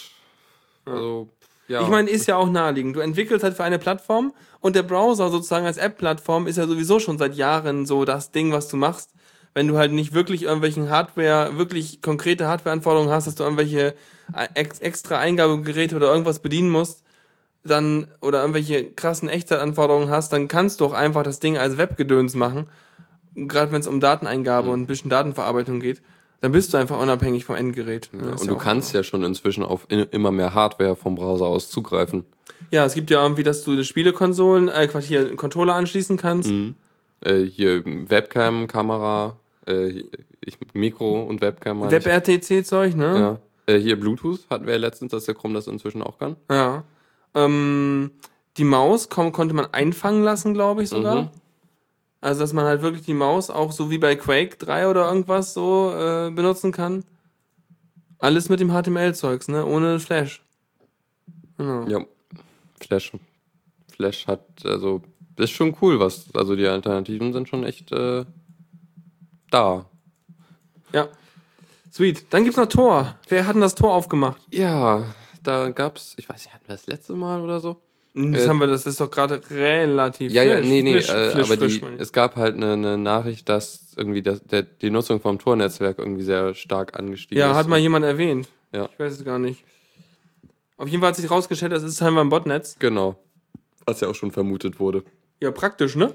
Also, 0.86 1.30
ja. 1.68 1.82
Ich 1.82 1.88
meine, 1.88 2.10
ist 2.10 2.28
ja 2.28 2.38
auch 2.38 2.50
naheliegend. 2.50 2.96
Du 2.96 3.02
entwickelst 3.02 3.44
halt 3.44 3.56
für 3.56 3.64
eine 3.64 3.80
Plattform 3.80 4.34
und 4.62 4.76
der 4.76 4.84
Browser 4.84 5.30
sozusagen 5.30 5.66
als 5.66 5.78
App-Plattform 5.78 6.48
ist 6.48 6.58
ja 6.58 6.66
sowieso 6.66 7.00
schon 7.00 7.18
seit 7.18 7.36
Jahren 7.36 7.86
so 7.86 8.06
das 8.06 8.32
Ding, 8.32 8.52
was 8.52 8.70
du 8.70 8.78
machst. 8.78 9.12
Wenn 9.54 9.68
du 9.68 9.78
halt 9.78 9.92
nicht 9.92 10.14
wirklich 10.14 10.44
irgendwelchen 10.44 10.90
Hardware, 10.90 11.58
wirklich 11.58 12.02
konkrete 12.02 12.48
Hardware-Anforderungen 12.48 13.12
hast, 13.12 13.28
dass 13.28 13.36
du 13.36 13.44
irgendwelche 13.44 13.96
ex 14.54 14.80
extra 14.80 15.18
Eingabegeräte 15.20 15.96
oder 15.96 16.12
irgendwas 16.12 16.40
bedienen 16.40 16.70
musst, 16.70 17.04
dann, 17.64 18.08
oder 18.22 18.42
irgendwelche 18.42 18.92
krassen 18.92 19.30
Echtzeitanforderungen 19.30 20.10
hast, 20.10 20.32
dann 20.32 20.48
kannst 20.48 20.80
du 20.80 20.86
auch 20.86 20.94
einfach 20.94 21.24
das 21.24 21.40
Ding 21.40 21.58
als 21.58 21.78
Webgedöns 21.78 22.36
machen. 22.36 22.70
Gerade 23.36 23.72
wenn 23.72 23.82
es 23.82 23.88
um 23.88 24.00
Dateneingabe 24.00 24.70
und 24.70 24.82
ein 24.82 24.88
bisschen 24.88 25.10
Datenverarbeitung 25.10 25.80
geht, 25.80 26.02
dann 26.42 26.52
bist 26.52 26.74
du 26.74 26.78
einfach 26.78 27.00
unabhängig 27.00 27.46
vom 27.46 27.56
Endgerät. 27.56 28.10
ja, 28.14 28.20
Das 28.20 28.36
ist 28.36 28.42
und 28.42 28.48
ja 28.48 28.54
du 28.54 28.60
kannst 28.60 28.94
ja 28.94 29.04
schon 29.04 29.24
inzwischen 29.24 29.64
auf 29.64 29.88
immer 29.90 30.32
mehr 30.32 30.54
Hardware 30.54 30.96
vom 30.96 31.16
Browser 31.16 31.46
aus 31.46 31.70
zugreifen. 31.70 32.26
Ja, 32.72 32.86
es 32.86 32.94
gibt 32.94 33.10
ja 33.10 33.22
irgendwie, 33.24 33.44
dass 33.44 33.64
du 33.64 33.82
Spielekonsolen, 33.84 34.68
äh, 34.68 34.88
Quatsch, 34.88 35.06
hier 35.06 35.36
Controller 35.36 35.76
anschließen 35.76 36.18
kannst. 36.18 36.52
Äh, 37.22 37.44
hier 37.44 37.84
Webcam, 37.86 38.68
Kamera, 38.68 39.38
äh, 39.66 40.04
ich, 40.42 40.58
Mikro 40.74 41.24
und 41.24 41.42
Webcam. 41.42 41.90
WebRTC-Zeug, 41.90 42.96
ne? 42.96 43.40
Ja. 43.68 43.74
Äh, 43.74 43.80
hier 43.80 44.00
Bluetooth 44.00 44.42
hatten 44.50 44.66
wir 44.66 44.74
ja 44.74 44.80
letztens, 44.80 45.12
dass 45.12 45.26
der 45.26 45.36
Chrome 45.36 45.54
das 45.54 45.68
inzwischen 45.68 46.02
auch 46.02 46.18
kann. 46.18 46.36
Ja. 46.50 46.84
Ähm, 47.34 48.12
die 48.58 48.64
Maus 48.64 49.10
kon 49.10 49.32
konnte 49.32 49.54
man 49.54 49.68
einfangen 49.72 50.24
lassen, 50.24 50.54
glaube 50.54 50.84
ich 50.84 50.90
sogar. 50.90 51.24
Mhm. 51.24 51.30
Also, 52.20 52.42
dass 52.42 52.54
man 52.54 52.66
halt 52.66 52.82
wirklich 52.82 53.06
die 53.06 53.14
Maus 53.14 53.50
auch 53.50 53.72
so 53.72 53.92
wie 53.92 54.00
bei 54.00 54.16
Quake 54.16 54.58
3 54.58 54.88
oder 54.88 55.08
irgendwas 55.08 55.54
so 55.54 55.94
äh, 55.94 56.32
benutzen 56.32 56.72
kann. 56.72 57.04
Alles 58.20 58.50
mit 58.50 58.60
dem 58.60 58.72
HTML-Zeugs, 58.72 59.48
ne? 59.48 59.66
Ohne 59.66 60.00
Flash. 60.00 60.42
Genau. 61.58 61.88
Ja. 61.88 62.06
Flash. 62.80 63.12
Flash 63.92 64.28
hat, 64.28 64.42
also, 64.64 65.02
das 65.36 65.52
ist 65.52 65.56
schon 65.56 65.76
cool, 65.82 66.00
was, 66.00 66.34
also 66.34 66.56
die 66.56 66.68
Alternativen 66.68 67.34
sind 67.34 67.48
schon 67.48 67.64
echt 67.64 67.92
äh, 67.92 68.26
da. 69.52 69.86
Ja. 70.94 71.08
Sweet. 71.92 72.26
Dann 72.32 72.44
gibt's 72.44 72.58
noch 72.58 72.68
Tor. 72.68 73.16
Wer 73.28 73.48
hat 73.48 73.56
denn 73.56 73.62
das 73.62 73.76
Tor 73.76 73.94
aufgemacht? 73.94 74.42
Ja, 74.52 75.04
da 75.44 75.70
gab's, 75.70 76.16
ich 76.18 76.28
weiß 76.28 76.46
nicht, 76.46 76.54
hatten 76.54 76.68
wir 76.68 76.76
das 76.76 76.88
letzte 76.88 77.14
Mal 77.14 77.42
oder 77.42 77.60
so? 77.60 77.82
Das 78.34 78.46
Äh, 78.46 78.48
haben 78.50 78.60
wir, 78.60 78.68
das 78.68 78.86
ist 78.88 79.00
doch 79.00 79.12
gerade 79.12 79.42
relativ 79.52 80.32
Ja, 80.32 80.44
ja, 80.44 80.60
nee, 80.60 80.82
nee, 80.82 80.94
frisch, 80.94 81.10
äh, 81.10 81.30
frisch, 81.32 81.46
aber 81.46 81.58
frisch, 81.58 81.80
die, 81.82 81.86
es 82.00 82.12
gab 82.12 82.36
halt 82.36 82.56
eine, 82.56 82.74
eine 82.74 82.98
Nachricht, 82.98 83.48
dass 83.48 83.94
irgendwie 83.96 84.22
das, 84.24 84.44
der, 84.44 84.64
die 84.64 84.90
Nutzung 84.90 85.20
vom 85.22 85.38
Tor-Netzwerk 85.40 86.00
irgendwie 86.00 86.24
sehr 86.24 86.54
stark 86.56 86.98
angestiegen 86.98 87.40
Ja, 87.40 87.52
ist. 87.52 87.58
hat 87.58 87.68
mal 87.68 87.78
jemand 87.80 88.06
erwähnt. 88.06 88.48
Ja. 88.74 88.90
Ich 88.92 89.00
weiß 89.00 89.14
es 89.14 89.24
gar 89.26 89.38
nicht. 89.40 89.64
Auf 90.78 90.88
jeden 90.88 91.02
Fall 91.02 91.10
hat 91.10 91.16
sich 91.16 91.30
rausgestellt, 91.30 91.72
das 91.72 91.84
ist 91.84 92.00
scheinbar 92.00 92.24
ein 92.24 92.30
Botnetz. 92.30 92.76
Genau. 92.80 93.18
Was 93.86 94.02
ja 94.02 94.08
auch 94.08 94.16
schon 94.16 94.32
vermutet 94.32 94.80
wurde. 94.80 95.04
Ja, 95.40 95.52
praktisch, 95.52 95.96
ne? 95.96 96.14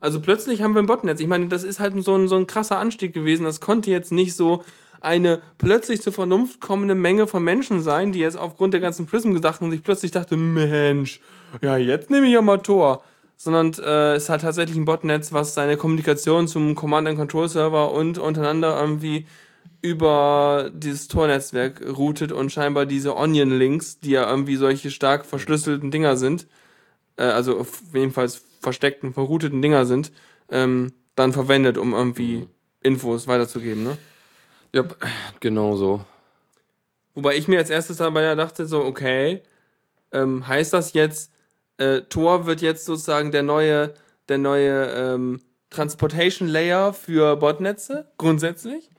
Also 0.00 0.20
plötzlich 0.20 0.60
haben 0.62 0.74
wir 0.74 0.82
ein 0.82 0.86
Botnetz. 0.86 1.20
Ich 1.20 1.26
meine, 1.26 1.48
das 1.48 1.64
ist 1.64 1.80
halt 1.80 1.94
so 2.04 2.14
ein, 2.14 2.28
so 2.28 2.36
ein 2.36 2.46
krasser 2.46 2.78
Anstieg 2.78 3.14
gewesen. 3.14 3.44
Das 3.44 3.60
konnte 3.60 3.90
jetzt 3.90 4.12
nicht 4.12 4.34
so 4.34 4.62
eine 5.04 5.42
plötzlich 5.58 6.02
zur 6.02 6.12
Vernunft 6.12 6.60
kommende 6.60 6.94
Menge 6.94 7.26
von 7.26 7.44
Menschen 7.44 7.80
sein, 7.80 8.12
die 8.12 8.20
jetzt 8.20 8.38
aufgrund 8.38 8.74
der 8.74 8.80
ganzen 8.80 9.06
Prism-Gedachten 9.06 9.70
sich 9.70 9.82
plötzlich 9.82 10.10
dachte, 10.10 10.36
Mensch, 10.36 11.20
ja, 11.62 11.76
jetzt 11.76 12.10
nehme 12.10 12.26
ich 12.26 12.32
ja 12.32 12.42
mal 12.42 12.58
Tor. 12.58 13.02
Sondern 13.36 13.72
äh, 13.84 14.14
es 14.14 14.28
hat 14.28 14.42
tatsächlich 14.42 14.76
ein 14.76 14.84
Botnetz, 14.84 15.32
was 15.32 15.54
seine 15.54 15.76
Kommunikation 15.76 16.46
zum 16.46 16.74
Command-and-Control-Server 16.74 17.92
und 17.92 18.16
untereinander 18.18 18.80
irgendwie 18.80 19.26
über 19.82 20.70
dieses 20.72 21.08
Tor-Netzwerk 21.08 21.82
routet 21.86 22.32
und 22.32 22.50
scheinbar 22.50 22.86
diese 22.86 23.16
Onion-Links, 23.16 23.98
die 23.98 24.12
ja 24.12 24.28
irgendwie 24.28 24.56
solche 24.56 24.90
stark 24.90 25.26
verschlüsselten 25.26 25.90
Dinger 25.90 26.16
sind, 26.16 26.46
äh, 27.16 27.24
also 27.24 27.58
auf 27.58 27.82
jedenfalls 27.92 28.42
versteckten, 28.60 29.12
verrouteten 29.12 29.60
Dinger 29.60 29.84
sind, 29.84 30.10
ähm, 30.50 30.92
dann 31.16 31.32
verwendet, 31.32 31.76
um 31.76 31.92
irgendwie 31.92 32.48
Infos 32.82 33.26
weiterzugeben. 33.28 33.84
Ne? 33.84 33.98
Ja, 34.74 34.84
genau 35.40 35.76
so. 35.76 36.04
Wobei 37.14 37.36
ich 37.36 37.48
mir 37.48 37.58
als 37.58 37.70
erstes 37.70 37.98
dabei 37.98 38.22
ja 38.22 38.34
dachte, 38.34 38.66
so, 38.66 38.84
okay, 38.84 39.42
ähm, 40.12 40.46
heißt 40.46 40.72
das 40.72 40.92
jetzt, 40.92 41.32
äh, 41.78 42.02
Tor 42.02 42.44
wird 42.46 42.60
jetzt 42.60 42.84
sozusagen 42.84 43.30
der 43.30 43.44
neue, 43.44 43.94
der 44.28 44.38
neue 44.38 44.86
ähm, 44.86 45.40
Transportation 45.70 46.48
Layer 46.48 46.92
für 46.92 47.36
Botnetze, 47.36 48.10
grundsätzlich? 48.18 48.90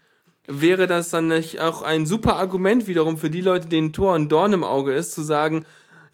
wäre 0.47 0.87
das 0.87 1.09
dann 1.09 1.27
nicht 1.27 1.59
auch 1.59 1.81
ein 1.81 2.05
super 2.05 2.35
Argument 2.35 2.87
wiederum 2.87 3.17
für 3.17 3.29
die 3.29 3.41
Leute, 3.41 3.67
denen 3.67 3.93
Tor 3.93 4.15
ein 4.15 4.29
Dorn 4.29 4.53
im 4.53 4.63
Auge 4.63 4.93
ist, 4.93 5.13
zu 5.13 5.23
sagen, 5.23 5.65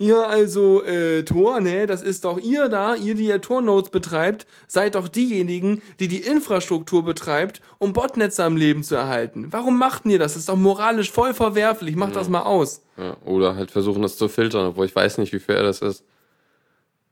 ja, 0.02 0.24
also 0.24 0.84
äh, 0.84 1.24
Tor, 1.24 1.60
ne, 1.60 1.86
das 1.86 2.02
ist 2.02 2.26
doch 2.26 2.39
ihr 2.39 2.70
da, 2.70 2.95
ihr, 2.95 3.14
die 3.14 3.28
ihr 3.28 3.39
Tor-Nodes 3.39 3.91
betreibt, 3.91 4.47
seid 4.68 4.95
doch 4.95 5.08
diejenigen, 5.08 5.84
die 5.99 6.08
die 6.08 6.24
Infrastruktur 6.24 7.06
betreibt, 7.06 7.62
um 7.78 7.93
Botnetze 7.93 8.43
am 8.43 8.58
Leben 8.58 8.84
zu 8.84 8.95
erhalten. 8.95 9.49
Warum 9.52 9.78
macht 9.78 10.08
ihr 10.08 10.18
das? 10.18 10.34
Das 10.34 10.39
ist 10.39 10.49
doch 10.49 10.56
moralisch 10.56 11.12
voll 11.12 11.36
verwerflich. 11.36 11.95
Macht 11.95 12.16
das 12.16 12.30
mal 12.30 12.41
aus. 12.41 12.82
Ja, 12.97 13.16
oder 13.26 13.56
halt 13.56 13.70
versuchen, 13.70 14.02
das 14.02 14.18
zu 14.18 14.28
filtern, 14.28 14.66
obwohl 14.66 14.88
ich 14.88 14.95
weiß 14.95 15.20
nicht, 15.20 15.34
wie 15.34 15.39
fair 15.39 15.62
das 15.62 15.84
ist. 15.84 16.04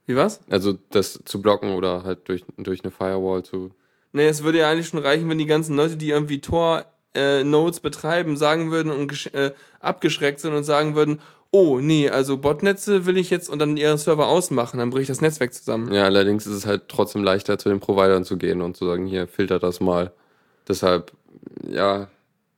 Wie 0.06 0.16
was? 0.16 0.40
Also 0.50 0.76
das 0.90 1.20
zu 1.24 1.40
blocken 1.40 1.74
oder 1.74 2.02
halt 2.02 2.28
durch, 2.28 2.44
durch 2.56 2.82
eine 2.82 2.90
Firewall 2.90 3.44
zu. 3.44 3.70
Nee, 4.12 4.26
es 4.26 4.42
würde 4.42 4.58
ja 4.58 4.68
eigentlich 4.68 4.88
schon 4.88 4.98
reichen, 4.98 5.28
wenn 5.28 5.38
die 5.38 5.46
ganzen 5.46 5.76
Leute, 5.76 5.96
die 5.96 6.10
irgendwie 6.10 6.40
Tor-Nodes 6.40 7.78
betreiben, 7.78 8.36
sagen 8.36 8.72
würden 8.72 8.90
und 8.90 9.32
äh, 9.32 9.52
abgeschreckt 9.78 10.40
sind 10.40 10.54
und 10.54 10.64
sagen 10.64 10.96
würden, 10.96 11.20
oh, 11.52 11.80
nee, 11.80 12.08
also 12.08 12.36
Botnetze 12.38 13.06
will 13.06 13.16
ich 13.18 13.30
jetzt 13.30 13.48
und 13.48 13.58
dann 13.58 13.76
ihren 13.76 13.98
Server 13.98 14.28
ausmachen, 14.28 14.78
dann 14.78 14.90
bricht 14.90 15.10
das 15.10 15.20
Netzwerk 15.20 15.52
zusammen. 15.54 15.92
Ja, 15.92 16.04
allerdings 16.04 16.46
ist 16.46 16.54
es 16.54 16.66
halt 16.66 16.88
trotzdem 16.88 17.24
leichter, 17.24 17.58
zu 17.58 17.68
den 17.68 17.80
Providern 17.80 18.24
zu 18.24 18.36
gehen 18.38 18.60
und 18.62 18.76
zu 18.76 18.86
sagen, 18.86 19.06
hier, 19.06 19.26
filtert 19.28 19.62
das 19.62 19.80
mal. 19.80 20.12
Deshalb, 20.68 21.12
ja, 21.68 22.08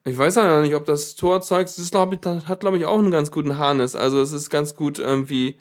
Ich 0.04 0.18
weiß 0.18 0.34
ja 0.36 0.56
noch 0.56 0.62
nicht, 0.62 0.74
ob 0.74 0.84
das 0.86 1.14
Tor-Zeug, 1.14 1.68
das 1.68 1.92
hat, 2.48 2.60
glaube 2.60 2.76
ich, 2.76 2.86
auch 2.86 2.98
einen 2.98 3.12
ganz 3.12 3.30
guten 3.30 3.58
Harness. 3.58 3.94
Also 3.94 4.20
es 4.20 4.32
ist 4.32 4.50
ganz 4.50 4.74
gut 4.74 4.98
irgendwie, 4.98 5.56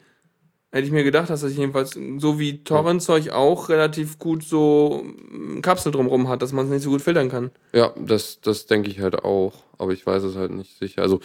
hätte 0.72 0.86
ich 0.86 0.92
mir 0.92 1.04
gedacht, 1.04 1.30
dass 1.30 1.42
das 1.42 1.54
jedenfalls 1.54 1.98
so 2.16 2.38
wie 2.38 2.64
Torrent-Zeug 2.64 3.30
auch 3.30 3.68
relativ 3.68 4.18
gut 4.18 4.42
so 4.42 5.04
mm, 5.04 5.60
Kapsel 5.60 5.92
drumrum 5.92 6.28
hat, 6.28 6.42
dass 6.42 6.52
man 6.52 6.64
es 6.64 6.70
nicht 6.70 6.82
so 6.82 6.90
gut 6.90 7.02
filtern 7.02 7.28
kann. 7.28 7.50
ja, 7.72 7.92
das, 7.96 8.40
das 8.40 8.66
denke 8.66 8.90
ich 8.90 9.00
halt 9.00 9.22
auch. 9.22 9.52
Aber 9.78 9.92
ich 9.92 10.04
weiß 10.06 10.22
es 10.24 10.34
halt 10.34 10.50
nicht 10.50 10.78
sicher. 10.78 11.02
Also 11.02 11.20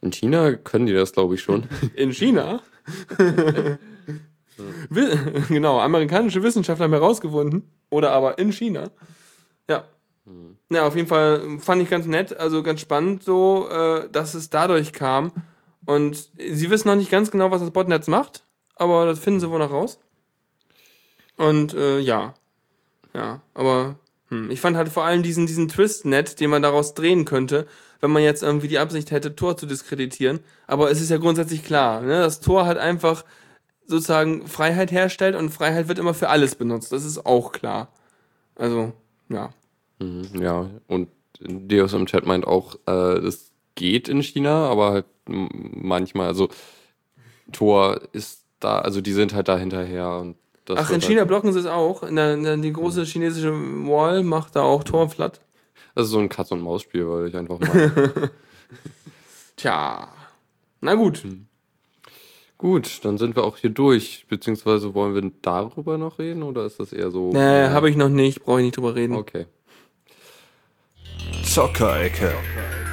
in 0.00 0.12
China 0.12 0.52
können 0.54 0.86
die 0.86 0.94
das, 0.94 1.12
glaube 1.12 1.34
ich, 1.34 1.42
schon. 1.42 1.64
In 1.94 2.12
China? 2.12 2.60
Genau, 5.48 5.78
amerikanische 5.80 6.42
Wissenschaftler 6.42 6.84
haben 6.84 6.92
herausgefunden. 6.92 7.70
Oder 7.90 8.12
aber 8.12 8.38
in 8.38 8.52
China. 8.52 8.90
Ja. 9.68 9.84
Ja, 10.70 10.86
auf 10.86 10.96
jeden 10.96 11.08
Fall 11.08 11.58
fand 11.60 11.82
ich 11.82 11.90
ganz 11.90 12.06
nett, 12.06 12.34
also 12.34 12.62
ganz 12.62 12.80
spannend 12.80 13.22
so, 13.22 13.68
äh, 13.70 14.08
dass 14.10 14.32
es 14.32 14.48
dadurch 14.48 14.94
kam. 14.94 15.30
Und 15.84 16.30
sie 16.38 16.70
wissen 16.70 16.88
noch 16.88 16.96
nicht 16.96 17.10
ganz 17.10 17.30
genau, 17.30 17.50
was 17.50 17.60
das 17.60 17.70
Botnetz 17.70 18.08
macht, 18.08 18.45
aber 18.76 19.06
das 19.06 19.18
finden 19.18 19.40
sie 19.40 19.50
wohl 19.50 19.58
noch 19.58 19.72
raus. 19.72 19.98
Und 21.36 21.74
äh, 21.74 21.98
ja. 21.98 22.34
Ja, 23.14 23.40
aber 23.54 23.96
hm, 24.28 24.50
ich 24.50 24.60
fand 24.60 24.76
halt 24.76 24.88
vor 24.88 25.04
allem 25.04 25.22
diesen, 25.22 25.46
diesen 25.46 25.68
Twist 25.68 26.04
nett, 26.04 26.40
den 26.40 26.50
man 26.50 26.62
daraus 26.62 26.94
drehen 26.94 27.24
könnte, 27.24 27.66
wenn 28.00 28.10
man 28.10 28.22
jetzt 28.22 28.42
irgendwie 28.42 28.68
die 28.68 28.78
Absicht 28.78 29.10
hätte, 29.10 29.36
Tor 29.36 29.56
zu 29.56 29.66
diskreditieren. 29.66 30.40
Aber 30.66 30.90
es 30.90 31.00
ist 31.00 31.10
ja 31.10 31.16
grundsätzlich 31.16 31.64
klar, 31.64 32.02
ne? 32.02 32.20
das 32.20 32.40
Tor 32.40 32.66
hat 32.66 32.78
einfach 32.78 33.24
sozusagen 33.86 34.46
Freiheit 34.46 34.90
herstellt 34.90 35.36
und 35.36 35.50
Freiheit 35.50 35.88
wird 35.88 35.98
immer 35.98 36.14
für 36.14 36.28
alles 36.28 36.56
benutzt. 36.56 36.92
Das 36.92 37.04
ist 37.04 37.24
auch 37.24 37.52
klar. 37.52 37.88
Also, 38.56 38.92
ja. 39.28 39.50
Mhm, 39.98 40.42
ja, 40.42 40.70
und 40.88 41.08
Deus 41.40 41.92
im 41.92 42.06
Chat 42.06 42.26
meint 42.26 42.46
auch, 42.46 42.74
äh, 42.86 43.20
das 43.20 43.52
geht 43.74 44.08
in 44.08 44.22
China, 44.22 44.68
aber 44.68 44.90
halt 44.90 45.06
manchmal, 45.26 46.28
also 46.28 46.48
Tor 47.52 48.00
ist 48.12 48.45
da, 48.66 48.80
also 48.80 49.00
die 49.00 49.12
sind 49.12 49.32
halt 49.32 49.48
da 49.48 49.56
hinterher 49.56 50.10
und 50.18 50.36
das 50.64 50.78
Ach, 50.80 50.90
in 50.90 51.00
China 51.00 51.20
Halt, 51.20 51.28
blocken 51.28 51.52
sie 51.52 51.60
es 51.60 51.66
auch. 51.66 52.02
In 52.02 52.16
der, 52.16 52.34
in 52.34 52.42
der, 52.42 52.56
die 52.56 52.72
große 52.72 53.04
chinesische 53.04 53.52
Wall 53.52 54.24
macht 54.24 54.56
da 54.56 54.62
auch 54.62 54.82
Tor 54.82 55.08
flat. 55.08 55.40
das 55.94 56.06
ist 56.06 56.10
so 56.10 56.18
ein 56.18 56.28
Katz-und-Maus-Spiel, 56.28 57.08
weil 57.08 57.28
ich 57.28 57.36
einfach 57.36 57.60
mal. 57.60 58.30
Tja. 59.56 60.08
Na 60.80 60.94
gut. 60.94 61.24
Gut, 62.58 63.04
dann 63.04 63.16
sind 63.18 63.36
wir 63.36 63.44
auch 63.44 63.58
hier 63.58 63.70
durch. 63.70 64.26
Beziehungsweise 64.28 64.92
wollen 64.94 65.14
wir 65.14 65.30
darüber 65.42 65.98
noch 65.98 66.18
reden 66.18 66.42
oder 66.42 66.66
ist 66.66 66.80
das 66.80 66.92
eher 66.92 67.12
so. 67.12 67.30
Nee, 67.32 67.68
habe 67.68 67.88
ich 67.88 67.96
noch 67.96 68.08
nicht, 68.08 68.44
brauche 68.44 68.58
ich 68.58 68.64
nicht 68.64 68.76
drüber 68.76 68.96
reden. 68.96 69.14
Okay. 69.14 69.46
Zockerecke. 71.44 72.32
Jetzt 72.32 72.85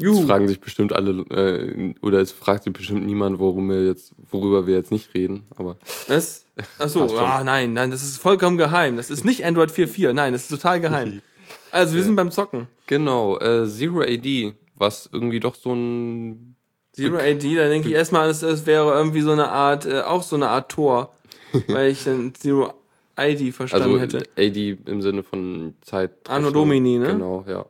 Juhu. 0.00 0.26
fragen 0.26 0.46
sich 0.46 0.60
bestimmt 0.60 0.92
alle, 0.92 1.10
äh, 1.30 1.94
oder 2.02 2.20
es 2.20 2.30
fragt 2.30 2.64
sich 2.64 2.72
bestimmt 2.72 3.04
niemand, 3.04 3.38
worum 3.40 3.68
wir 3.68 3.84
jetzt, 3.84 4.12
worüber 4.30 4.66
wir 4.66 4.76
jetzt 4.76 4.92
nicht 4.92 5.12
reden. 5.14 5.44
Aber 5.56 5.76
Was? 6.06 6.44
Achso, 6.78 7.04
ah, 7.18 7.42
nein, 7.42 7.72
nein, 7.72 7.90
das 7.90 8.02
ist 8.02 8.18
vollkommen 8.18 8.56
geheim. 8.58 8.96
Das 8.96 9.10
ist 9.10 9.24
nicht 9.24 9.44
Android 9.44 9.70
4.4, 9.70 10.12
nein, 10.12 10.32
das 10.32 10.42
ist 10.42 10.48
total 10.50 10.80
geheim. 10.80 11.20
Also, 11.70 11.96
wir 11.96 12.02
sind 12.02 12.16
beim 12.16 12.30
Zocken. 12.30 12.66
genau, 12.86 13.38
äh, 13.38 13.66
Zero 13.66 14.00
AD, 14.02 14.54
was 14.76 15.08
irgendwie 15.12 15.40
doch 15.40 15.54
so 15.54 15.72
ein 15.74 16.56
Zero 16.92 17.16
AD, 17.16 17.56
da 17.56 17.68
denke 17.68 17.88
ich 17.88 17.94
erstmal, 17.94 18.28
es, 18.30 18.42
es 18.42 18.64
wäre 18.66 18.90
irgendwie 18.92 19.20
so 19.22 19.32
eine 19.32 19.50
Art, 19.50 19.84
äh, 19.86 20.00
auch 20.00 20.22
so 20.22 20.36
eine 20.36 20.48
Art 20.48 20.70
Tor, 20.70 21.14
weil 21.68 21.90
ich 21.90 22.04
dann 22.04 22.34
Zero 22.34 22.72
ID 23.18 23.54
verstanden 23.54 23.98
Also 23.98 24.00
hätte. 24.00 24.22
AD 24.36 24.78
im 24.86 25.00
Sinne 25.02 25.22
von 25.22 25.74
Zeit. 25.82 26.10
Anno 26.28 26.50
Domini, 26.50 26.98
ne? 26.98 27.08
Genau, 27.08 27.44
ja. 27.48 27.64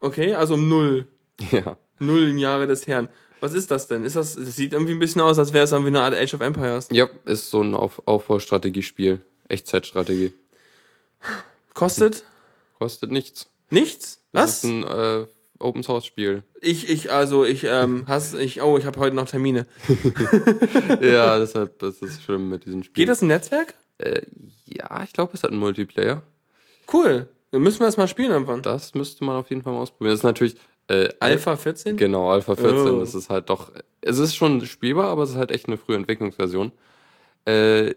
Okay, 0.00 0.34
also 0.34 0.54
um 0.54 0.68
null. 0.68 1.06
Ja. 1.50 1.76
Null 1.98 2.28
im 2.30 2.38
Jahre 2.38 2.66
des 2.66 2.86
Herrn. 2.86 3.08
Was 3.40 3.54
ist 3.54 3.70
das 3.70 3.88
denn? 3.88 4.04
Ist 4.04 4.16
das, 4.16 4.36
das 4.36 4.54
sieht 4.56 4.72
irgendwie 4.72 4.92
ein 4.92 4.98
bisschen 4.98 5.20
aus, 5.20 5.38
als 5.38 5.52
wäre 5.52 5.64
es 5.64 5.72
irgendwie 5.72 5.88
eine 5.88 6.02
Art 6.02 6.14
Age 6.14 6.34
of 6.34 6.40
Empires. 6.40 6.88
Ja, 6.92 7.08
ist 7.24 7.50
so 7.50 7.60
ein 7.62 7.74
Auf 7.74 8.02
Aufbaustrategiespiel. 8.06 9.20
Echtzeitstrategie. 9.48 10.32
Kostet 11.74 12.24
Kostet 12.78 13.10
nichts. 13.12 13.48
nichts? 13.70 14.20
Das 14.32 14.42
Was? 14.42 14.56
ist 14.58 14.64
ein 14.64 14.84
äh, 14.84 15.26
Open 15.58 15.82
Source 15.82 16.06
Spiel. 16.06 16.42
Ich, 16.60 16.88
ich, 16.88 17.12
also 17.12 17.44
ich, 17.44 17.64
ähm, 17.64 18.06
hasse, 18.08 18.42
ich, 18.42 18.62
oh, 18.62 18.78
ich 18.78 18.84
habe 18.86 18.98
heute 18.98 19.14
noch 19.14 19.28
Termine. 19.28 19.66
ja, 21.00 21.38
deshalb, 21.38 21.78
das 21.78 21.98
ist 22.02 22.22
schlimm 22.22 22.48
mit 22.48 22.64
diesem 22.64 22.82
Spiel. 22.82 23.02
Geht 23.02 23.08
das 23.08 23.22
im 23.22 23.28
Netzwerk? 23.28 23.74
Äh, 23.98 24.22
ja, 24.66 25.02
ich 25.04 25.12
glaube, 25.12 25.32
es 25.34 25.42
hat 25.42 25.50
einen 25.50 25.60
Multiplayer. 25.60 26.22
Cool. 26.92 27.28
Dann 27.52 27.62
müssen 27.62 27.80
wir 27.80 27.86
das 27.86 27.96
mal 27.96 28.08
spielen 28.08 28.30
irgendwann. 28.30 28.62
Das 28.62 28.94
müsste 28.94 29.24
man 29.24 29.36
auf 29.36 29.50
jeden 29.50 29.62
Fall 29.62 29.72
mal 29.72 29.80
ausprobieren. 29.80 30.12
Das 30.12 30.20
ist 30.20 30.24
natürlich 30.24 30.56
äh, 30.92 31.08
Alpha 31.20 31.56
14? 31.56 31.96
Genau, 31.96 32.30
Alpha 32.30 32.54
14. 32.54 32.94
Oh. 32.94 33.00
Das 33.00 33.14
ist 33.14 33.30
halt 33.30 33.48
doch. 33.48 33.72
Es 34.00 34.18
ist 34.18 34.34
schon 34.34 34.64
spielbar, 34.66 35.06
aber 35.06 35.22
es 35.22 35.30
ist 35.30 35.36
halt 35.36 35.50
echt 35.50 35.66
eine 35.66 35.78
frühe 35.78 35.96
Entwicklungsversion. 35.96 36.72
Äh, 37.46 37.94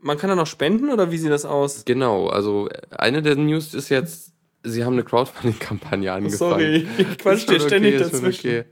Man 0.00 0.18
kann 0.18 0.28
da 0.28 0.36
noch 0.36 0.46
spenden 0.46 0.90
oder 0.90 1.10
wie 1.10 1.16
sieht 1.18 1.30
das 1.30 1.44
aus? 1.44 1.84
genau, 1.84 2.28
also 2.28 2.68
äh, 2.68 2.80
eine 2.90 3.22
der 3.22 3.36
News 3.36 3.72
ist 3.74 3.88
jetzt, 3.88 4.32
sie 4.62 4.84
haben 4.84 4.92
eine 4.92 5.04
Crowdfunding-Kampagne 5.04 6.12
angefangen. 6.12 6.38
Sorry, 6.38 6.88
ich 6.98 7.18
quatsch 7.18 7.48
dir 7.48 7.60
ständig 7.60 7.98
schon 7.98 8.10
dazwischen. 8.10 8.64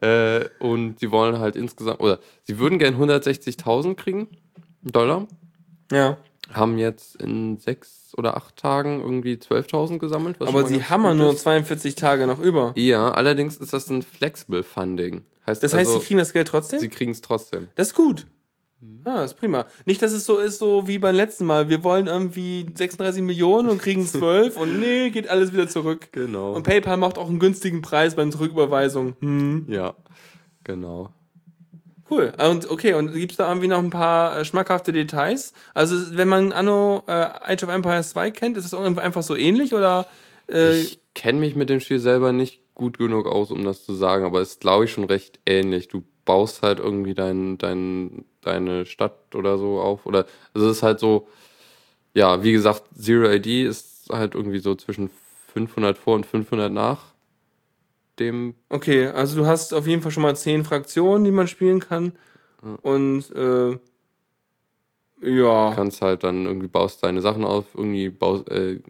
okay. 0.00 0.40
äh, 0.40 0.48
und 0.58 1.00
sie 1.00 1.10
wollen 1.10 1.38
halt 1.38 1.56
insgesamt, 1.56 2.00
oder 2.00 2.18
sie 2.42 2.58
würden 2.58 2.78
gern 2.78 2.96
160.000 2.96 3.94
kriegen, 3.94 4.28
Dollar. 4.82 5.26
Ja. 5.90 6.18
Haben 6.52 6.78
jetzt 6.78 7.16
in 7.16 7.58
sechs 7.58 8.03
oder 8.16 8.36
acht 8.36 8.56
Tagen 8.56 9.00
irgendwie 9.00 9.34
12.000 9.34 9.98
gesammelt. 9.98 10.36
Aber 10.40 10.66
sie 10.66 10.84
haben 10.84 11.04
ja 11.04 11.14
nur 11.14 11.32
ist. 11.32 11.42
42 11.42 11.94
Tage 11.94 12.26
noch 12.26 12.40
über. 12.40 12.72
Ja, 12.76 13.10
allerdings 13.10 13.56
ist 13.56 13.72
das 13.72 13.88
ein 13.90 14.02
Flexible 14.02 14.62
Funding. 14.62 15.22
Heißt 15.46 15.62
Das 15.62 15.74
heißt, 15.74 15.88
also, 15.88 16.00
sie 16.00 16.06
kriegen 16.06 16.18
das 16.18 16.32
Geld 16.32 16.48
trotzdem? 16.48 16.80
sie 16.80 16.88
kriegen 16.88 17.10
es 17.10 17.20
trotzdem. 17.20 17.68
Das 17.74 17.88
ist 17.88 17.94
gut. 17.94 18.26
Ah, 19.04 19.16
das 19.16 19.32
ist 19.32 19.38
prima. 19.38 19.66
Nicht, 19.86 20.02
dass 20.02 20.12
es 20.12 20.26
so 20.26 20.38
ist, 20.38 20.58
so 20.58 20.86
wie 20.86 20.98
beim 20.98 21.14
letzten 21.14 21.46
Mal. 21.46 21.68
Wir 21.68 21.84
wollen 21.84 22.06
irgendwie 22.06 22.66
36 22.74 23.22
Millionen 23.22 23.68
und 23.68 23.80
kriegen 23.80 24.06
12 24.06 24.56
und 24.56 24.78
nee, 24.78 25.10
geht 25.10 25.28
alles 25.28 25.52
wieder 25.52 25.68
zurück. 25.68 26.08
Genau. 26.12 26.52
Und 26.52 26.64
PayPal 26.64 26.96
macht 26.96 27.18
auch 27.18 27.28
einen 27.28 27.38
günstigen 27.38 27.82
Preis 27.82 28.14
bei 28.14 28.28
Zurücküberweisung. 28.28 29.16
Hm. 29.20 29.66
Ja, 29.68 29.94
genau. 30.64 31.10
Cool. 32.10 32.32
Und 32.38 32.70
okay, 32.70 32.94
und 32.94 33.12
gibt's 33.12 33.36
da 33.36 33.48
irgendwie 33.48 33.68
noch 33.68 33.78
ein 33.78 33.90
paar 33.90 34.38
äh, 34.38 34.44
schmackhafte 34.44 34.92
Details? 34.92 35.52
Also, 35.72 36.16
wenn 36.16 36.28
man 36.28 36.52
Anno 36.52 37.02
äh, 37.06 37.12
Age 37.12 37.64
of 37.64 37.70
Empires 37.70 38.10
2 38.10 38.30
kennt, 38.30 38.56
ist 38.56 38.66
es 38.66 38.74
einfach 38.74 39.22
so 39.22 39.34
ähnlich 39.34 39.72
oder 39.72 40.06
äh, 40.48 40.80
Ich 40.80 41.00
kenne 41.14 41.40
mich 41.40 41.56
mit 41.56 41.70
dem 41.70 41.80
Spiel 41.80 41.98
selber 41.98 42.32
nicht 42.32 42.60
gut 42.74 42.98
genug 42.98 43.26
aus, 43.26 43.50
um 43.50 43.64
das 43.64 43.84
zu 43.84 43.94
sagen, 43.94 44.24
aber 44.24 44.40
es 44.40 44.52
ist, 44.52 44.60
glaube 44.60 44.84
ich, 44.84 44.92
schon 44.92 45.04
recht 45.04 45.40
ähnlich. 45.46 45.88
Du 45.88 46.04
baust 46.24 46.62
halt 46.62 46.78
irgendwie 46.78 47.14
dein, 47.14 47.56
dein, 47.58 48.24
deine 48.42 48.84
Stadt 48.84 49.34
oder 49.34 49.56
so 49.58 49.80
auf. 49.80 50.06
Oder 50.06 50.26
also 50.52 50.68
es 50.68 50.78
ist 50.78 50.82
halt 50.82 51.00
so, 51.00 51.28
ja, 52.12 52.42
wie 52.42 52.52
gesagt, 52.52 52.82
Zero 52.98 53.30
ID 53.30 53.66
ist 53.66 54.08
halt 54.10 54.34
irgendwie 54.34 54.58
so 54.58 54.74
zwischen 54.74 55.10
500 55.52 55.96
vor 55.96 56.16
und 56.16 56.26
500 56.26 56.70
nach 56.70 57.13
dem. 58.18 58.54
Okay, 58.68 59.06
also 59.06 59.36
du 59.36 59.46
hast 59.46 59.72
auf 59.74 59.86
jeden 59.86 60.02
Fall 60.02 60.12
schon 60.12 60.22
mal 60.22 60.36
zehn 60.36 60.64
Fraktionen, 60.64 61.24
die 61.24 61.30
man 61.30 61.48
spielen 61.48 61.80
kann. 61.80 62.12
Und 62.82 63.30
äh, 63.34 63.78
ja. 65.22 65.72
Kannst 65.74 66.02
halt 66.02 66.24
dann 66.24 66.46
irgendwie 66.46 66.68
baust 66.68 67.02
deine 67.02 67.20
Sachen 67.20 67.44
auf, 67.44 67.66
irgendwie 67.74 68.10
baust, 68.10 68.48
äh, 68.50 68.80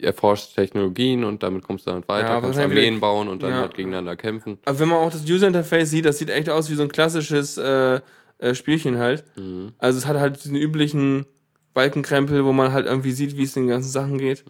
erforscht 0.00 0.54
Technologien 0.54 1.24
und 1.24 1.42
damit 1.42 1.64
kommst 1.64 1.86
du 1.86 1.90
dann 1.90 2.04
weiter, 2.06 2.28
Ja, 2.28 2.40
kannst 2.40 2.58
Armeen 2.58 3.00
bauen 3.00 3.28
und 3.28 3.42
dann 3.42 3.50
ja. 3.50 3.60
halt 3.60 3.74
gegeneinander 3.74 4.16
kämpfen. 4.16 4.58
Aber 4.64 4.78
wenn 4.78 4.88
man 4.88 4.98
auch 4.98 5.10
das 5.10 5.24
User-Interface 5.24 5.90
sieht, 5.90 6.04
das 6.04 6.18
sieht 6.18 6.30
echt 6.30 6.50
aus 6.50 6.70
wie 6.70 6.74
so 6.74 6.82
ein 6.82 6.90
klassisches 6.90 7.56
äh, 7.56 8.00
äh, 8.38 8.54
Spielchen 8.54 8.98
halt. 8.98 9.24
Mhm. 9.36 9.72
Also 9.78 9.98
es 9.98 10.06
hat 10.06 10.18
halt 10.18 10.42
diesen 10.42 10.56
üblichen 10.56 11.26
Balkenkrempel, 11.74 12.44
wo 12.44 12.52
man 12.52 12.72
halt 12.72 12.86
irgendwie 12.86 13.12
sieht, 13.12 13.36
wie 13.36 13.44
es 13.44 13.54
den 13.54 13.68
ganzen 13.68 13.90
Sachen 13.90 14.18
geht. 14.18 14.44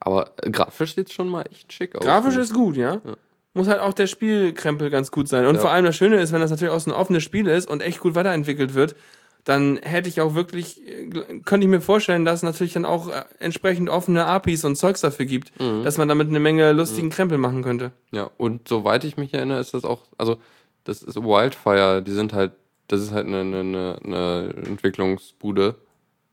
Aber 0.00 0.32
äh, 0.42 0.50
grafisch 0.50 0.94
sieht 0.94 1.12
schon 1.12 1.28
mal 1.28 1.42
echt 1.50 1.72
schick 1.72 1.94
aus. 1.96 2.04
Grafisch 2.04 2.36
ist 2.36 2.54
gut, 2.54 2.76
ja. 2.76 3.00
Muss 3.54 3.68
halt 3.68 3.80
auch 3.80 3.92
der 3.94 4.06
Spielkrempel 4.06 4.90
ganz 4.90 5.10
gut 5.10 5.28
sein. 5.28 5.46
Und 5.46 5.56
Ja. 5.56 5.60
vor 5.60 5.70
allem 5.70 5.84
das 5.84 5.96
Schöne 5.96 6.16
ist, 6.20 6.32
wenn 6.32 6.40
das 6.40 6.50
natürlich 6.50 6.72
auch 6.72 6.80
so 6.80 6.90
ein 6.90 6.96
offenes 6.96 7.22
Spiel 7.22 7.46
ist 7.48 7.68
und 7.68 7.82
echt 7.82 8.00
gut 8.00 8.14
weiterentwickelt 8.14 8.74
wird, 8.74 8.94
dann 9.44 9.78
hätte 9.78 10.08
ich 10.08 10.20
auch 10.20 10.34
wirklich, 10.34 10.86
äh, 10.86 11.08
könnte 11.44 11.64
ich 11.64 11.70
mir 11.70 11.80
vorstellen, 11.80 12.24
dass 12.24 12.36
es 12.40 12.42
natürlich 12.42 12.74
dann 12.74 12.84
auch 12.84 13.08
äh, 13.08 13.24
entsprechend 13.38 13.88
offene 13.88 14.26
APIs 14.26 14.64
und 14.64 14.76
Zeugs 14.76 15.00
dafür 15.00 15.24
gibt, 15.26 15.58
Mhm. 15.60 15.82
dass 15.82 15.96
man 15.98 16.08
damit 16.08 16.28
eine 16.28 16.40
Menge 16.40 16.72
lustigen 16.72 17.10
Krempel 17.10 17.38
machen 17.38 17.62
könnte. 17.62 17.90
Ja, 18.12 18.30
und 18.36 18.68
soweit 18.68 19.02
ich 19.04 19.16
mich 19.16 19.32
erinnere, 19.34 19.58
ist 19.60 19.72
das 19.74 19.84
auch, 19.84 20.02
also 20.18 20.36
das 20.84 21.02
ist 21.02 21.16
Wildfire, 21.16 22.02
die 22.02 22.12
sind 22.12 22.32
halt, 22.34 22.52
das 22.88 23.00
ist 23.00 23.12
halt 23.12 23.26
eine, 23.26 23.40
eine, 23.40 23.60
eine- 23.60 23.98
eine 24.04 24.54
Entwicklungsbude, 24.66 25.74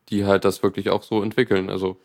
die 0.09 0.26
halt 0.26 0.45
das 0.45 0.61
wirklich 0.63 0.89
auch 0.89 1.03
so 1.03 1.22
entwickeln. 1.24 1.70
Also, 1.70 1.97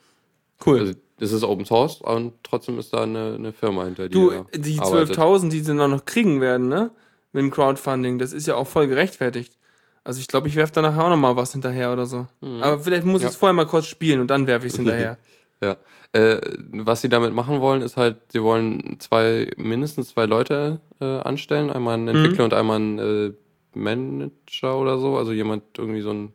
Cool. 0.64 0.80
also 0.80 0.92
es 1.20 1.32
ist 1.32 1.44
Open 1.44 1.64
Source 1.64 2.00
und 2.00 2.32
trotzdem 2.42 2.78
ist 2.78 2.92
da 2.92 3.02
eine, 3.04 3.34
eine 3.38 3.52
Firma 3.52 3.84
hinter 3.84 4.08
die 4.08 4.12
du, 4.14 4.44
die 4.54 4.78
arbeitet. 4.78 5.16
12.000, 5.16 5.50
die 5.50 5.60
sie 5.60 5.74
noch 5.74 5.88
noch 5.88 6.04
kriegen 6.04 6.40
werden, 6.40 6.68
ne? 6.68 6.90
Mit 7.32 7.42
dem 7.42 7.50
Crowdfunding, 7.50 8.18
das 8.18 8.32
ist 8.32 8.46
ja 8.46 8.56
auch 8.56 8.66
voll 8.66 8.88
gerechtfertigt. 8.88 9.56
Also 10.04 10.18
ich 10.20 10.26
glaube, 10.28 10.48
ich 10.48 10.56
werfe 10.56 10.72
da 10.72 10.82
nachher 10.82 11.04
auch 11.04 11.10
noch 11.10 11.16
mal 11.16 11.36
was 11.36 11.52
hinterher 11.52 11.92
oder 11.92 12.06
so. 12.06 12.26
Aber 12.60 12.78
vielleicht 12.80 13.04
muss 13.04 13.20
ich 13.20 13.24
Mhm. 13.24 13.26
Ja. 13.26 13.28
es 13.30 13.36
vorher 13.36 13.52
mal 13.54 13.66
kurz 13.66 13.86
spielen 13.86 14.20
und 14.20 14.28
dann 14.28 14.46
werfe 14.48 14.66
ich 14.66 14.72
es 14.72 14.76
hinterher. 14.78 15.16
Ja. 15.62 15.76
Äh, 16.12 16.40
was 16.72 17.00
sie 17.02 17.08
damit 17.08 17.32
machen 17.32 17.60
wollen, 17.60 17.82
ist 17.82 17.96
halt, 17.96 18.16
sie 18.32 18.42
wollen 18.42 18.96
zwei, 18.98 19.48
mindestens 19.56 20.08
zwei 20.08 20.26
Leute 20.26 20.80
äh, 21.00 21.04
anstellen. 21.04 21.70
Einmal 21.70 21.94
einen 21.94 22.08
Entwickler 22.08 22.44
und 22.44 22.52
einmal 22.52 22.76
einen 22.76 22.98
äh, 22.98 23.32
Manager 23.74 24.76
oder 24.78 24.98
so. 24.98 25.16
Also 25.16 25.32
jemand 25.32 25.62
irgendwie 25.78 26.02
so 26.02 26.10
ein, 26.10 26.32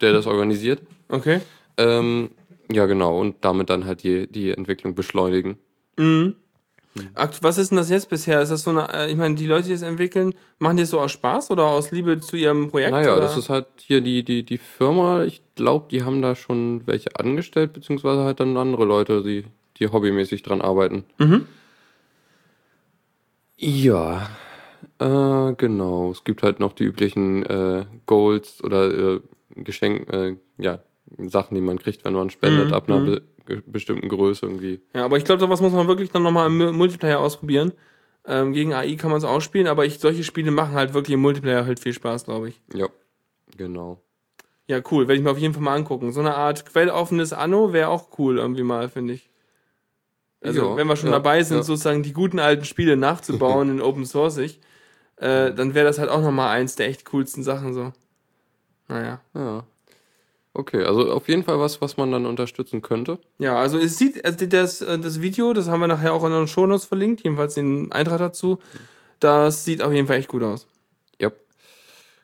der 0.00 0.12
das 0.12 0.26
organisiert. 0.26 0.80
Okay? 1.08 1.40
Ähm, 1.78 2.30
ja, 2.70 2.86
genau. 2.86 3.18
Und 3.20 3.36
damit 3.42 3.70
dann 3.70 3.84
halt 3.84 4.02
die, 4.02 4.26
die 4.26 4.50
Entwicklung 4.50 4.94
beschleunigen. 4.94 5.56
Akt- 7.14 7.42
Was 7.42 7.58
ist 7.58 7.70
denn 7.70 7.76
das 7.78 7.90
jetzt 7.90 8.08
bisher? 8.08 8.40
Ist 8.40 8.48
das 8.50 8.62
so 8.62 8.70
eine, 8.70 8.88
äh, 8.92 9.10
ich 9.10 9.16
meine, 9.16 9.34
die 9.34 9.46
Leute, 9.46 9.68
die 9.68 9.74
es 9.74 9.82
entwickeln, 9.82 10.34
machen 10.58 10.76
die 10.78 10.84
es 10.84 10.90
so 10.90 11.00
aus 11.00 11.12
Spaß 11.12 11.50
oder 11.50 11.64
aus 11.66 11.90
Liebe 11.90 12.20
zu 12.20 12.36
ihrem 12.36 12.70
Projekt? 12.70 12.92
Naja, 12.92 13.12
oder? 13.12 13.20
das 13.22 13.36
ist 13.36 13.48
halt 13.50 13.66
hier 13.78 14.00
die, 14.00 14.22
die, 14.24 14.42
die 14.44 14.58
Firma. 14.58 15.24
Ich 15.24 15.42
glaube, 15.56 15.86
die 15.90 16.04
haben 16.04 16.22
da 16.22 16.34
schon 16.34 16.86
welche 16.86 17.14
angestellt, 17.18 17.72
beziehungsweise 17.74 18.24
halt 18.24 18.40
dann 18.40 18.56
andere 18.56 18.84
Leute, 18.86 19.22
die, 19.22 19.44
die 19.78 19.88
hobbymäßig 19.88 20.42
dran 20.42 20.60
arbeiten. 20.62 21.04
Mhm. 21.18 21.46
Ja, 23.58 24.28
äh, 24.98 25.52
genau. 25.54 26.10
Es 26.10 26.24
gibt 26.24 26.42
halt 26.42 26.60
noch 26.60 26.72
die 26.72 26.84
üblichen 26.84 27.44
äh, 27.46 27.86
Goals 28.06 28.62
oder 28.62 29.14
äh, 29.16 29.20
Geschenk, 29.54 30.12
äh, 30.12 30.36
ja, 30.58 30.80
Sachen, 31.28 31.54
die 31.54 31.60
man 31.60 31.78
kriegt, 31.78 32.04
wenn 32.04 32.14
man 32.14 32.30
spendet, 32.30 32.68
Mhm, 32.68 32.74
ab 32.74 32.88
einer 32.88 33.00
mhm. 33.00 33.04
be 33.44 33.62
bestimmten 33.66 34.08
Größe 34.08 34.44
irgendwie. 34.46 34.80
Ja, 34.92 35.04
aber 35.04 35.18
ich 35.18 35.24
glaube, 35.24 35.40
sowas 35.40 35.60
muss 35.60 35.72
man 35.72 35.86
wirklich 35.86 36.10
dann 36.10 36.24
nochmal 36.24 36.48
im 36.48 36.58
Mu- 36.58 36.72
Multiplayer 36.72 37.20
ausprobieren. 37.20 37.72
Ähm, 38.26 38.52
gegen 38.52 38.72
AI 38.74 38.96
kann 38.96 39.10
man 39.10 39.18
es 39.18 39.24
auch 39.24 39.40
spielen, 39.40 39.68
aber 39.68 39.84
ich, 39.86 40.00
solche 40.00 40.24
Spiele 40.24 40.50
machen 40.50 40.74
halt 40.74 40.94
wirklich 40.94 41.14
im 41.14 41.20
Multiplayer 41.20 41.64
halt 41.64 41.78
viel 41.78 41.92
Spaß, 41.92 42.24
glaube 42.24 42.48
ich. 42.48 42.60
Ja, 42.74 42.88
genau. 43.56 44.00
Ja, 44.66 44.80
cool. 44.90 45.06
Werde 45.06 45.18
ich 45.18 45.22
mir 45.22 45.30
auf 45.30 45.38
jeden 45.38 45.54
Fall 45.54 45.62
mal 45.62 45.76
angucken. 45.76 46.10
So 46.10 46.18
eine 46.18 46.34
Art 46.34 46.66
quelloffenes 46.66 47.32
Anno 47.32 47.72
wäre 47.72 47.88
auch 47.88 48.18
cool 48.18 48.38
irgendwie 48.38 48.64
mal, 48.64 48.88
finde 48.88 49.12
ich. 49.14 49.30
Also, 50.40 50.70
Ja, 50.70 50.76
wenn 50.76 50.88
wir 50.88 50.96
schon 50.96 51.10
ja, 51.10 51.12
dabei 51.14 51.42
sind, 51.44 51.58
ja. 51.58 51.62
sozusagen 51.62 52.02
die 52.02 52.12
guten 52.12 52.40
alten 52.40 52.64
Spiele 52.64 52.96
nachzubauen 52.96 53.70
in 53.70 53.80
Open 53.80 54.04
Sourceig, 54.04 54.58
äh, 55.18 55.52
dann 55.54 55.74
wäre 55.74 55.86
das 55.86 56.00
halt 56.00 56.10
auch 56.10 56.20
nochmal 56.20 56.48
eins 56.56 56.74
der 56.74 56.88
echt 56.88 57.04
coolsten 57.06 57.44
Sachen 57.44 57.74
so. 57.74 57.92
Naja. 58.88 59.20
Ja. 59.34 59.64
Okay, 60.58 60.82
also 60.84 61.12
auf 61.12 61.28
jeden 61.28 61.44
Fall 61.44 61.60
was, 61.60 61.82
was 61.82 61.98
man 61.98 62.10
dann 62.12 62.24
unterstützen 62.24 62.80
könnte. 62.80 63.18
Ja, 63.38 63.58
also 63.58 63.76
es 63.78 63.98
sieht, 63.98 64.24
also 64.24 64.46
das, 64.46 64.80
äh, 64.80 64.98
das 64.98 65.20
Video, 65.20 65.52
das 65.52 65.68
haben 65.68 65.80
wir 65.80 65.86
nachher 65.86 66.14
auch 66.14 66.24
in 66.24 66.32
den 66.32 66.46
Shownotes 66.48 66.86
verlinkt, 66.86 67.22
jedenfalls 67.24 67.54
den 67.54 67.92
Eintrag 67.92 68.18
dazu. 68.20 68.58
Das 69.20 69.66
sieht 69.66 69.82
auf 69.82 69.92
jeden 69.92 70.06
Fall 70.06 70.16
echt 70.16 70.28
gut 70.28 70.42
aus. 70.42 70.66
Ja. 71.20 71.30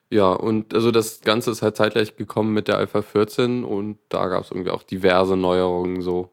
Ja, 0.08 0.32
und 0.32 0.72
also 0.72 0.90
das 0.90 1.20
Ganze 1.20 1.50
ist 1.50 1.60
halt 1.60 1.76
zeitgleich 1.76 2.16
gekommen 2.16 2.54
mit 2.54 2.68
der 2.68 2.78
Alpha 2.78 3.02
14 3.02 3.64
und 3.64 3.98
da 4.08 4.28
gab 4.28 4.44
es 4.44 4.50
irgendwie 4.50 4.70
auch 4.70 4.82
diverse 4.82 5.36
Neuerungen 5.36 6.00
so. 6.00 6.30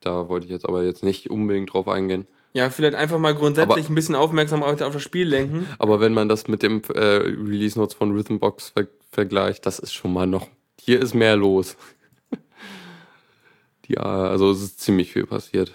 Da 0.00 0.28
wollte 0.28 0.46
ich 0.46 0.52
jetzt 0.52 0.66
aber 0.68 0.84
jetzt 0.84 1.02
nicht 1.02 1.28
unbedingt 1.28 1.72
drauf 1.72 1.88
eingehen. 1.88 2.26
Ja, 2.52 2.70
vielleicht 2.70 2.94
einfach 2.94 3.18
mal 3.18 3.34
grundsätzlich 3.34 3.84
Aber- 3.86 3.92
ein 3.92 3.94
bisschen 3.96 4.14
Aufmerksamkeit 4.14 4.82
auf 4.82 4.92
das 4.92 5.02
Spiel 5.02 5.26
lenken. 5.26 5.66
Aber 5.78 5.98
wenn 6.00 6.12
man 6.14 6.28
das 6.28 6.46
mit 6.46 6.62
dem 6.62 6.82
äh, 6.94 6.98
Release 7.00 7.76
Notes 7.78 7.94
von 7.94 8.12
Rhythmbox 8.12 8.70
ver 8.70 8.86
vergleicht, 9.10 9.66
das 9.66 9.78
ist 9.80 9.92
schon 9.92 10.12
mal 10.12 10.26
noch. 10.26 10.48
Hier 10.84 11.00
ist 11.00 11.14
mehr 11.14 11.36
los. 11.36 11.76
ja, 13.86 14.02
also 14.02 14.50
es 14.50 14.62
ist 14.62 14.80
ziemlich 14.80 15.12
viel 15.12 15.26
passiert. 15.26 15.72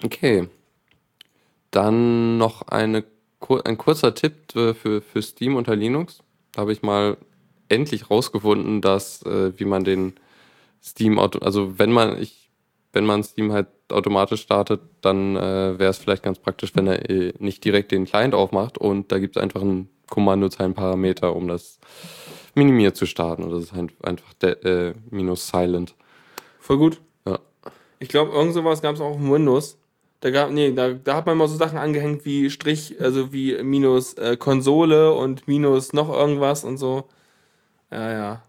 Okay. 0.00 0.48
Dann 1.72 2.38
noch 2.38 2.62
eine, 2.68 3.02
ein 3.64 3.76
kurzer 3.76 4.14
Tipp 4.14 4.54
äh, 4.54 4.74
für, 4.74 5.02
für 5.02 5.22
Steam 5.22 5.56
unter 5.56 5.74
Linux. 5.74 6.20
Da 6.52 6.60
habe 6.60 6.72
ich 6.72 6.82
mal 6.82 7.16
endlich 7.68 8.08
rausgefunden, 8.08 8.80
dass, 8.80 9.22
äh, 9.22 9.58
wie 9.58 9.64
man 9.64 9.82
den 9.82 10.14
Steam, 10.80 11.18
also 11.18 11.80
wenn 11.80 11.90
man, 11.90 12.22
ich, 12.22 12.52
wenn 12.92 13.06
man 13.06 13.24
Steam 13.24 13.50
halt 13.50 13.66
automatisch 13.88 14.42
startet, 14.42 14.82
dann 15.00 15.34
äh, 15.34 15.76
wäre 15.80 15.90
es 15.90 15.98
vielleicht 15.98 16.22
ganz 16.22 16.38
praktisch, 16.38 16.76
wenn 16.76 16.86
er 16.86 17.10
äh, 17.10 17.32
nicht 17.40 17.64
direkt 17.64 17.90
den 17.90 18.04
Client 18.04 18.34
aufmacht 18.34 18.78
und 18.78 19.10
da 19.10 19.18
gibt 19.18 19.36
es 19.36 19.42
einfach 19.42 19.62
einen 19.62 19.88
Kommandozeilenparameter, 20.08 21.34
um 21.34 21.48
das 21.48 21.80
minimiert 22.58 22.96
zu 22.96 23.06
starten. 23.06 23.42
Und 23.44 23.52
das 23.52 23.64
ist 23.64 23.72
ein, 23.72 23.90
einfach 24.02 24.34
de, 24.34 24.50
äh, 24.90 24.94
minus 25.10 25.48
silent. 25.48 25.94
Voll 26.60 26.76
gut. 26.76 27.00
Ja. 27.26 27.38
Ich 27.98 28.08
glaube, 28.08 28.32
irgend 28.32 28.52
sowas 28.52 28.82
gab 28.82 28.94
es 28.94 29.00
auch 29.00 29.16
im 29.16 29.30
Windows. 29.30 29.78
Da 30.20 30.30
gab, 30.30 30.50
nee, 30.50 30.72
da, 30.72 30.92
da 30.92 31.16
hat 31.16 31.26
man 31.26 31.38
mal 31.38 31.48
so 31.48 31.56
Sachen 31.56 31.78
angehängt 31.78 32.24
wie 32.24 32.50
Strich, 32.50 33.00
also 33.00 33.32
wie 33.32 33.62
minus 33.62 34.14
äh, 34.14 34.36
Konsole 34.36 35.12
und 35.12 35.46
minus 35.46 35.92
noch 35.92 36.08
irgendwas 36.10 36.64
und 36.64 36.76
so. 36.76 37.08
Ja, 37.90 38.12
ja. 38.12 38.42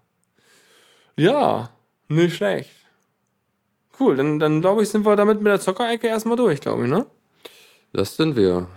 Ja, 1.16 1.70
nicht 2.08 2.36
schlecht. 2.36 2.72
Cool, 4.00 4.16
dann, 4.16 4.40
dann 4.40 4.62
glaube 4.62 4.82
ich, 4.82 4.90
sind 4.90 5.06
wir 5.06 5.16
damit 5.16 5.42
mit 5.42 5.48
der 5.48 5.60
Zockerecke 5.60 6.08
erstmal 6.08 6.38
durch, 6.38 6.60
glaube 6.62 6.86
ich, 6.86 6.90
ne? 6.90 7.06
Das 7.94 8.16
sind 8.16 8.36
wir. 8.36 8.68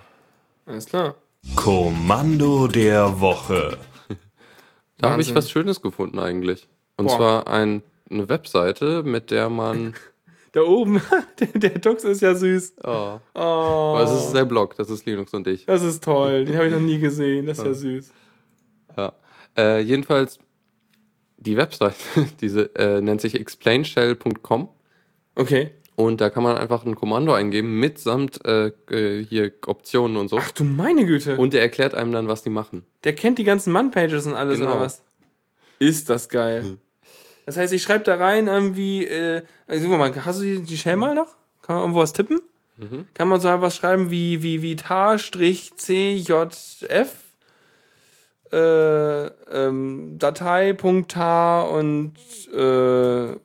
Alles 0.67 0.87
klar. 0.87 1.15
Kommando 1.55 2.67
der 2.67 3.21
Woche. 3.21 3.79
Da 4.99 5.11
habe 5.11 5.23
ich 5.23 5.35
was 5.35 5.51
Schönes 5.51 5.83
gefunden 5.83 6.19
eigentlich. 6.19 6.69
Und 6.97 7.07
Boah. 7.07 7.17
zwar 7.17 7.47
ein, 7.49 7.83
eine 8.11 8.29
Webseite, 8.29 9.03
mit 9.03 9.31
der 9.31 9.49
man. 9.51 9.95
Da 10.55 10.61
oben, 10.61 11.01
der, 11.55 11.71
Dux 11.79 12.05
ist 12.05 12.21
ja 12.21 12.35
süß. 12.35 12.75
Oh. 12.85 13.19
Oh, 13.35 13.97
Das 13.99 14.13
ist 14.27 14.33
der 14.33 14.45
Blog, 14.45 14.77
das 14.77 14.91
ist 14.91 15.07
Linux 15.07 15.33
und 15.33 15.47
ich. 15.47 15.65
das 15.65 15.83
ist 15.83 16.05
toll. 16.05 16.45
Den 16.45 16.57
habe 16.57 16.67
ich 16.67 16.75
noch 16.75 16.79
nie 16.81 16.99
gesehen. 17.01 17.47
Das 17.47 17.59
ist 17.59 17.65
ja 17.65 17.73
süß. 17.73 18.13
Ja. 18.99 19.13
Äh, 19.57 19.81
jedenfalls, 19.81 20.39
die 21.39 21.57
Webseite, 21.57 21.95
diese 22.43 22.65
äh, 22.77 23.01
nennt 23.01 23.23
sich 23.23 23.35
explainshell.com 23.35 24.69
Okay. 25.35 25.71
Und 25.97 26.21
da 26.21 26.31
kann 26.31 26.43
man 26.43 26.57
einfach 26.57 26.85
ein 26.87 26.95
Kommando 26.95 27.33
eingeben 27.35 27.79
mitsamt 27.79 28.45
äh, 28.45 28.69
äh, 28.91 29.25
hier 29.25 29.53
Optionen 29.67 30.17
und 30.17 30.29
so. 30.29 30.39
Ach 30.39 30.51
du 30.53 30.65
meine 30.65 31.05
Güte. 31.07 31.37
Und 31.37 31.53
der 31.53 31.61
erklärt 31.63 31.95
einem 31.95 32.13
dann, 32.13 32.29
was 32.29 32.43
die 32.43 32.51
machen. 32.51 32.85
Der 33.05 33.15
kennt 33.15 33.39
die 33.39 33.45
ganzen 33.45 33.73
Man-Pages 33.73 34.27
und 34.27 34.35
alles, 34.35 34.59
Genau. 34.59 34.73
oder 34.73 34.81
was? 34.81 35.03
Ist 35.79 36.09
das 36.11 36.29
geil. 36.29 36.79
Das 37.45 37.57
heißt, 37.57 37.73
ich 37.73 37.83
schreibe 37.83 38.05
da 38.05 38.15
rein 38.17 38.47
irgendwie, 38.47 39.05
äh, 39.05 39.43
also, 39.67 39.89
guck 39.89 39.99
mal, 39.99 40.15
hast 40.25 40.41
du 40.41 40.45
die, 40.45 40.63
die 40.63 40.77
Shell 40.79 40.97
mal 40.97 41.15
noch? 41.15 41.35
Kann 41.63 41.77
man 41.77 41.83
irgendwo 41.85 42.01
was 42.01 42.13
tippen? 42.13 42.41
Kann 43.15 43.29
man 43.29 43.41
so 43.41 43.49
was 43.49 43.77
schreiben 43.77 44.11
wie, 44.11 44.43
wie, 44.43 44.61
wie 44.63 44.75
tar-cjf 44.75 45.29
äh, 48.53 49.27
ähm, 49.27 50.19
Datei.tar 50.19 51.71
und 51.71 52.15
äh, 52.53 53.37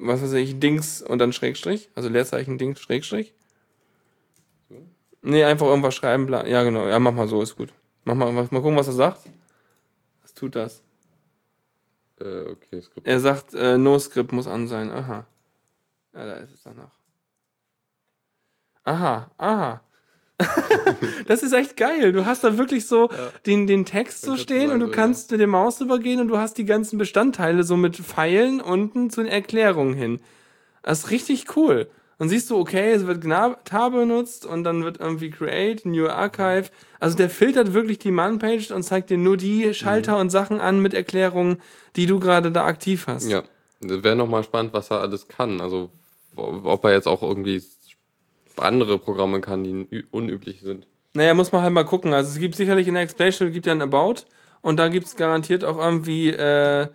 was 0.00 0.22
weiß 0.22 0.32
ich, 0.34 0.58
Dings 0.58 1.02
und 1.02 1.18
dann 1.18 1.32
Schrägstrich, 1.32 1.90
also 1.94 2.08
Leerzeichen 2.08 2.58
Dings 2.58 2.80
Schrägstrich. 2.80 3.34
Nee, 5.22 5.44
einfach 5.44 5.66
irgendwas 5.66 5.94
schreiben, 5.94 6.26
bla. 6.26 6.46
Ja, 6.46 6.62
genau. 6.62 6.86
Ja, 6.86 6.98
mach 7.00 7.12
mal 7.12 7.26
so, 7.26 7.42
ist 7.42 7.56
gut. 7.56 7.72
Mach 8.04 8.14
mal, 8.14 8.30
mal 8.30 8.48
gucken, 8.48 8.76
was 8.76 8.86
er 8.86 8.92
sagt. 8.92 9.22
Was 10.22 10.34
tut 10.34 10.54
das? 10.54 10.82
Äh, 12.20 12.42
okay, 12.50 12.80
Skript. 12.80 13.06
Er 13.06 13.18
sagt, 13.18 13.52
äh, 13.54 13.76
No-Script 13.76 14.32
muss 14.32 14.46
an 14.46 14.68
sein. 14.68 14.90
Aha. 14.90 15.26
Ja, 16.14 16.26
da 16.26 16.34
ist 16.34 16.54
es 16.54 16.62
danach. 16.62 16.92
Aha, 18.84 19.30
aha. 19.36 19.80
das 21.26 21.42
ist 21.42 21.52
echt 21.52 21.76
geil. 21.76 22.12
Du 22.12 22.26
hast 22.26 22.44
da 22.44 22.58
wirklich 22.58 22.86
so 22.86 23.08
den, 23.46 23.66
den 23.66 23.84
Text 23.84 24.22
so 24.22 24.36
stehen 24.36 24.70
und 24.70 24.80
du 24.80 24.86
ja. 24.86 24.92
kannst 24.92 25.30
mit 25.30 25.40
der 25.40 25.46
Maus 25.46 25.80
übergehen 25.80 26.20
und 26.20 26.28
du 26.28 26.38
hast 26.38 26.58
die 26.58 26.64
ganzen 26.64 26.98
Bestandteile 26.98 27.64
so 27.64 27.76
mit 27.76 27.96
Pfeilen 27.96 28.60
unten 28.60 29.10
zu 29.10 29.22
den 29.22 29.30
Erklärungen 29.32 29.94
hin. 29.94 30.20
Das 30.82 31.00
ist 31.00 31.10
richtig 31.10 31.56
cool. 31.56 31.88
Und 32.18 32.30
siehst 32.30 32.48
du, 32.48 32.56
okay, 32.56 32.92
es 32.92 33.06
wird 33.06 33.24
tar 33.64 33.90
benutzt 33.90 34.46
und 34.46 34.64
dann 34.64 34.84
wird 34.84 35.00
irgendwie 35.00 35.30
create, 35.30 35.84
new 35.84 36.06
archive. 36.06 36.70
Also 36.98 37.16
der 37.16 37.28
filtert 37.28 37.74
wirklich 37.74 37.98
die 37.98 38.10
Man-Page 38.10 38.70
und 38.70 38.82
zeigt 38.84 39.10
dir 39.10 39.18
nur 39.18 39.36
die 39.36 39.74
Schalter 39.74 40.14
Mhm. 40.14 40.20
und 40.20 40.30
Sachen 40.30 40.60
an 40.60 40.80
mit 40.80 40.94
Erklärungen, 40.94 41.60
die 41.94 42.06
du 42.06 42.18
gerade 42.18 42.50
da 42.50 42.64
aktiv 42.64 43.06
hast. 43.06 43.28
Ja. 43.28 43.42
Wäre 43.80 44.16
nochmal 44.16 44.44
spannend, 44.44 44.72
was 44.72 44.90
er 44.90 45.00
alles 45.00 45.28
kann. 45.28 45.60
Also, 45.60 45.90
ob 46.36 46.84
er 46.84 46.92
jetzt 46.92 47.06
auch 47.06 47.22
irgendwie 47.22 47.62
andere 48.58 48.98
Programme 48.98 49.40
kann, 49.40 49.64
die 49.64 50.04
unüblich 50.10 50.60
sind. 50.60 50.86
Naja, 51.14 51.34
muss 51.34 51.52
man 51.52 51.62
halt 51.62 51.72
mal 51.72 51.84
gucken. 51.84 52.12
Also, 52.12 52.30
es 52.30 52.38
gibt 52.38 52.56
sicherlich 52.56 52.88
in 52.88 52.94
der 52.94 53.02
Explanation 53.02 53.52
gibt 53.52 53.66
ja 53.66 53.72
ein 53.72 53.82
About 53.82 54.22
und 54.62 54.78
da 54.78 54.88
gibt 54.88 55.06
es 55.06 55.16
garantiert 55.16 55.64
auch 55.64 55.78
irgendwie 55.78 56.30
äh, 56.30 56.88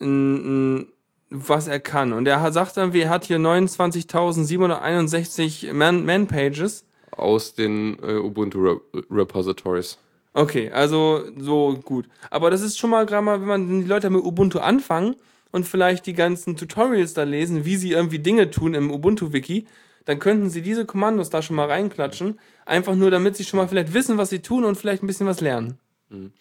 ein, 0.00 0.80
ein, 0.80 0.86
was 1.30 1.68
er 1.68 1.80
kann. 1.80 2.12
Und 2.12 2.28
er 2.28 2.42
hat, 2.42 2.52
sagt 2.54 2.76
irgendwie, 2.76 3.00
er 3.02 3.10
hat 3.10 3.24
hier 3.24 3.38
29.761 3.38 5.72
Man-Pages. 5.72 6.84
Aus 7.12 7.54
den 7.54 7.98
äh, 8.02 8.16
Ubuntu 8.16 8.58
Re 8.60 8.80
Repositories. 9.10 9.98
Okay, 10.34 10.70
also 10.70 11.22
so 11.38 11.78
gut. 11.82 12.06
Aber 12.30 12.50
das 12.50 12.60
ist 12.60 12.78
schon 12.78 12.90
mal 12.90 13.06
gerade 13.06 13.24
mal, 13.24 13.40
wenn 13.40 13.48
man 13.48 13.80
die 13.80 13.86
Leute 13.86 14.10
mit 14.10 14.22
Ubuntu 14.22 14.58
anfangen 14.58 15.16
und 15.50 15.66
vielleicht 15.66 16.04
die 16.04 16.12
ganzen 16.12 16.58
Tutorials 16.58 17.14
da 17.14 17.22
lesen, 17.22 17.64
wie 17.64 17.76
sie 17.76 17.92
irgendwie 17.92 18.18
Dinge 18.18 18.50
tun 18.50 18.74
im 18.74 18.90
Ubuntu-Wiki, 18.90 19.66
dann 20.06 20.18
könnten 20.18 20.48
sie 20.48 20.62
diese 20.62 20.86
Kommandos 20.86 21.28
da 21.28 21.42
schon 21.42 21.56
mal 21.56 21.66
reinklatschen. 21.66 22.40
Einfach 22.64 22.94
nur, 22.94 23.10
damit 23.10 23.36
sie 23.36 23.44
schon 23.44 23.58
mal 23.58 23.68
vielleicht 23.68 23.92
wissen, 23.92 24.16
was 24.16 24.30
sie 24.30 24.40
tun 24.40 24.64
und 24.64 24.76
vielleicht 24.76 25.02
ein 25.02 25.06
bisschen 25.06 25.26
was 25.26 25.40
lernen. 25.40 25.78
Mhm. 26.08 26.32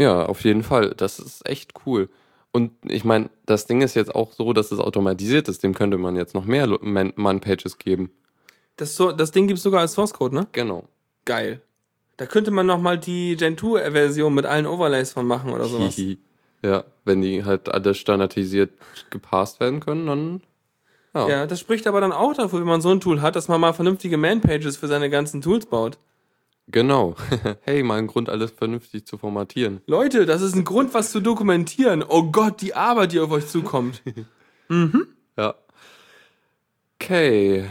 Ja, 0.00 0.26
auf 0.26 0.42
jeden 0.42 0.62
Fall. 0.62 0.94
Das 0.96 1.18
ist 1.18 1.46
echt 1.48 1.74
cool. 1.86 2.08
Und 2.50 2.72
ich 2.84 3.04
meine, 3.04 3.30
das 3.46 3.66
Ding 3.66 3.82
ist 3.82 3.94
jetzt 3.94 4.14
auch 4.14 4.32
so, 4.32 4.52
dass 4.52 4.72
es 4.72 4.78
automatisiert 4.78 5.48
ist. 5.48 5.62
Dem 5.62 5.74
könnte 5.74 5.98
man 5.98 6.16
jetzt 6.16 6.34
noch 6.34 6.44
mehr 6.44 6.66
Man-Pages 6.80 7.78
geben. 7.78 8.10
Das, 8.76 8.96
so, 8.96 9.12
das 9.12 9.32
Ding 9.32 9.48
gibt 9.48 9.58
es 9.58 9.62
sogar 9.62 9.80
als 9.80 9.92
Source 9.92 10.14
Code, 10.14 10.34
ne? 10.34 10.46
Genau. 10.52 10.84
Geil. 11.24 11.60
Da 12.16 12.26
könnte 12.26 12.50
man 12.50 12.66
noch 12.66 12.80
mal 12.80 12.98
die 12.98 13.36
Gen 13.36 13.56
2-Version 13.56 14.32
mit 14.32 14.46
allen 14.46 14.66
Overlays 14.66 15.12
von 15.12 15.26
machen 15.26 15.52
oder 15.52 15.66
sowas. 15.66 16.00
ja, 16.62 16.84
wenn 17.04 17.20
die 17.20 17.44
halt 17.44 17.68
alle 17.68 17.94
standardisiert 17.94 18.70
gepasst 19.10 19.60
werden 19.60 19.80
können, 19.80 20.06
dann. 20.06 20.42
Ja. 21.26 21.28
ja, 21.28 21.46
das 21.46 21.60
spricht 21.60 21.86
aber 21.86 22.00
dann 22.00 22.12
auch 22.12 22.34
dafür, 22.34 22.60
wenn 22.60 22.66
man 22.66 22.80
so 22.80 22.90
ein 22.90 23.00
Tool 23.00 23.20
hat, 23.22 23.36
dass 23.36 23.48
man 23.48 23.60
mal 23.60 23.72
vernünftige 23.72 24.16
Man-Pages 24.16 24.76
für 24.76 24.86
seine 24.86 25.10
ganzen 25.10 25.40
Tools 25.40 25.66
baut. 25.66 25.98
Genau. 26.70 27.16
hey, 27.62 27.82
mal 27.82 27.98
ein 27.98 28.06
Grund, 28.06 28.28
alles 28.28 28.50
vernünftig 28.50 29.06
zu 29.06 29.16
formatieren. 29.16 29.80
Leute, 29.86 30.26
das 30.26 30.42
ist 30.42 30.54
ein 30.54 30.64
Grund, 30.64 30.92
was 30.92 31.10
zu 31.10 31.20
dokumentieren. 31.20 32.04
Oh 32.06 32.24
Gott, 32.24 32.60
die 32.60 32.74
Arbeit, 32.74 33.12
die 33.12 33.20
auf 33.20 33.30
euch 33.30 33.46
zukommt. 33.46 34.02
mhm. 34.68 35.08
Ja. 35.36 35.54
Okay. 37.00 37.64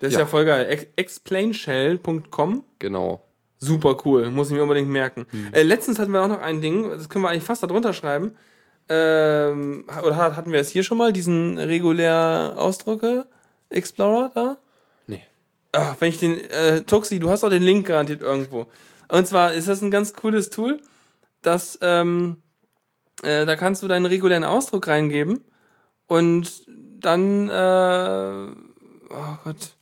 Das 0.00 0.12
ist 0.12 0.18
ja, 0.18 0.26
voll 0.26 0.46
geil. 0.46 0.86
Explainshell.com. 0.96 2.64
Genau. 2.78 3.22
Super 3.58 3.98
cool, 4.04 4.30
muss 4.30 4.48
ich 4.48 4.54
mir 4.54 4.62
unbedingt 4.62 4.88
merken. 4.88 5.26
Hm. 5.30 5.48
Äh, 5.52 5.62
letztens 5.62 5.98
hatten 5.98 6.12
wir 6.12 6.22
auch 6.22 6.28
noch 6.28 6.40
ein 6.40 6.62
Ding, 6.62 6.88
das 6.88 7.10
können 7.10 7.22
wir 7.22 7.28
eigentlich 7.28 7.44
fast 7.44 7.62
darunter 7.62 7.92
schreiben. 7.92 8.32
Ähm, 8.92 9.84
oder 10.04 10.16
hatten 10.16 10.50
wir 10.50 10.58
es 10.58 10.70
hier 10.70 10.82
schon 10.82 10.98
mal, 10.98 11.12
diesen 11.12 11.58
regulär 11.58 12.54
Ausdrucke 12.56 13.26
Explorer 13.70 14.32
da? 14.34 14.56
Nee. 15.06 15.22
Ach, 15.70 15.94
wenn 16.00 16.08
ich 16.08 16.18
den, 16.18 16.40
äh, 16.50 16.82
Toxi, 16.82 17.20
du 17.20 17.30
hast 17.30 17.44
auch 17.44 17.50
den 17.50 17.62
Link 17.62 17.86
garantiert 17.86 18.20
irgendwo. 18.20 18.66
Und 19.08 19.28
zwar 19.28 19.52
ist 19.52 19.68
das 19.68 19.80
ein 19.80 19.92
ganz 19.92 20.12
cooles 20.12 20.50
Tool, 20.50 20.80
das, 21.42 21.78
ähm, 21.82 22.42
äh, 23.22 23.46
da 23.46 23.54
kannst 23.54 23.82
du 23.84 23.88
deinen 23.88 24.06
regulären 24.06 24.44
Ausdruck 24.44 24.88
reingeben 24.88 25.44
und 26.08 26.66
dann, 27.00 27.48
äh, 27.48 28.52
oh 29.08 29.38
Gott, 29.44 29.74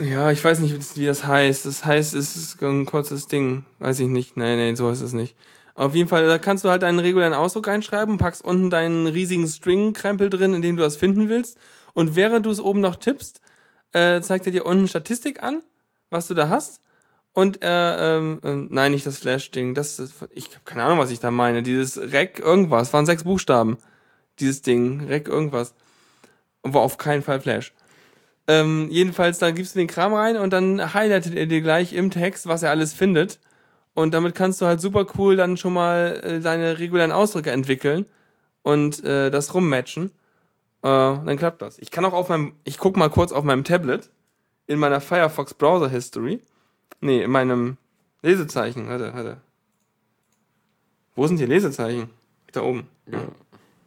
ja, 0.00 0.30
ich 0.30 0.42
weiß 0.44 0.60
nicht, 0.60 0.96
wie 0.96 1.06
das 1.06 1.26
heißt. 1.26 1.66
Das 1.66 1.84
heißt, 1.84 2.14
es 2.14 2.36
ist 2.36 2.62
ein 2.62 2.86
kurzes 2.86 3.26
Ding. 3.26 3.64
Weiß 3.80 3.98
ich 4.00 4.06
nicht. 4.06 4.36
Nein, 4.36 4.58
nein, 4.58 4.76
so 4.76 4.88
ist 4.90 5.00
es 5.00 5.12
nicht. 5.12 5.34
Auf 5.78 5.94
jeden 5.94 6.08
Fall, 6.08 6.26
da 6.26 6.38
kannst 6.38 6.64
du 6.64 6.70
halt 6.70 6.82
deinen 6.82 6.98
regulären 6.98 7.34
Ausdruck 7.34 7.68
einschreiben, 7.68 8.18
packst 8.18 8.44
unten 8.44 8.68
deinen 8.68 9.06
riesigen 9.06 9.46
String-Krempel 9.46 10.28
drin, 10.28 10.52
in 10.52 10.60
dem 10.60 10.76
du 10.76 10.82
das 10.82 10.96
finden 10.96 11.28
willst. 11.28 11.56
Und 11.94 12.16
während 12.16 12.46
du 12.46 12.50
es 12.50 12.58
oben 12.58 12.80
noch 12.80 12.96
tippst, 12.96 13.40
äh, 13.92 14.20
zeigt 14.20 14.46
er 14.46 14.50
dir 14.50 14.66
unten 14.66 14.88
Statistik 14.88 15.40
an, 15.40 15.62
was 16.10 16.26
du 16.26 16.34
da 16.34 16.48
hast. 16.48 16.80
Und 17.32 17.62
äh, 17.62 18.16
ähm, 18.16 18.40
äh, 18.42 18.54
nein, 18.68 18.90
nicht 18.90 19.06
das 19.06 19.18
Flash-Ding. 19.18 19.74
Das 19.74 20.00
ist, 20.00 20.14
ich 20.32 20.46
habe 20.46 20.64
keine 20.64 20.82
Ahnung, 20.82 20.98
was 20.98 21.12
ich 21.12 21.20
da 21.20 21.30
meine. 21.30 21.62
Dieses 21.62 21.96
Rec 21.96 22.40
irgendwas, 22.40 22.92
waren 22.92 23.06
sechs 23.06 23.22
Buchstaben. 23.22 23.78
Dieses 24.40 24.62
Ding, 24.62 25.06
Rec 25.06 25.28
irgendwas. 25.28 25.74
War 26.64 26.80
auf 26.80 26.98
keinen 26.98 27.22
Fall 27.22 27.40
Flash. 27.40 27.72
Ähm, 28.48 28.88
jedenfalls, 28.90 29.38
dann 29.38 29.54
gibst 29.54 29.76
du 29.76 29.78
den 29.78 29.86
Kram 29.86 30.12
rein 30.12 30.38
und 30.38 30.52
dann 30.52 30.92
highlightet 30.92 31.36
er 31.36 31.46
dir 31.46 31.60
gleich 31.60 31.92
im 31.92 32.10
Text, 32.10 32.48
was 32.48 32.64
er 32.64 32.70
alles 32.70 32.94
findet. 32.94 33.38
Und 33.98 34.14
damit 34.14 34.36
kannst 34.36 34.60
du 34.60 34.66
halt 34.66 34.80
super 34.80 35.06
cool 35.18 35.34
dann 35.34 35.56
schon 35.56 35.72
mal 35.72 36.20
äh, 36.22 36.38
deine 36.38 36.78
regulären 36.78 37.10
Ausdrücke 37.10 37.50
entwickeln 37.50 38.06
und 38.62 39.02
äh, 39.02 39.28
das 39.28 39.54
rummatchen. 39.54 40.12
Äh, 40.82 40.88
dann 40.92 41.36
klappt 41.36 41.62
das. 41.62 41.80
Ich 41.80 41.90
kann 41.90 42.04
auch 42.04 42.12
auf 42.12 42.28
meinem, 42.28 42.52
ich 42.62 42.78
guck 42.78 42.96
mal 42.96 43.10
kurz 43.10 43.32
auf 43.32 43.42
meinem 43.42 43.64
Tablet 43.64 44.08
in 44.68 44.78
meiner 44.78 45.00
Firefox 45.00 45.52
Browser 45.52 45.88
History. 45.88 46.40
Nee, 47.00 47.24
in 47.24 47.32
meinem 47.32 47.76
Lesezeichen. 48.22 48.88
Warte, 48.88 49.12
warte. 49.14 49.38
Wo 51.16 51.26
sind 51.26 51.40
die 51.40 51.46
Lesezeichen? 51.46 52.08
Da 52.52 52.62
oben. 52.62 52.86
Ja. 53.10 53.18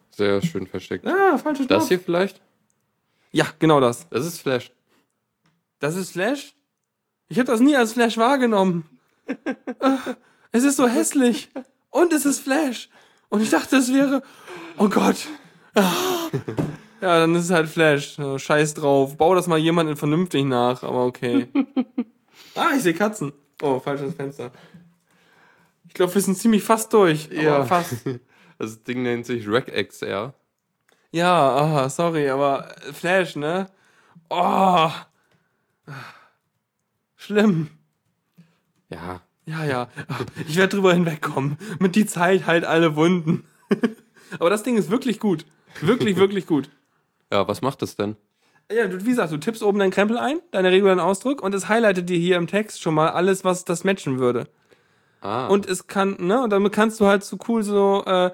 Sehr 0.10 0.42
schön 0.42 0.68
versteckt. 0.68 1.08
Ah, 1.08 1.38
falsche 1.38 1.68
Das 1.68 1.88
hier 1.88 2.02
vielleicht? 2.02 2.42
Ja, 3.32 3.46
genau 3.60 3.80
das. 3.80 4.10
Das 4.10 4.26
ist 4.26 4.42
Flash. 4.42 4.74
Das 5.80 5.96
ist 5.96 6.12
Flash? 6.12 6.54
Ich 7.30 7.40
habe 7.40 7.48
das 7.48 7.62
nie 7.62 7.78
als 7.78 7.94
Flash 7.94 8.18
wahrgenommen. 8.18 8.91
Es 10.52 10.64
ist 10.64 10.78
so 10.78 10.88
hässlich. 10.88 11.50
Und 11.90 12.14
es 12.14 12.26
ist 12.26 12.40
Flash. 12.40 12.90
Und 13.30 13.42
ich 13.42 13.50
dachte, 13.50 13.78
es 13.78 13.94
wäre. 13.94 14.24
Oh 14.78 14.90
Gott. 14.90 15.28
Ja, 15.76 17.20
dann 17.20 17.36
ist 17.36 17.46
es 17.46 17.52
halt 17.52 17.68
Flash. 17.68 18.18
Scheiß 18.38 18.76
drauf. 18.76 19.18
Bau 19.18 19.34
das 19.36 19.48
mal 19.48 19.58
jemanden 19.58 19.96
vernünftig 19.96 20.46
nach, 20.46 20.84
aber 20.84 21.06
okay. 21.06 21.48
Ah, 22.56 22.72
ich 22.76 22.84
sehe 22.84 22.94
Katzen. 22.94 23.34
Oh, 23.62 23.80
falsches 23.80 24.14
Fenster. 24.16 24.52
Ich 25.88 25.94
glaube, 25.94 26.14
wir 26.14 26.22
sind 26.22 26.38
ziemlich 26.38 26.64
fast 26.64 26.92
durch. 26.94 27.30
Ja, 27.32 27.64
fast. 27.66 28.06
Das 28.58 28.84
Ding 28.84 29.02
nennt 29.02 29.26
sich 29.26 29.48
RecXR. 29.48 30.36
Ja, 31.12 31.56
aha, 31.56 31.90
sorry, 31.90 32.30
aber 32.30 32.76
Flash, 32.94 33.36
ne? 33.36 33.72
Oh. 34.30 34.92
Schlimm. 37.16 37.72
Ja. 38.92 39.22
Ja, 39.46 39.66
ja. 39.66 39.88
Ich 40.48 40.56
werde 40.56 40.76
drüber 40.76 40.94
hinwegkommen. 40.94 41.58
Mit 41.80 41.96
die 41.96 42.06
Zeit 42.06 42.46
halt 42.46 42.64
alle 42.64 42.96
Wunden. 42.96 43.46
aber 44.40 44.50
das 44.50 44.64
Ding 44.64 44.78
ist 44.78 44.92
wirklich 44.92 45.20
gut. 45.20 45.46
Wirklich, 45.82 46.18
wirklich 46.18 46.46
gut. 46.46 46.70
Ja, 47.32 47.48
was 47.48 47.62
macht 47.62 47.82
es 47.82 47.96
denn? 47.96 48.18
Ja, 48.72 48.88
du, 48.88 49.04
wie 49.06 49.10
gesagt, 49.10 49.32
du 49.32 49.38
tippst 49.38 49.64
oben 49.64 49.80
deinen 49.80 49.92
Krempel 49.92 50.18
ein, 50.18 50.40
deinen 50.52 50.68
regulären 50.68 51.00
Ausdruck, 51.00 51.42
und 51.42 51.54
es 51.54 51.68
highlightet 51.68 52.10
dir 52.10 52.18
hier 52.18 52.38
im 52.38 52.48
Text 52.48 52.82
schon 52.82 52.94
mal 52.94 53.10
alles, 53.10 53.44
was 53.44 53.66
das 53.66 53.84
matchen 53.84 54.20
würde. 54.20 54.48
Ah. 55.22 55.48
Und 55.48 55.68
es 55.68 55.88
kann, 55.88 56.16
ne, 56.20 56.42
und 56.42 56.52
damit 56.52 56.72
kannst 56.72 57.00
du 57.00 57.06
halt 57.06 57.24
so 57.24 57.38
cool 57.48 57.64
so, 57.64 58.04
äh, 58.06 58.32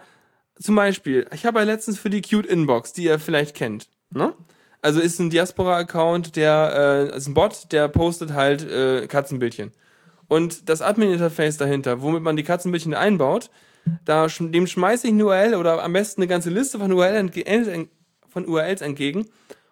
zum 0.60 0.76
Beispiel, 0.76 1.28
ich 1.34 1.46
habe 1.46 1.60
ja 1.60 1.66
letztens 1.66 2.00
für 2.00 2.10
die 2.10 2.22
Cute 2.22 2.46
Inbox, 2.46 2.94
die 2.94 3.04
ihr 3.04 3.20
vielleicht 3.20 3.56
kennt, 3.56 3.90
ne? 4.10 4.34
Also 4.82 5.00
ist 5.00 5.20
ein 5.20 5.32
Diaspora-Account, 5.32 6.36
der 6.36 7.10
äh, 7.12 7.18
ist 7.18 7.28
ein 7.28 7.34
Bot, 7.34 7.72
der 7.72 7.88
postet 7.88 8.34
halt 8.34 8.62
äh, 8.64 9.08
Katzenbildchen. 9.08 9.72
Und 10.28 10.70
das 10.70 10.82
Admin-Interface 10.82 11.58
dahinter, 11.58 12.02
womit 12.02 12.24
man 12.24 12.36
die 12.36 12.44
Katzenbildchen 12.44 12.94
einbaut, 12.94 13.50
da 14.04 14.28
dem 14.28 14.68
schmeiße 14.68 15.08
ich 15.08 15.14
eine 15.14 15.26
URL 15.26 15.56
oder 15.56 15.84
am 15.84 15.94
besten 15.94 16.22
eine 16.22 16.28
ganze 16.28 16.50
Liste 16.50 16.80
von, 16.80 16.92
URL 16.92 17.30
von 18.28 18.48
URLs 18.48 18.82
entgegen. 18.82 19.28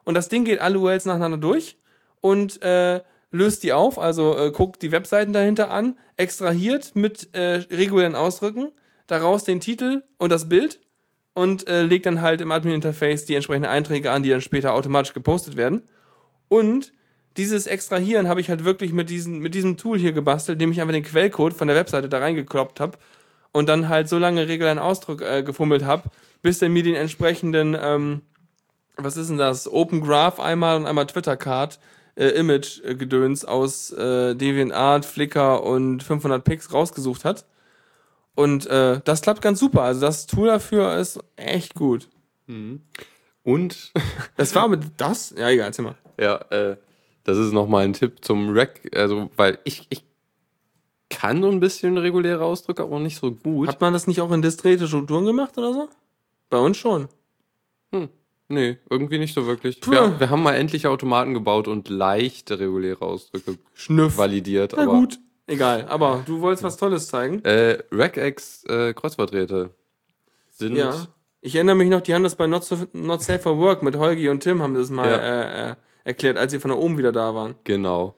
Und 0.06 0.14
das 0.14 0.30
Ding 0.30 0.46
geht 0.46 0.60
alle 0.60 0.80
URLs 0.80 1.06
nacheinander 1.06 1.38
durch 1.38 1.78
und 2.22 2.62
äh, 2.62 3.02
löst 3.32 3.64
die 3.64 3.74
auf, 3.74 4.00
also 4.00 4.38
äh, 4.38 4.52
guckt 4.52 4.82
die 4.82 4.92
Webseiten 4.92 5.34
dahinter 5.34 5.70
an, 5.72 5.98
extrahiert 6.16 6.96
mit 6.96 7.30
äh, 7.34 7.64
regulären 7.70 8.16
Ausdrücken 8.16 8.72
daraus 9.08 9.44
den 9.44 9.60
Titel 9.60 10.04
und 10.18 10.32
das 10.32 10.50
Bild 10.50 10.80
und 11.34 11.68
äh, 11.68 11.84
legt 11.84 12.06
dann 12.06 12.22
halt 12.22 12.42
im 12.42 12.52
Admin-Interface 12.52 13.26
die 13.26 13.36
entsprechenden 13.36 13.70
Einträge 13.70 14.12
an, 14.12 14.24
die 14.24 14.30
dann 14.30 14.42
später 14.42 14.74
automatisch 14.74 15.14
gepostet 15.14 15.58
werden. 15.58 15.84
Und 16.48 16.94
dieses 17.38 17.68
Extrahieren 17.68 18.28
habe 18.28 18.42
ich 18.42 18.50
halt 18.50 18.64
wirklich 18.64 18.94
mit, 18.94 19.10
diesen, 19.10 19.40
mit 19.40 19.54
diesem 19.56 19.78
Tool 19.78 19.98
hier 19.98 20.14
gebastelt, 20.14 20.56
indem 20.56 20.72
ich 20.72 20.82
einfach 20.82 20.94
den 20.94 21.04
Quellcode 21.04 21.54
von 21.54 21.68
der 21.68 21.76
Webseite 21.76 22.10
da 22.10 22.20
reingekloppt 22.20 22.80
habe 22.80 22.98
und 23.52 23.68
dann 23.68 23.90
halt 23.90 24.10
so 24.10 24.18
lange 24.18 24.48
regulären 24.48 24.80
Ausdruck 24.80 25.22
äh, 25.22 25.44
gefummelt 25.44 25.84
habe, 25.84 26.10
bis 26.42 26.62
er 26.62 26.70
mir 26.70 26.84
den 26.84 26.96
entsprechenden, 26.96 27.76
ähm, 27.80 28.22
was 28.98 29.18
ist 29.18 29.30
denn 29.30 29.38
das, 29.38 29.72
Open 29.72 30.02
Graph 30.02 30.40
einmal 30.40 30.78
und 30.78 30.86
einmal 30.86 31.08
Twitter-Card, 31.08 31.80
äh, 32.16 32.28
Image-Gedöns 32.30 33.44
aus 33.44 33.92
äh, 33.92 34.36
DeviantArt, 34.36 35.06
Flickr 35.06 35.64
und 35.64 36.04
500 36.04 36.44
Pix 36.44 36.74
rausgesucht 36.74 37.26
hat. 37.26 37.46
Und 38.36 38.68
äh, 38.68 39.00
das 39.04 39.22
klappt 39.22 39.42
ganz 39.42 39.60
super. 39.60 39.84
Also 39.84 40.02
das 40.02 40.28
Tool 40.28 40.48
dafür 40.48 40.98
ist 40.98 41.20
echt 41.36 41.76
gut. 41.76 42.10
Mhm. 42.48 42.82
Und 43.44 43.94
das 44.38 44.56
war 44.56 44.68
mit 44.68 44.84
das? 44.98 45.34
Ja, 45.38 45.50
egal, 45.50 45.68
erzähl 45.68 45.86
mal. 45.86 45.96
Ja, 46.20 46.36
äh, 46.50 46.78
das 47.26 47.38
ist 47.38 47.52
nochmal 47.52 47.84
ein 47.84 47.94
Tipp 47.94 48.24
zum 48.24 48.56
Rack, 48.58 48.82
also 48.96 49.30
weil 49.36 49.60
ich, 49.66 49.86
ich 49.90 50.06
kann 51.10 51.42
so 51.42 51.50
ein 51.50 51.60
bisschen 51.60 51.98
reguläre 51.98 52.44
Ausdrücke, 52.46 52.84
aber 52.84 53.00
nicht 53.00 53.18
so 53.20 53.32
gut. 53.32 53.68
Hat 53.68 53.82
man 53.82 53.92
das 53.94 54.08
nicht 54.08 54.22
auch 54.22 54.32
in 54.32 54.42
diskrete 54.42 54.88
Strukturen 54.88 55.26
gemacht 55.26 55.58
oder 55.58 55.74
so? 55.74 55.90
Bei 56.50 56.58
uns 56.58 56.78
schon. 56.78 57.10
Nee, 58.48 58.78
irgendwie 58.92 59.18
nicht 59.18 59.34
so 59.34 59.48
wirklich. 59.48 59.80
Wir, 59.90 60.20
wir 60.20 60.30
haben 60.30 60.44
mal 60.44 60.54
endlich 60.54 60.86
Automaten 60.86 61.34
gebaut 61.34 61.68
und 61.68 61.90
leichte 61.90 62.60
reguläre 62.60 63.02
Ausdrücke 63.04 63.58
Schnüff. 63.74 64.18
validiert. 64.20 64.74
Na 64.78 64.84
aber, 64.84 64.92
gut. 64.94 65.20
Egal. 65.48 65.86
Aber 65.90 66.24
du 66.28 66.42
wolltest 66.42 66.64
was 66.64 66.78
Tolles 66.78 67.08
zeigen. 67.08 67.44
Äh, 67.44 67.80
Regex 67.92 68.64
äh, 68.66 68.94
Kreuzworträte 68.94 69.72
sind 70.52 70.76
Ja. 70.76 71.08
Ich 71.42 71.56
erinnere 71.56 71.76
mich 71.76 71.90
noch, 71.90 72.02
die 72.02 72.14
haben 72.14 72.24
das 72.24 72.36
bei 72.36 72.46
Not, 72.48 72.64
so, 72.66 72.78
Not 72.94 73.22
Safe 73.24 73.40
for 73.40 73.58
Work 73.58 73.82
mit 73.84 73.96
Holgi 73.98 74.30
und 74.30 74.42
Tim 74.42 74.62
haben 74.62 74.74
das 74.76 74.90
mal 74.92 75.10
Ja. 75.10 75.18
äh, 75.18 75.72
äh, 75.72 75.76
erklärt, 76.06 76.38
als 76.38 76.54
sie 76.54 76.60
von 76.60 76.72
da 76.72 76.78
oben 76.78 76.98
wieder 76.98 77.12
da 77.12 77.36
waren. 77.36 77.56
Genau. 77.66 78.16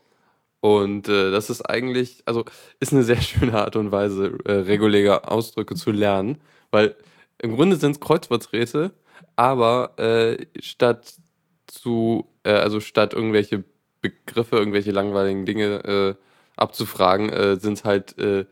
Und 0.59 1.07
äh, 1.07 1.31
das 1.31 1.49
ist 1.49 1.61
eigentlich, 1.61 2.21
also 2.25 2.45
ist 2.79 2.93
eine 2.93 3.03
sehr 3.03 3.21
schöne 3.21 3.53
Art 3.53 3.75
und 3.75 3.91
Weise, 3.91 4.37
äh, 4.45 4.51
reguläre 4.51 5.29
Ausdrücke 5.29 5.75
zu 5.75 5.91
lernen, 5.91 6.39
weil 6.69 6.95
im 7.39 7.55
Grunde 7.55 7.77
sind 7.77 7.91
es 7.91 7.99
Kreuzworträte, 7.99 8.91
aber 9.35 9.97
äh, 9.97 10.45
statt 10.59 11.15
zu, 11.67 12.27
äh, 12.43 12.51
also 12.51 12.79
statt 12.79 13.13
irgendwelche 13.13 13.63
Begriffe, 14.01 14.57
irgendwelche 14.57 14.91
langweiligen 14.91 15.45
Dinge 15.45 15.83
äh, 15.85 16.15
abzufragen, 16.55 17.29
äh, 17.29 17.55
sind 17.57 17.73
es 17.73 17.85
halt, 17.85 18.17
äh, 18.17 18.45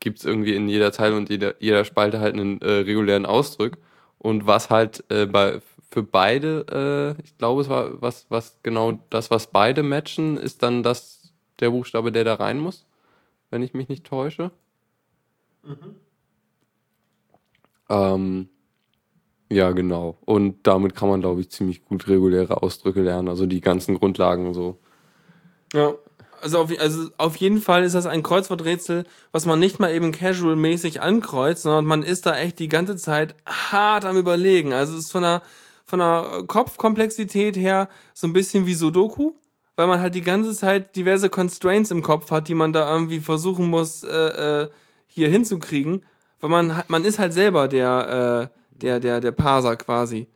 gibt 0.00 0.18
es 0.18 0.24
irgendwie 0.24 0.54
in 0.56 0.68
jeder 0.68 0.92
Zeile 0.92 1.16
und 1.16 1.30
jeder, 1.30 1.54
jeder 1.60 1.84
Spalte 1.84 2.20
halt 2.20 2.34
einen 2.34 2.58
regulären 2.58 3.24
Ausdruck. 3.24 3.78
Und 4.18 4.46
was 4.46 4.68
halt 4.70 5.04
bei, 5.08 5.60
für 5.92 6.02
beide, 6.02 7.16
äh, 7.18 7.22
ich 7.22 7.36
glaube, 7.36 7.60
es 7.60 7.68
war 7.68 8.00
was, 8.00 8.24
was 8.30 8.58
genau 8.62 8.98
das, 9.10 9.30
was 9.30 9.48
beide 9.48 9.82
matchen, 9.82 10.38
ist 10.38 10.62
dann 10.62 10.82
das 10.82 11.32
der 11.60 11.70
Buchstabe, 11.70 12.10
der 12.10 12.24
da 12.24 12.34
rein 12.34 12.58
muss, 12.58 12.86
wenn 13.50 13.62
ich 13.62 13.74
mich 13.74 13.88
nicht 13.88 14.04
täusche. 14.04 14.50
Ähm, 17.90 18.48
ja, 19.50 19.72
genau. 19.72 20.16
Und 20.24 20.66
damit 20.66 20.94
kann 20.94 21.10
man, 21.10 21.20
glaube 21.20 21.42
ich, 21.42 21.50
ziemlich 21.50 21.84
gut 21.84 22.08
reguläre 22.08 22.62
Ausdrücke 22.62 23.02
lernen, 23.02 23.28
also 23.28 23.44
die 23.44 23.60
ganzen 23.60 23.98
Grundlagen 23.98 24.54
so. 24.54 24.78
Ja. 25.74 25.92
Also 26.40 26.58
auf, 26.58 26.72
also 26.80 27.08
auf 27.18 27.36
jeden 27.36 27.60
Fall 27.60 27.84
ist 27.84 27.94
das 27.94 28.06
ein 28.06 28.24
Kreuzworträtsel, 28.24 29.04
was 29.30 29.46
man 29.46 29.60
nicht 29.60 29.78
mal 29.78 29.92
eben 29.92 30.10
casual-mäßig 30.10 31.00
ankreuzt, 31.00 31.62
sondern 31.62 31.84
man 31.84 32.02
ist 32.02 32.26
da 32.26 32.36
echt 32.36 32.58
die 32.58 32.66
ganze 32.66 32.96
Zeit 32.96 33.36
hart 33.46 34.04
am 34.04 34.16
Überlegen. 34.16 34.72
Also 34.72 34.94
es 34.94 35.04
ist 35.04 35.12
von 35.12 35.22
der, 35.22 35.42
von 35.92 35.98
der 35.98 36.44
Kopfkomplexität 36.46 37.54
her 37.54 37.86
so 38.14 38.26
ein 38.26 38.32
bisschen 38.32 38.64
wie 38.64 38.72
Sudoku, 38.72 39.32
weil 39.76 39.86
man 39.86 40.00
halt 40.00 40.14
die 40.14 40.22
ganze 40.22 40.54
Zeit 40.54 40.96
diverse 40.96 41.28
Constraints 41.28 41.90
im 41.90 42.00
Kopf 42.00 42.30
hat, 42.30 42.48
die 42.48 42.54
man 42.54 42.72
da 42.72 42.90
irgendwie 42.90 43.20
versuchen 43.20 43.66
muss, 43.66 44.02
äh, 44.02 44.62
äh, 44.62 44.70
hier 45.06 45.28
hinzukriegen. 45.28 46.02
Weil 46.40 46.48
man, 46.48 46.82
man 46.88 47.04
ist 47.04 47.18
halt 47.18 47.34
selber 47.34 47.68
der, 47.68 48.50
äh, 48.50 48.78
der, 48.78 49.00
der, 49.00 49.20
der 49.20 49.32
Parser 49.32 49.76
quasi. 49.76 50.28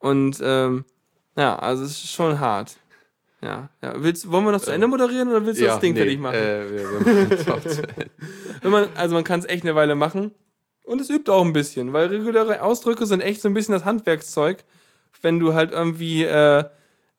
Und 0.00 0.40
ähm, 0.42 0.84
ja, 1.36 1.56
also 1.56 1.84
es 1.84 1.92
ist 1.92 2.10
schon 2.10 2.40
hart. 2.40 2.76
Ja, 3.42 3.68
ja. 3.82 3.94
Willst, 3.96 4.28
wollen 4.28 4.44
wir 4.44 4.50
noch 4.50 4.60
zu 4.60 4.72
Ende 4.72 4.88
moderieren 4.88 5.28
oder 5.28 5.46
willst 5.46 5.60
du 5.60 5.66
das 5.66 5.78
Ding 5.78 5.94
nee, 5.94 6.00
fertig 6.00 6.18
machen? 6.18 6.34
Äh, 6.34 6.68
wir, 6.68 6.90
wir 6.90 7.46
machen. 7.46 7.62
Wenn 8.62 8.72
man, 8.72 8.88
also 8.96 9.14
man 9.14 9.22
kann 9.22 9.38
es 9.38 9.46
echt 9.46 9.62
eine 9.62 9.76
Weile 9.76 9.94
machen. 9.94 10.32
Und 10.82 11.00
es 11.00 11.08
übt 11.10 11.30
auch 11.30 11.44
ein 11.44 11.52
bisschen, 11.52 11.92
weil 11.92 12.08
reguläre 12.08 12.62
Ausdrücke 12.62 13.06
sind 13.06 13.20
echt 13.20 13.40
so 13.40 13.48
ein 13.48 13.54
bisschen 13.54 13.74
das 13.74 13.84
Handwerkszeug, 13.84 14.64
wenn 15.22 15.38
du 15.38 15.54
halt 15.54 15.72
irgendwie 15.72 16.24
äh, 16.24 16.64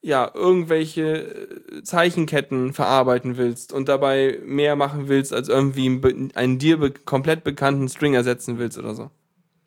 ja 0.01 0.31
irgendwelche 0.33 1.49
äh, 1.71 1.83
Zeichenketten 1.83 2.73
verarbeiten 2.73 3.37
willst 3.37 3.71
und 3.73 3.87
dabei 3.87 4.39
mehr 4.45 4.75
machen 4.75 5.07
willst, 5.07 5.33
als 5.33 5.49
irgendwie 5.49 6.31
einen, 6.33 6.59
dir 6.59 6.77
be 6.77 6.91
komplett 6.91 7.43
bekannten 7.43 7.87
String 7.87 8.13
ersetzen 8.13 8.57
willst 8.57 8.77
oder 8.77 8.95
so. 8.95 9.11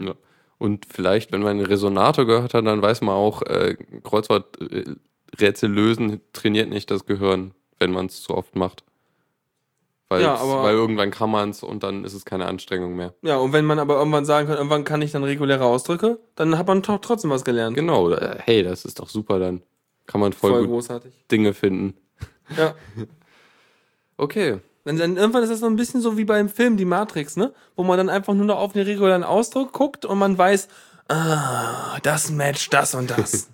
Ja. 0.01 0.15
Und 0.59 0.87
vielleicht, 0.89 1.33
wenn 1.33 1.43
man 1.43 1.59
einen 1.59 1.67
Resonator 1.67 2.27
gehört 2.27 2.55
hat, 2.55 2.67
dann 2.67 2.83
weiß 2.83 3.01
man 3.01 3.15
auch, 3.15 3.43
äh, 3.43 3.77
Kreuzworträtsel 4.03 5.71
lösen 5.71 6.21
trainiert 6.33 6.69
nicht 6.69 6.91
das 6.91 7.07
Gehirn, 7.07 7.53
wenn 7.79 7.93
man 7.93 8.07
es 8.07 8.23
zu 8.23 8.35
oft 8.35 8.57
macht. 8.57 8.85
Weil, 10.15 10.23
Ja, 10.23 10.35
aber- 10.37 10.63
weil 10.63 10.75
irgendwann 10.75 11.11
kann 11.11 11.31
man 11.31 11.51
es 11.51 11.63
und 11.63 11.83
dann 11.83 12.05
ist 12.05 12.15
es 12.15 12.25
keine 12.25 12.47
Anstrengung 12.47 12.95
mehr. 12.97 13.15
Ja, 13.23 13.37
und 13.39 13.53
wenn 13.53 13.65
man 13.65 13.79
aber 13.79 13.97
irgendwann 13.97 14.25
sagen 14.25 14.47
kann, 14.49 14.57
irgendwann 14.57 14.85
kann 14.85 15.03
ich 15.03 15.13
dann 15.13 15.25
reguläre 15.25 15.65
Ausdrücke, 15.65 16.19
dann 16.37 16.57
hat 16.59 16.67
man 16.67 16.83
doch 16.83 16.99
trotzdem 17.01 17.31
was 17.31 17.45
gelernt. 17.45 17.75
Genau, 17.77 18.11
äh, 18.11 18.39
hey, 18.41 18.63
das 18.63 18.85
ist 18.85 18.99
doch 19.01 19.09
super, 19.09 19.39
dann 19.39 19.63
kann 20.07 20.21
man 20.21 20.33
voll, 20.33 20.51
Voll 20.53 20.61
gut 20.63 20.71
großartig. 20.71 21.13
Dinge 21.31 21.53
finden. 21.55 21.95
Ja. 22.57 22.75
Okay, 24.17 24.61
Dann, 24.85 24.99
dann 24.99 25.17
irgendwann 25.17 25.43
ist 25.43 25.49
das 25.51 25.61
so 25.61 25.67
ein 25.67 25.77
bisschen 25.77 26.01
so 26.01 26.17
wie 26.19 26.25
beim 26.25 26.49
Film 26.49 26.77
Die 26.77 26.85
Matrix, 26.85 27.37
ne? 27.37 27.53
Wo 27.75 27.83
man 27.85 27.97
dann 27.97 28.09
einfach 28.11 28.35
nur 28.35 28.45
noch 28.47 28.59
auf 28.59 28.75
den 28.75 28.83
regulären 28.85 29.25
Ausdruck 29.25 29.73
guckt 29.73 30.05
und 30.05 30.19
man 30.19 30.37
weiß, 30.37 30.69
ah, 31.09 31.99
das 32.03 32.31
matcht 32.31 32.73
das 32.73 32.95
und 32.95 33.11
das. 33.11 33.49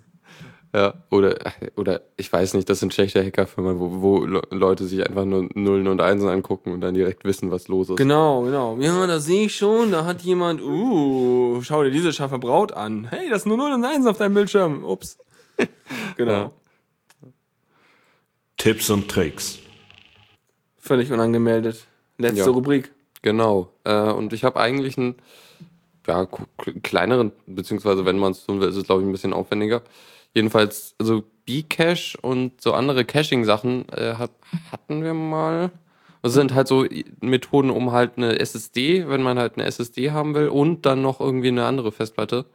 ja, 0.73 0.93
oder, 1.09 1.37
oder 1.75 2.01
ich 2.17 2.31
weiß 2.31 2.53
nicht, 2.53 2.69
das 2.69 2.79
sind 2.79 2.93
schlechte 2.93 3.23
Hackerfirmen, 3.25 3.79
wo, 3.79 4.01
wo 4.01 4.25
Le- 4.25 4.41
Leute 4.51 4.85
sich 4.85 5.05
einfach 5.05 5.25
nur 5.25 5.49
Nullen 5.53 5.87
und 5.89 5.99
Einsen 6.01 6.29
angucken 6.29 6.71
und 6.71 6.79
dann 6.81 6.93
direkt 6.93 7.25
wissen, 7.25 7.51
was 7.51 7.67
los 7.67 7.89
ist. 7.89 7.97
genau, 7.97 8.43
genau. 8.43 8.77
Ja, 8.79 9.05
das 9.07 9.25
sehe 9.25 9.45
ich 9.47 9.55
schon. 9.55 9.91
Da 9.91 10.05
hat 10.05 10.21
jemand, 10.21 10.61
uh, 10.61 11.61
schau 11.61 11.83
dir 11.83 11.91
diese 11.91 12.13
scharfe 12.13 12.39
Braut 12.39 12.71
an. 12.71 13.05
Hey, 13.09 13.29
das 13.29 13.43
sind 13.43 13.49
nur 13.49 13.57
0 13.57 13.73
und 13.73 13.83
1 13.85 14.05
auf 14.05 14.17
deinem 14.17 14.33
Bildschirm. 14.33 14.83
Ups. 14.85 15.17
genau. 16.17 16.31
Ja. 16.31 16.51
Tipps 18.57 18.89
und 18.89 19.09
Tricks. 19.09 19.59
Völlig 20.77 21.11
unangemeldet. 21.11 21.85
Letzte 22.17 22.39
Ja. 22.41 22.45
Rubrik. 22.47 22.91
Genau. 23.21 23.69
Äh, 23.83 24.11
und 24.11 24.33
ich 24.33 24.43
habe 24.43 24.59
eigentlich 24.59 24.97
einen 24.97 25.15
ja, 26.07 26.27
kleineren, 26.83 27.31
beziehungsweise 27.45 28.05
wenn 28.05 28.17
man 28.17 28.31
es 28.31 28.45
tun 28.45 28.59
will, 28.61 28.69
ist 28.69 28.75
es 28.75 28.85
glaube 28.85 29.01
ich 29.01 29.07
ein 29.07 29.11
bisschen 29.11 29.33
aufwendiger. 29.33 29.81
Jedenfalls, 30.33 30.95
also 30.99 31.23
Bcache 31.45 32.17
und 32.21 32.61
so 32.61 32.73
andere 32.73 33.03
Caching-Sachen 33.05 33.89
äh, 33.89 34.13
hat, 34.15 34.31
hatten 34.71 35.03
wir 35.03 35.13
mal. 35.13 35.71
Das 36.21 36.33
sind 36.33 36.53
halt 36.53 36.67
so 36.67 36.85
Methoden, 37.19 37.71
um 37.71 37.91
halt 37.91 38.11
eine 38.17 38.39
SSD, 38.39 39.07
wenn 39.09 39.23
man 39.23 39.39
halt 39.39 39.55
eine 39.55 39.65
SSD 39.65 40.11
haben 40.11 40.35
will 40.35 40.49
und 40.49 40.85
dann 40.85 41.01
noch 41.01 41.19
irgendwie 41.19 41.47
eine 41.47 41.65
andere 41.65 41.91
Festplatte, 41.91 42.45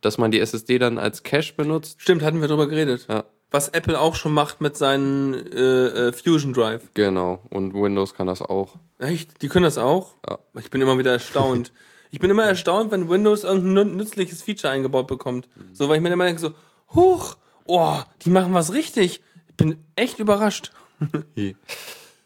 dass 0.00 0.16
man 0.16 0.30
die 0.30 0.40
SSD 0.40 0.78
dann 0.78 0.98
als 0.98 1.22
Cache 1.22 1.52
benutzt. 1.54 2.00
Stimmt, 2.00 2.22
hatten 2.22 2.40
wir 2.40 2.48
drüber 2.48 2.66
geredet. 2.66 3.06
Ja, 3.10 3.24
Was 3.50 3.68
Apple 3.68 4.00
auch 4.00 4.14
schon 4.14 4.32
macht 4.32 4.62
mit 4.62 4.76
seinen 4.78 5.34
äh, 5.52 6.08
äh, 6.08 6.12
Fusion 6.14 6.54
Drive. 6.54 6.82
genau. 6.94 7.40
Und 7.50 7.74
Windows 7.74 8.14
kann 8.14 8.26
das 8.26 8.40
auch. 8.40 8.76
Echt? 8.98 9.42
Die 9.42 9.48
können 9.48 9.64
das 9.64 9.76
auch? 9.76 10.14
Ja. 10.28 10.38
Ich 10.58 10.70
bin 10.70 10.80
immer 10.80 10.96
wieder 10.98 11.12
erstaunt. 11.12 11.72
ich 12.10 12.20
bin 12.20 12.30
immer 12.30 12.44
erstaunt, 12.44 12.90
wenn 12.90 13.10
Windows 13.10 13.44
irgendein 13.44 13.88
nü- 13.90 13.96
nützliches 13.96 14.42
Feature 14.42 14.72
eingebaut 14.72 15.06
bekommt. 15.08 15.46
So, 15.74 15.90
weil 15.90 15.96
ich 15.96 16.02
mir 16.02 16.10
immer 16.10 16.24
denke 16.24 16.40
so, 16.40 16.52
huch, 16.94 17.36
oh, 17.66 17.96
die 18.22 18.30
machen 18.30 18.54
was 18.54 18.72
richtig. 18.72 19.20
Ich 19.48 19.56
bin 19.56 19.76
echt 19.96 20.18
überrascht. 20.18 20.72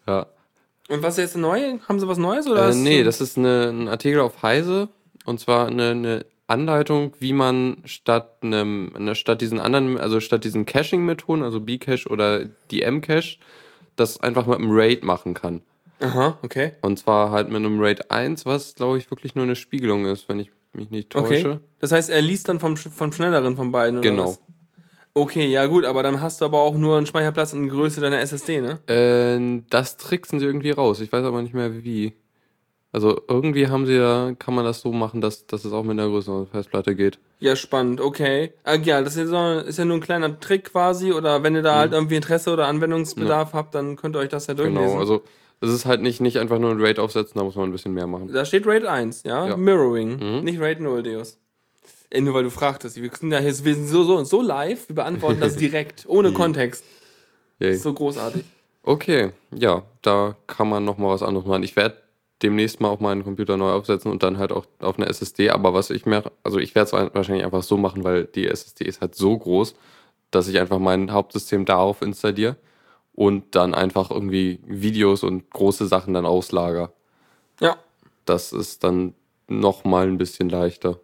Ja. 0.07 0.27
Und 0.91 1.03
was 1.03 1.15
ist 1.17 1.25
jetzt 1.25 1.37
neu? 1.39 1.79
Haben 1.89 1.99
sie 1.99 2.07
was 2.07 2.19
Neues 2.19 2.47
oder? 2.47 2.69
Äh, 2.69 2.75
nee, 2.75 3.03
das 3.05 3.23
ist 3.23 3.39
eine, 3.39 3.71
ein 3.71 3.89
Artikel 3.89 4.21
auf 4.21 4.43
Heise 4.43 4.91
und 5.25 5.41
zwar 5.41 5.69
eine, 5.69 5.91
eine 5.93 6.27
Anleitung, 6.47 7.15
wie 7.21 7.33
man 7.33 7.79
statt 7.87 8.37
einem, 8.43 8.93
eine, 8.95 9.15
statt 9.15 9.41
diesen 9.41 9.61
anderen, 9.61 9.97
also 9.99 10.21
statt 10.21 10.45
diesen 10.45 10.67
Caching-Methoden, 10.67 11.43
also 11.43 11.61
Bcache 11.61 12.07
oder 12.11 12.45
die 12.71 12.83
M-Cache, 12.83 13.39
das 13.97 14.21
einfach 14.21 14.47
mit 14.47 14.59
einem 14.59 14.71
Raid 14.73 15.05
machen 15.05 15.33
kann. 15.33 15.63
Aha, 16.01 16.39
okay. 16.43 16.73
Und 16.83 16.99
zwar 16.99 17.31
halt 17.31 17.49
mit 17.49 17.57
einem 17.57 17.81
Raid 17.81 18.11
1, 18.11 18.45
was 18.45 18.75
glaube 18.75 18.99
ich 18.99 19.11
wirklich 19.11 19.35
nur 19.35 19.45
eine 19.45 19.57
Spiegelung 19.57 20.05
ist, 20.05 20.29
wenn 20.29 20.39
ich 20.39 20.51
mich 20.75 20.91
nicht 20.91 21.11
täusche. 21.11 21.51
Okay. 21.53 21.59
Das 21.79 21.93
heißt, 21.93 22.11
er 22.11 22.21
liest 22.21 22.49
dann 22.51 22.61
vom, 22.61 22.77
vom 22.77 23.11
schnelleren 23.13 23.57
von 23.57 23.73
beiden, 23.73 24.01
oder 24.01 24.11
Genau. 24.11 24.27
was? 24.27 24.41
Okay, 25.17 25.47
ja 25.47 25.67
gut, 25.67 25.85
aber 25.85 26.03
dann 26.03 26.21
hast 26.21 26.41
du 26.41 26.45
aber 26.45 26.61
auch 26.61 26.75
nur 26.75 26.97
einen 26.97 27.07
Speicherplatz 27.07 27.53
in 27.53 27.69
Größe 27.69 28.01
deiner 28.01 28.19
SSD, 28.21 28.61
ne? 28.61 28.81
Äh, 28.89 29.63
das 29.71 29.97
tricksen 29.97 30.41
sie 30.41 30.47
irgendwie 30.47 30.73
raus. 30.73 31.01
Ich 31.01 31.13
weiß 31.13 31.25
aber 31.25 31.41
nicht 31.41 31.55
mehr 31.55 31.85
wie. 31.85 32.15
Also 32.91 33.21
irgendwie 33.29 33.69
haben 33.69 33.87
sie 33.87 33.95
ja, 33.97 34.35
kann 34.39 34.55
man 34.55 34.65
das 34.65 34.81
so 34.81 34.93
machen, 34.93 35.21
dass, 35.21 35.47
dass 35.47 35.65
es 35.65 35.73
auch 35.73 35.83
mit 35.83 35.99
einer 35.99 36.09
größeren 36.09 36.47
Festplatte 36.47 36.95
geht. 36.95 37.19
Ja, 37.41 37.57
spannend, 37.57 38.01
okay. 38.01 38.53
Ah, 38.63 38.75
ja, 38.77 39.03
das 39.03 39.17
ist 39.17 39.33
ja, 39.33 39.61
ist 39.61 39.79
ja 39.79 39.85
nur 39.85 39.97
ein 39.97 40.01
kleiner 40.01 40.39
Trick 40.39 40.71
quasi, 40.73 41.13
oder 41.13 41.43
wenn 41.43 41.57
ihr 41.57 41.63
da 41.63 41.75
halt 41.77 41.93
irgendwie 41.93 42.15
Interesse 42.15 42.53
oder 42.53 42.69
Anwendungsbedarf 42.69 43.53
habt, 43.53 43.75
dann 43.75 43.97
könnt 43.97 44.15
ihr 44.15 44.21
euch 44.21 44.29
das 44.29 44.47
ja 44.47 44.55
durchlesen. 44.55 44.85
Genau, 44.85 44.99
also 45.01 45.23
es 45.61 45.71
ist 45.71 45.87
halt 45.87 46.03
nicht, 46.03 46.21
nicht 46.21 46.39
einfach 46.39 46.61
nur 46.61 46.71
ein 46.71 46.81
Raid 46.81 47.01
aufsetzen, 47.01 47.37
da 47.39 47.43
muss 47.45 47.57
man 47.57 47.69
ein 47.69 47.73
bisschen 47.73 47.95
mehr 47.95 48.07
machen. 48.07 48.33
Da 48.33 48.45
steht 48.45 48.65
Raid 48.65 48.85
1, 48.85 49.25
ja? 49.25 49.49
Ja. 49.49 49.57
Mirroring, 49.57 50.19
Mhm. 50.39 50.45
nicht 50.45 50.61
Raid 50.61 50.79
0, 50.81 51.03
Deus. 51.03 51.41
Ey, 52.15 52.21
nur 52.21 52.33
weil 52.35 52.45
du 52.45 52.51
fragtest. 52.51 52.95
Wir 53.03 53.11
sind 53.13 53.33
ja 53.33 53.41
hier 53.41 53.53
so, 53.53 54.05
so, 54.05 54.23
so 54.23 54.41
live, 54.41 54.89
wir 54.89 54.95
beantworten 54.95 55.41
das 55.41 55.57
direkt, 55.65 56.05
ohne 56.07 56.33
Kontext. 56.33 56.85
Yay. 57.59 57.75
So 57.75 57.93
großartig. 57.93 58.45
Okay, 58.85 59.33
ja, 59.53 59.83
da 60.01 60.37
kann 60.47 60.69
man 60.69 60.85
noch 60.85 60.97
mal 60.97 61.09
was 61.09 61.25
anderes 61.25 61.45
machen. 61.45 61.65
Ich 61.65 61.75
werde 61.75 61.97
demnächst 62.41 62.81
mal 62.81 62.89
auch 62.91 63.01
meinen 63.01 63.25
Computer 63.25 63.57
neu 63.57 63.73
aufsetzen 63.73 64.13
und 64.13 64.23
dann 64.23 64.39
halt 64.39 64.53
auch 64.53 64.65
auf 64.79 64.97
eine 64.97 65.09
SSD. 65.09 65.51
Aber 65.51 65.75
was 65.75 65.91
ich 65.91 66.07
mir, 66.07 66.23
also 66.45 66.61
ich 66.61 66.77
werde 66.77 66.87
es 66.87 67.15
wahrscheinlich 67.15 67.45
einfach 67.45 67.65
so 67.65 67.77
machen, 67.77 68.05
weil 68.05 68.27
die 68.27 68.47
SSD 68.47 68.85
ist 68.85 69.01
halt 69.01 69.17
so 69.17 69.37
groß, 69.37 69.75
dass 70.31 70.47
ich 70.47 70.61
einfach 70.61 70.79
mein 70.79 71.11
Hauptsystem 71.11 71.65
darauf 71.65 72.01
installiere 72.01 72.55
und 73.13 73.57
dann 73.57 73.75
einfach 73.75 74.13
irgendwie 74.13 74.61
Videos 74.65 75.25
und 75.25 75.51
große 75.51 75.89
Sachen 75.89 76.15
dann 76.15 76.27
auslager. 76.27 76.93
Ja, 77.61 77.77
Das 78.25 78.53
ist 78.53 78.85
dann 78.85 79.15
noch 79.49 79.83
mal 79.83 80.07
ein 80.07 80.19
bisschen 80.19 80.49
leichter. 80.49 81.01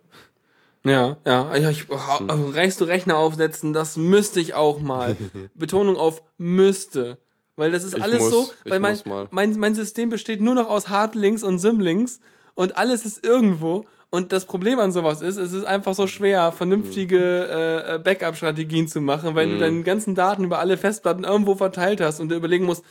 Ja, 0.84 1.18
ja. 1.26 1.56
ja 1.56 1.70
ich, 1.70 1.86
also 1.90 2.50
reichst 2.50 2.80
du 2.80 2.84
Rechner 2.84 3.16
aufsetzen, 3.16 3.72
das 3.72 3.96
müsste 3.96 4.40
ich 4.40 4.54
auch 4.54 4.80
mal. 4.80 5.16
Betonung 5.54 5.96
auf 5.96 6.22
müsste. 6.38 7.18
Weil 7.56 7.72
das 7.72 7.84
ist 7.84 7.96
Ich 7.96 8.02
alles 8.02 8.20
muss, 8.20 8.30
so, 8.30 8.50
weil 8.64 8.80
mein, 8.80 8.98
mein, 9.30 9.58
mein 9.58 9.74
System 9.74 10.08
besteht 10.08 10.40
nur 10.40 10.54
noch 10.54 10.70
aus 10.70 10.88
Hardlinks 10.88 11.42
und 11.42 11.58
Symlinks 11.58 12.20
und 12.54 12.78
alles 12.78 13.04
ist 13.04 13.24
irgendwo. 13.24 13.84
Und 14.12 14.32
das 14.32 14.44
Problem 14.44 14.80
an 14.80 14.90
sowas 14.90 15.22
ist, 15.22 15.36
es 15.36 15.52
ist 15.52 15.64
einfach 15.64 15.94
so 15.94 16.08
schwer, 16.08 16.50
vernünftige 16.50 17.18
äh, 17.18 17.94
äh, 17.94 17.98
Backup-Strategien 17.98 18.88
zu 18.88 19.00
machen, 19.00 19.36
weil 19.36 19.48
du 19.50 19.58
deine 19.58 19.82
ganzen 19.84 20.16
Daten 20.16 20.42
über 20.42 20.58
alle 20.58 20.76
Festplatten 20.76 21.22
irgendwo 21.22 21.54
verteilt 21.54 22.00
hast 22.00 22.18
und 22.18 22.28
du 22.28 22.34
überlegen 22.34 22.64
musst, 22.64 22.82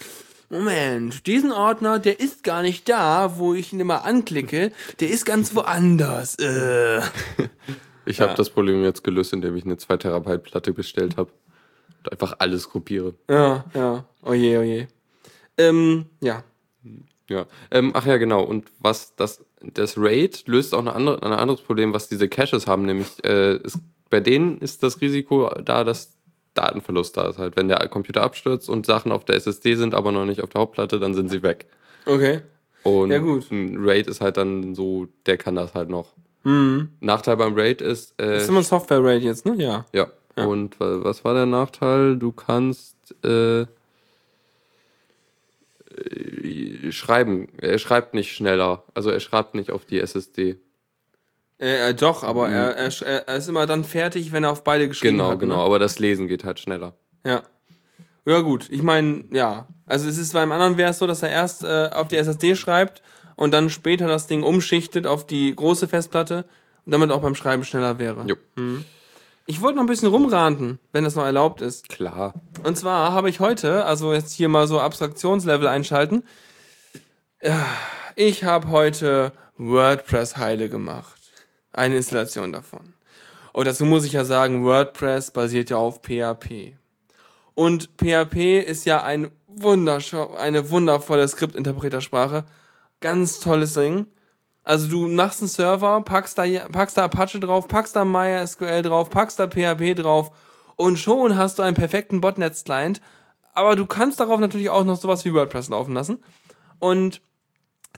Moment, 0.50 1.28
diesen 1.28 1.52
Ordner, 1.52 2.00
der 2.00 2.20
ist 2.20 2.44
gar 2.44 2.64
nicht 2.64 2.90
da, 2.90 3.38
wo 3.38 3.54
ich 3.54 3.72
ihn 3.72 3.80
immer 3.80 4.04
anklicke, 4.04 4.72
der 5.00 5.10
ist 5.10 5.26
ganz 5.26 5.56
woanders. 5.56 6.36
Äh. 6.40 7.02
Ich 8.06 8.22
habe 8.22 8.34
das 8.34 8.50
Problem 8.50 8.84
jetzt 8.84 9.04
gelöst, 9.04 9.34
indem 9.34 9.56
ich 9.56 9.66
eine 9.66 9.78
2 9.78 9.98
Terabyte 9.98 10.42
Platte 10.42 10.74
bestellt 10.74 11.16
habe. 11.18 11.30
Und 12.00 12.12
einfach 12.12 12.38
alles 12.40 12.68
kopiere. 12.68 13.14
Ja, 13.30 13.66
ja. 13.76 14.06
Oje, 14.24 14.60
oje. 14.60 14.88
Ähm, 15.60 16.08
ja. 16.20 16.44
Ja. 17.30 17.46
Ähm, 17.70 17.92
ach 17.94 18.08
ja, 18.08 18.18
genau. 18.18 18.42
Und 18.42 18.72
was 18.80 19.16
das, 19.16 19.46
das 19.62 19.96
RAID 19.96 20.48
löst 20.48 20.74
auch 20.74 20.80
eine 20.80 20.94
andere, 20.94 21.22
ein 21.22 21.34
anderes 21.34 21.62
Problem, 21.62 21.94
was 21.94 22.10
diese 22.10 22.28
Caches 22.28 22.66
haben, 22.66 22.86
nämlich 22.86 23.24
äh, 23.24 23.58
ist, 23.58 23.78
bei 24.10 24.22
denen 24.22 24.58
ist 24.58 24.82
das 24.82 25.02
Risiko 25.02 25.48
da, 25.64 25.84
dass 25.84 26.18
Datenverlust 26.60 27.16
da 27.18 27.30
ist 27.30 27.38
halt. 27.38 27.56
Wenn 27.56 27.68
der 27.68 27.88
Computer 27.88 28.24
abstürzt 28.24 28.70
und 28.70 28.86
Sachen 28.86 29.12
auf 29.12 29.26
der 29.26 29.36
SSD 29.36 29.76
sind, 29.76 29.94
aber 29.94 30.12
noch 30.12 30.26
nicht 30.26 30.42
auf 30.44 30.50
der 30.50 30.62
Hauptplatte, 30.62 31.00
dann 31.00 31.14
sind 31.14 31.30
sie 31.30 31.44
weg. 31.44 31.66
Okay. 32.06 32.42
Und 32.84 33.12
Ja, 33.12 33.20
gut. 33.20 33.50
ein 33.52 33.78
RAID 33.80 34.08
ist 34.08 34.22
halt 34.22 34.38
dann 34.38 34.74
so, 34.76 35.08
der 35.26 35.38
kann 35.38 35.56
das 35.56 35.74
halt 35.74 35.90
noch. 35.90 36.14
Mhm. 36.44 36.90
Nachteil 37.02 37.38
beim 37.38 37.54
RAID 37.56 37.82
ist, 37.82 38.14
äh, 38.20 38.34
Das 38.34 38.44
ist 38.44 38.50
immer 38.50 38.60
ein 38.60 38.64
Software-Rate 38.64 39.24
jetzt, 39.26 39.46
ne? 39.46 39.56
Ja. 39.58 39.86
ja. 39.94 40.08
Ja. 40.38 40.46
Und 40.46 40.80
wa- 40.80 41.04
was 41.04 41.26
war 41.26 41.34
der 41.34 41.46
Nachteil? 41.46 42.16
Du 42.18 42.32
kannst 42.32 42.96
äh, 43.26 43.62
äh, 43.62 43.66
schreiben. 46.92 47.48
Er 47.58 47.78
schreibt 47.80 48.14
nicht 48.14 48.32
schneller. 48.34 48.84
Also 48.94 49.10
er 49.10 49.20
schreibt 49.20 49.56
nicht 49.56 49.72
auf 49.72 49.86
die 49.86 50.00
SSD. 50.00 50.58
Äh, 51.60 51.90
äh, 51.90 51.94
doch, 51.94 52.24
aber 52.24 52.50
er, 52.50 52.76
er, 52.78 52.92
er 53.06 53.28
er 53.28 53.36
ist 53.36 53.48
immer 53.50 53.66
dann 53.66 53.84
fertig, 53.84 54.32
wenn 54.32 54.44
er 54.44 54.52
auf 54.52 54.64
beide 54.64 54.88
geschrieben 54.88 55.18
Genau, 55.18 55.32
hat. 55.32 55.40
genau. 55.40 55.58
Ne? 55.58 55.62
Aber 55.62 55.80
das 55.80 56.00
Lesen 56.00 56.28
geht 56.28 56.44
halt 56.46 56.60
schneller. 56.60 56.94
Ja. 57.26 57.44
Ja, 58.26 58.40
gut. 58.42 58.68
Ich 58.70 58.82
meine, 58.84 59.26
ja. 59.32 59.68
Also 59.86 60.08
es 60.08 60.18
ist 60.18 60.34
beim 60.34 60.52
anderen 60.52 60.78
wäre 60.78 60.92
es 60.92 61.00
so, 61.00 61.08
dass 61.08 61.24
er 61.24 61.30
erst 61.30 61.64
äh, 61.64 61.90
auf 61.94 62.08
die 62.08 62.16
SSD 62.18 62.56
schreibt 62.56 63.02
und 63.36 63.52
dann 63.52 63.70
später 63.70 64.08
das 64.08 64.28
Ding 64.28 64.44
umschichtet 64.44 65.08
auf 65.08 65.26
die 65.26 65.54
große 65.56 65.88
Festplatte 65.88 66.46
und 66.86 66.92
damit 66.92 67.12
auch 67.12 67.22
beim 67.22 67.36
Schreiben 67.36 67.64
schneller 67.66 67.98
wäre. 68.00 68.26
Jo. 68.28 68.36
Ich 69.48 69.62
wollte 69.62 69.78
noch 69.78 69.84
ein 69.84 69.88
bisschen 69.88 70.10
rumranten, 70.10 70.78
wenn 70.92 71.04
das 71.04 71.16
noch 71.16 71.26
erlaubt 71.26 71.62
ist. 71.62 71.90
Klar. 71.90 72.36
Und 72.64 72.78
zwar 72.78 73.14
habe 73.14 73.30
ich 73.30 73.40
heute, 73.40 73.84
also 73.86 74.14
jetzt 74.14 74.32
hier 74.34 74.48
mal 74.48 74.68
so 74.68 74.80
Abstraktionslevel 74.80 75.68
einschalten. 75.68 76.24
Ja, 77.42 77.66
Ich 78.16 78.44
habe 78.44 78.68
heute 78.70 79.32
WordPress 79.58 80.38
heile 80.38 80.70
gemacht. 80.70 81.19
Eine 81.80 81.96
Installation 81.96 82.52
davon. 82.52 82.94
Und 83.54 83.66
dazu 83.66 83.86
muss 83.86 84.04
ich 84.04 84.12
ja 84.12 84.26
sagen, 84.26 84.66
WordPress 84.66 85.32
basiert 85.32 85.70
ja 85.70 85.78
auf 85.78 86.02
PHP. 86.02 86.76
Und 87.56 87.90
PHP 87.96 88.60
ist 88.60 88.84
ja 88.84 89.02
ein 89.02 89.32
wundersch- 89.48 90.36
eine 90.36 90.72
wundervolle 90.72 91.26
Skriptinterpretersprache. 91.26 92.44
Ganz 93.00 93.40
tolles 93.40 93.76
Ding. 93.76 94.08
Also 94.66 94.90
du 94.90 95.08
machst 95.08 95.40
einen 95.42 95.48
Server, 95.48 96.02
packst 96.02 96.38
da, 96.38 96.44
packst 96.70 96.98
da 96.98 97.06
Apache 97.06 97.40
drauf, 97.40 97.70
packst 97.70 97.96
da 97.96 98.04
MySQL 98.04 98.82
drauf, 98.82 99.10
packst 99.10 99.40
da 99.40 99.48
PHP 99.48 99.96
drauf 99.96 100.32
und 100.76 101.00
schon 101.00 101.38
hast 101.38 101.60
du 101.60 101.64
einen 101.64 101.78
perfekten 101.78 102.20
Botnetz-Client. 102.20 103.00
Aber 103.54 103.78
du 103.78 103.86
kannst 103.86 104.20
darauf 104.20 104.42
natürlich 104.42 104.70
auch 104.70 104.84
noch 104.84 104.98
sowas 104.98 105.24
wie 105.24 105.34
WordPress 105.34 105.70
laufen 105.70 105.94
lassen. 105.94 106.22
Und 106.78 107.22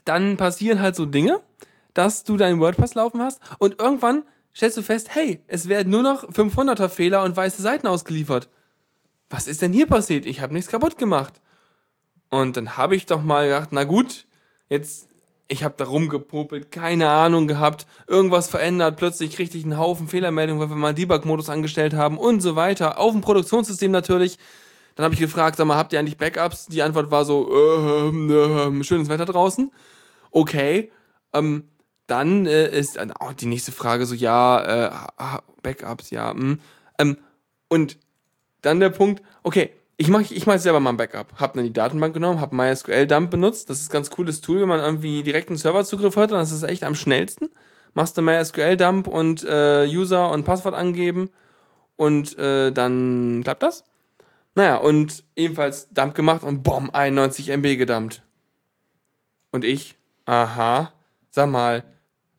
dann 0.04 0.36
passieren 0.36 0.80
halt 0.80 0.94
so 0.94 1.04
Dinge, 1.04 1.40
dass 1.94 2.24
du 2.24 2.36
dein 2.36 2.60
WordPress 2.60 2.94
laufen 2.94 3.22
hast 3.22 3.40
und 3.58 3.80
irgendwann 3.80 4.24
stellst 4.54 4.76
du 4.76 4.82
fest, 4.82 5.14
hey, 5.14 5.40
es 5.46 5.68
werden 5.68 5.90
nur 5.90 6.02
noch 6.02 6.28
500er 6.28 6.88
Fehler 6.88 7.22
und 7.24 7.36
weiße 7.36 7.62
Seiten 7.62 7.86
ausgeliefert. 7.86 8.48
Was 9.30 9.46
ist 9.46 9.62
denn 9.62 9.72
hier 9.72 9.86
passiert? 9.86 10.26
Ich 10.26 10.40
habe 10.40 10.52
nichts 10.52 10.70
kaputt 10.70 10.98
gemacht. 10.98 11.40
Und 12.28 12.56
dann 12.56 12.76
habe 12.76 12.96
ich 12.96 13.06
doch 13.06 13.22
mal 13.22 13.46
gedacht, 13.46 13.68
na 13.72 13.84
gut, 13.84 14.26
jetzt 14.68 15.08
ich 15.52 15.64
habe 15.64 15.74
da 15.76 15.84
rumgepopelt, 15.84 16.70
keine 16.70 17.10
Ahnung 17.10 17.46
gehabt, 17.46 17.86
irgendwas 18.06 18.48
verändert, 18.48 18.96
plötzlich 18.96 19.38
ich 19.38 19.64
einen 19.64 19.76
Haufen 19.78 20.08
Fehlermeldungen, 20.08 20.60
weil 20.62 20.70
wir 20.70 20.76
mal 20.76 20.94
Debug-Modus 20.94 21.50
angestellt 21.50 21.94
haben 21.94 22.16
und 22.16 22.40
so 22.40 22.56
weiter. 22.56 22.98
Auf 22.98 23.12
dem 23.12 23.20
Produktionssystem 23.20 23.90
natürlich. 23.90 24.38
Dann 24.94 25.04
habe 25.04 25.14
ich 25.14 25.20
gefragt, 25.20 25.56
sag 25.56 25.66
mal, 25.66 25.76
habt 25.76 25.92
ihr 25.92 25.98
eigentlich 25.98 26.18
Backups? 26.18 26.66
Die 26.66 26.82
Antwort 26.82 27.10
war 27.10 27.24
so, 27.24 27.50
äh, 27.50 28.08
äh, 28.08 28.84
schönes 28.84 29.08
Wetter 29.08 29.24
draußen. 29.24 29.70
Okay. 30.30 30.90
Ähm, 31.34 31.64
dann 32.12 32.44
äh, 32.44 32.68
ist 32.68 32.98
oh, 33.20 33.32
die 33.32 33.46
nächste 33.46 33.72
Frage 33.72 34.04
so, 34.04 34.14
ja, 34.14 34.60
äh, 34.60 35.38
Backups, 35.62 36.10
ja. 36.10 36.34
Mh. 36.34 36.58
Ähm, 36.98 37.16
und 37.68 37.96
dann 38.60 38.80
der 38.80 38.90
Punkt, 38.90 39.22
okay, 39.42 39.70
ich 39.96 40.08
mache 40.08 40.34
ich 40.34 40.46
mach 40.46 40.58
selber 40.58 40.78
mal 40.78 40.90
ein 40.90 40.98
Backup. 40.98 41.40
Hab 41.40 41.54
dann 41.54 41.64
die 41.64 41.72
Datenbank 41.72 42.12
genommen, 42.12 42.38
hab 42.38 42.52
MySQL-Dump 42.52 43.30
benutzt. 43.30 43.70
Das 43.70 43.80
ist 43.80 43.90
ein 43.90 43.94
ganz 43.94 44.10
cooles 44.10 44.42
Tool, 44.42 44.60
wenn 44.60 44.68
man 44.68 44.80
irgendwie 44.80 45.22
direkt 45.22 45.48
einen 45.48 45.56
Serverzugriff 45.56 46.16
hat, 46.16 46.32
dann 46.32 46.42
ist 46.42 46.52
das 46.52 46.64
echt 46.64 46.84
am 46.84 46.94
schnellsten. 46.94 47.48
Machst 47.94 48.18
du 48.18 48.22
MySQL-Dump 48.22 49.06
und 49.06 49.42
äh, 49.44 49.86
User 49.86 50.30
und 50.30 50.44
Passwort 50.44 50.74
angeben 50.74 51.30
und 51.96 52.38
äh, 52.38 52.72
dann 52.72 53.40
klappt 53.42 53.62
das. 53.62 53.84
Naja, 54.54 54.76
und 54.76 55.24
ebenfalls 55.34 55.88
Dump 55.90 56.14
gemacht 56.14 56.42
und 56.42 56.62
boom, 56.62 56.90
91 56.90 57.48
MB 57.48 57.78
gedumpt. 57.78 58.22
Und 59.50 59.64
ich, 59.64 59.96
aha, 60.26 60.92
sag 61.30 61.48
mal, 61.48 61.84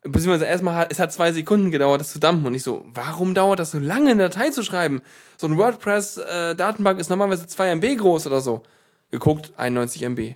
beziehungsweise 0.03 0.45
erstmal 0.45 0.75
hat, 0.75 0.91
es 0.91 0.99
hat 0.99 1.13
zwei 1.13 1.31
Sekunden 1.31 1.71
gedauert, 1.71 2.01
das 2.01 2.11
zu 2.11 2.19
dumpen 2.19 2.45
und 2.45 2.55
ich 2.55 2.63
so, 2.63 2.85
warum 2.93 3.33
dauert 3.33 3.59
das 3.59 3.71
so 3.71 3.79
lange, 3.79 4.11
eine 4.11 4.23
Datei 4.23 4.49
zu 4.49 4.63
schreiben? 4.63 5.01
So 5.37 5.47
ein 5.47 5.57
WordPress-Datenbank 5.57 6.99
ist 6.99 7.09
normalerweise 7.09 7.47
2 7.47 7.75
MB 7.75 7.97
groß 7.97 8.27
oder 8.27 8.41
so. 8.41 8.63
Geguckt, 9.11 9.53
91 9.57 10.03
MB. 10.03 10.35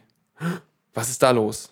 Was 0.94 1.10
ist 1.10 1.22
da 1.24 1.32
los? 1.32 1.72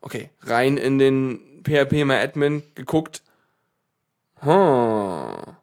Okay, 0.00 0.30
rein 0.42 0.76
in 0.76 0.98
den 0.98 1.40
PHP 1.64 2.04
MyAdmin 2.04 2.62
geguckt. 2.74 3.22
Hm. 4.40 5.54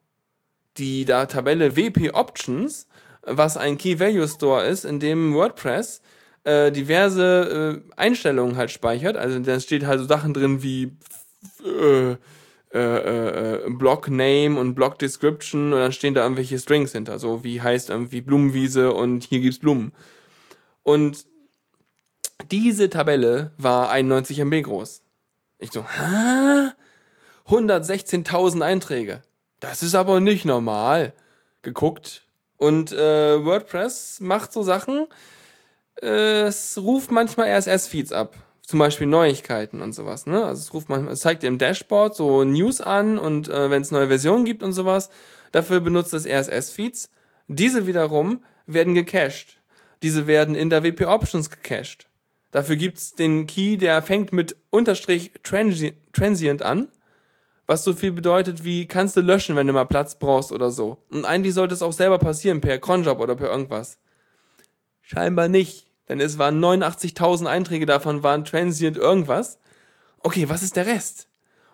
Die 0.77 1.03
da 1.03 1.25
Tabelle 1.25 1.75
WP 1.75 2.13
Options, 2.13 2.87
was 3.23 3.57
ein 3.57 3.77
Key 3.77 3.99
Value 3.99 4.27
Store 4.27 4.65
ist, 4.65 4.85
in 4.85 4.99
dem 4.99 5.33
WordPress 5.33 6.01
äh, 6.45 6.71
diverse 6.71 7.81
äh, 7.85 7.91
Einstellungen 7.97 8.55
halt 8.55 8.71
speichert. 8.71 9.17
Also 9.17 9.39
da 9.39 9.59
steht 9.59 9.85
halt 9.85 9.99
so 9.99 10.05
Sachen 10.05 10.33
drin 10.33 10.63
wie 10.63 10.93
äh, 11.63 12.15
äh, 12.71 13.65
äh, 13.65 13.69
Block 13.69 14.09
Name 14.09 14.59
und 14.59 14.75
Block 14.75 14.99
Description 14.99 15.73
und 15.73 15.79
dann 15.79 15.91
stehen 15.91 16.13
da 16.13 16.21
irgendwelche 16.21 16.59
Strings 16.59 16.91
hinter, 16.91 17.17
so 17.17 17.43
wie 17.43 17.61
heißt 17.61 17.89
irgendwie 17.89 18.21
Blumenwiese 18.21 18.93
und 18.93 19.23
hier 19.23 19.39
gibt's 19.39 19.59
Blumen. 19.59 19.91
Und 20.83 21.25
diese 22.51 22.89
Tabelle 22.89 23.51
war 23.57 23.89
91 23.89 24.39
MB 24.39 24.63
groß. 24.63 25.01
Ich 25.57 25.71
so, 25.71 25.83
hä? 25.83 26.71
116.000 27.47 28.61
Einträge. 28.61 29.23
Das 29.59 29.83
ist 29.83 29.95
aber 29.95 30.19
nicht 30.19 30.45
normal. 30.45 31.13
Geguckt. 31.61 32.27
Und 32.57 32.91
äh, 32.91 33.43
WordPress 33.43 34.19
macht 34.19 34.53
so 34.53 34.63
Sachen. 34.63 35.07
Äh, 36.01 36.43
es 36.43 36.77
ruft 36.77 37.11
manchmal 37.11 37.47
RSS-Feeds 37.49 38.11
ab. 38.13 38.35
Zum 38.69 38.77
Beispiel 38.77 39.07
Neuigkeiten 39.07 39.81
und 39.81 39.93
sowas. 39.93 40.27
Ne? 40.27 40.45
Also 40.45 40.61
es 40.61 40.73
ruft 40.75 40.89
manchmal, 40.89 41.13
es 41.13 41.21
zeigt 41.21 41.41
dir 41.41 41.47
im 41.47 41.57
Dashboard 41.57 42.15
so 42.15 42.43
News 42.43 42.81
an 42.81 43.17
und 43.17 43.49
äh, 43.49 43.71
wenn 43.71 43.81
es 43.81 43.89
neue 43.89 44.09
Versionen 44.09 44.45
gibt 44.45 44.61
und 44.61 44.73
sowas. 44.73 45.09
Dafür 45.51 45.79
benutzt 45.79 46.13
es 46.13 46.27
RSS-Feeds. 46.27 47.09
Diese 47.47 47.87
wiederum 47.87 48.43
werden 48.67 48.93
gecached. 48.93 49.59
Diese 50.03 50.27
werden 50.27 50.53
in 50.53 50.69
der 50.69 50.83
WP 50.83 51.07
Options 51.07 51.49
gecached. 51.49 52.09
Dafür 52.51 52.75
gibt's 52.75 53.15
den 53.15 53.47
Key, 53.47 53.75
der 53.77 54.03
fängt 54.03 54.33
mit 54.33 54.55
Unterstrich 54.69 55.31
transi 55.41 55.95
Transient 56.13 56.61
an, 56.61 56.89
was 57.65 57.83
so 57.83 57.93
viel 57.93 58.11
bedeutet 58.11 58.63
wie 58.65 58.85
kannst 58.85 59.17
du 59.17 59.21
löschen, 59.21 59.55
wenn 59.55 59.65
du 59.65 59.73
mal 59.73 59.85
Platz 59.85 60.19
brauchst 60.19 60.51
oder 60.51 60.69
so. 60.69 61.03
Und 61.09 61.25
eigentlich 61.25 61.55
sollte 61.55 61.73
es 61.73 61.81
auch 61.81 61.93
selber 61.93 62.19
passieren 62.19 62.61
per 62.61 62.77
Cronjob 62.77 63.19
oder 63.19 63.35
per 63.35 63.49
irgendwas. 63.49 63.97
Scheinbar 65.01 65.47
nicht, 65.47 65.88
denn 66.09 66.19
es 66.19 66.37
waren 66.37 66.59
89.000 66.59 67.45
Einträge 67.45 67.85
davon 67.85 68.23
waren 68.23 68.43
Transient 68.43 68.97
irgendwas. 68.97 69.59
Okay, 70.21 70.49
was 70.49 70.63
ist 70.63 70.75
der 70.75 70.87
Rest? 70.87 71.27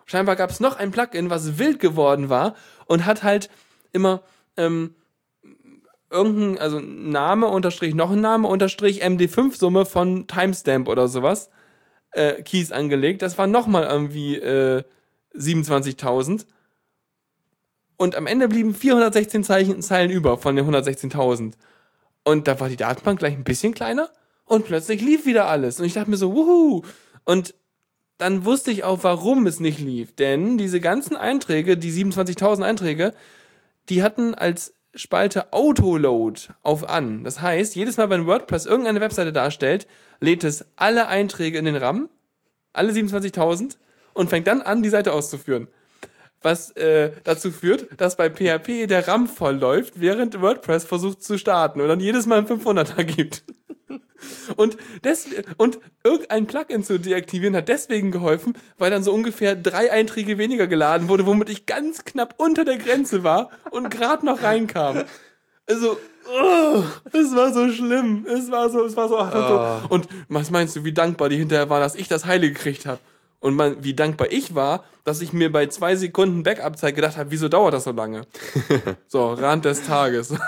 Scheinbar 0.04 0.36
gab's 0.36 0.60
noch 0.60 0.76
ein 0.76 0.92
Plugin, 0.92 1.30
was 1.30 1.58
wild 1.58 1.80
geworden 1.80 2.28
war 2.28 2.54
und 2.86 3.06
hat 3.06 3.24
halt 3.24 3.50
immer 3.92 4.22
ähm, 4.56 4.94
irgendein, 6.10 6.58
also 6.58 6.78
Name 6.78 7.48
unterstrich 7.48 7.94
noch 7.94 8.12
ein 8.12 8.20
Name 8.20 8.46
unterstrich 8.46 9.04
MD5-Summe 9.04 9.84
von 9.86 10.26
Timestamp 10.28 10.88
oder 10.88 11.08
sowas 11.08 11.50
äh, 12.12 12.42
Keys 12.42 12.70
angelegt. 12.70 13.22
Das 13.22 13.38
war 13.38 13.46
nochmal 13.46 13.84
irgendwie 13.84 14.36
äh, 14.36 14.84
27.000. 15.34 16.46
Und 17.96 18.14
am 18.14 18.26
Ende 18.26 18.48
blieben 18.48 18.74
416 18.74 19.42
Zeichen, 19.42 19.82
Zeilen 19.82 20.10
über 20.10 20.36
von 20.36 20.54
den 20.54 20.70
116.000. 20.70 21.54
Und 22.22 22.46
da 22.46 22.60
war 22.60 22.68
die 22.68 22.76
Datenbank 22.76 23.18
gleich 23.18 23.34
ein 23.34 23.44
bisschen 23.44 23.74
kleiner 23.74 24.10
und 24.46 24.64
plötzlich 24.64 25.02
lief 25.02 25.26
wieder 25.26 25.46
alles. 25.46 25.78
Und 25.78 25.86
ich 25.86 25.92
dachte 25.92 26.10
mir 26.10 26.16
so, 26.16 26.34
wuhu. 26.34 26.82
Und 27.24 27.54
dann 28.18 28.44
wusste 28.44 28.70
ich 28.70 28.84
auch, 28.84 29.02
warum 29.02 29.46
es 29.46 29.60
nicht 29.60 29.78
lief. 29.78 30.14
Denn 30.14 30.56
diese 30.56 30.80
ganzen 30.80 31.16
Einträge, 31.16 31.76
die 31.76 31.92
27.000 31.92 32.62
Einträge, 32.62 33.12
die 33.88 34.02
hatten 34.02 34.34
als 34.34 34.72
Spalte 34.94 35.52
Autoload 35.52 36.40
auf 36.62 36.88
an. 36.88 37.22
Das 37.22 37.42
heißt, 37.42 37.76
jedes 37.76 37.98
Mal, 37.98 38.08
wenn 38.08 38.26
WordPress 38.26 38.64
irgendeine 38.64 39.00
Webseite 39.00 39.32
darstellt, 39.32 39.86
lädt 40.20 40.42
es 40.42 40.64
alle 40.76 41.08
Einträge 41.08 41.58
in 41.58 41.66
den 41.66 41.76
RAM, 41.76 42.08
alle 42.72 42.92
27.000, 42.92 43.76
und 44.14 44.30
fängt 44.30 44.46
dann 44.46 44.62
an, 44.62 44.82
die 44.82 44.88
Seite 44.88 45.12
auszuführen. 45.12 45.68
Was 46.40 46.70
äh, 46.72 47.12
dazu 47.24 47.50
führt, 47.50 48.00
dass 48.00 48.16
bei 48.16 48.30
PHP 48.30 48.86
der 48.86 49.06
RAM 49.06 49.26
voll 49.26 49.56
läuft, 49.56 50.00
während 50.00 50.40
WordPress 50.40 50.84
versucht 50.84 51.22
zu 51.22 51.36
starten 51.36 51.82
und 51.82 51.88
dann 51.88 52.00
jedes 52.00 52.24
Mal 52.24 52.38
ein 52.38 52.46
500er 52.46 53.04
gibt. 53.04 53.44
Und, 54.56 54.76
des, 55.04 55.28
und 55.58 55.78
irgendein 56.02 56.46
Plugin 56.46 56.82
zu 56.82 56.98
deaktivieren 56.98 57.54
hat 57.54 57.68
deswegen 57.68 58.10
geholfen, 58.10 58.54
weil 58.78 58.90
dann 58.90 59.02
so 59.02 59.12
ungefähr 59.12 59.54
drei 59.54 59.92
Einträge 59.92 60.38
weniger 60.38 60.66
geladen 60.66 61.08
wurde, 61.08 61.26
womit 61.26 61.50
ich 61.50 61.66
ganz 61.66 62.04
knapp 62.04 62.34
unter 62.38 62.64
der 62.64 62.78
Grenze 62.78 63.24
war 63.24 63.50
und 63.70 63.90
gerade 63.90 64.24
noch 64.24 64.42
reinkam. 64.42 65.04
Also, 65.68 65.98
oh, 66.28 66.82
es 67.12 67.34
war 67.34 67.52
so 67.52 67.68
schlimm. 67.70 68.24
Es 68.28 68.50
war 68.50 68.70
so, 68.70 68.84
es 68.84 68.96
war 68.96 69.08
so. 69.08 69.18
Ach, 69.18 69.82
so. 69.82 69.94
Und 69.94 70.08
was 70.28 70.50
meinst 70.50 70.76
du, 70.76 70.84
wie 70.84 70.92
dankbar 70.92 71.28
die 71.28 71.36
hinterher 71.36 71.68
war, 71.70 71.80
dass 71.80 71.94
ich 71.94 72.08
das 72.08 72.24
Heile 72.24 72.48
gekriegt 72.48 72.86
habe? 72.86 73.00
Und 73.46 73.54
man, 73.54 73.76
wie 73.84 73.94
dankbar 73.94 74.26
ich 74.32 74.56
war, 74.56 74.82
dass 75.04 75.20
ich 75.20 75.32
mir 75.32 75.52
bei 75.52 75.68
zwei 75.68 75.94
Sekunden 75.94 76.42
Backup-Zeit 76.42 76.96
gedacht 76.96 77.16
habe, 77.16 77.30
wieso 77.30 77.48
dauert 77.48 77.74
das 77.74 77.84
so 77.84 77.92
lange? 77.92 78.22
so, 79.06 79.34
Rand 79.34 79.64
des 79.64 79.86
Tages. 79.86 80.34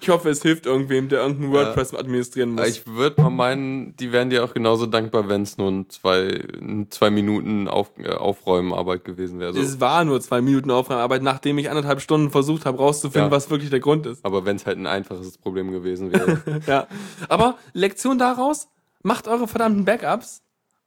Ich 0.00 0.10
hoffe, 0.10 0.28
es 0.28 0.42
hilft 0.42 0.66
irgendwem, 0.66 1.08
der 1.08 1.20
irgendein 1.22 1.52
WordPress 1.52 1.94
administrieren 1.94 2.50
muss. 2.50 2.68
Ich 2.68 2.86
würde 2.86 3.22
mal 3.22 3.30
meinen, 3.30 3.96
die 3.96 4.12
wären 4.12 4.28
dir 4.28 4.44
auch 4.44 4.52
genauso 4.52 4.84
dankbar, 4.84 5.30
wenn 5.30 5.40
es 5.40 5.56
nur 5.56 5.70
ein 5.70 5.88
zwei, 5.88 6.44
ein 6.60 6.88
zwei 6.90 7.08
Minuten 7.08 7.66
auf, 7.66 7.92
äh, 7.96 8.10
Aufräumenarbeit 8.10 9.06
gewesen 9.06 9.40
wäre. 9.40 9.54
So. 9.54 9.62
Es 9.62 9.80
war 9.80 10.04
nur 10.04 10.20
zwei 10.20 10.42
Minuten 10.42 10.70
Aufräumarbeit, 10.70 11.22
nachdem 11.22 11.56
ich 11.56 11.70
anderthalb 11.70 12.02
Stunden 12.02 12.30
versucht 12.30 12.66
habe, 12.66 12.76
rauszufinden, 12.76 13.30
Ja. 13.30 13.34
was 13.34 13.48
wirklich 13.48 13.70
der 13.70 13.80
Grund 13.80 14.04
ist. 14.04 14.22
Aber 14.22 14.44
wenn 14.44 14.56
es 14.56 14.66
halt 14.66 14.76
ein 14.76 14.86
einfaches 14.86 15.38
Problem 15.38 15.72
gewesen 15.72 16.12
wäre. 16.12 16.42
Ja. 16.66 16.88
Aber 17.30 17.56
Lektion 17.72 18.18
daraus, 18.18 18.68
macht 19.02 19.28
eure 19.28 19.48
verdammten 19.48 19.86
Backups. 19.86 20.43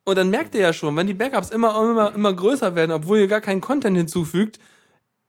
Und 0.07 0.15
dann 0.17 0.29
merkt 0.29 0.55
ihr 0.55 0.61
ja 0.61 0.71
schon, 0.71 0.95
wenn 0.95 1.05
die 1.05 1.13
Backups 1.13 1.49
immer, 1.49 1.75
immer, 1.83 2.15
immer 2.15 2.31
größer 2.33 2.75
werden, 2.75 2.93
obwohl 2.93 3.17
ihr 3.17 3.27
gar 3.27 3.41
keinen 3.41 3.59
Content 3.59 3.97
hinzufügt, 3.97 4.57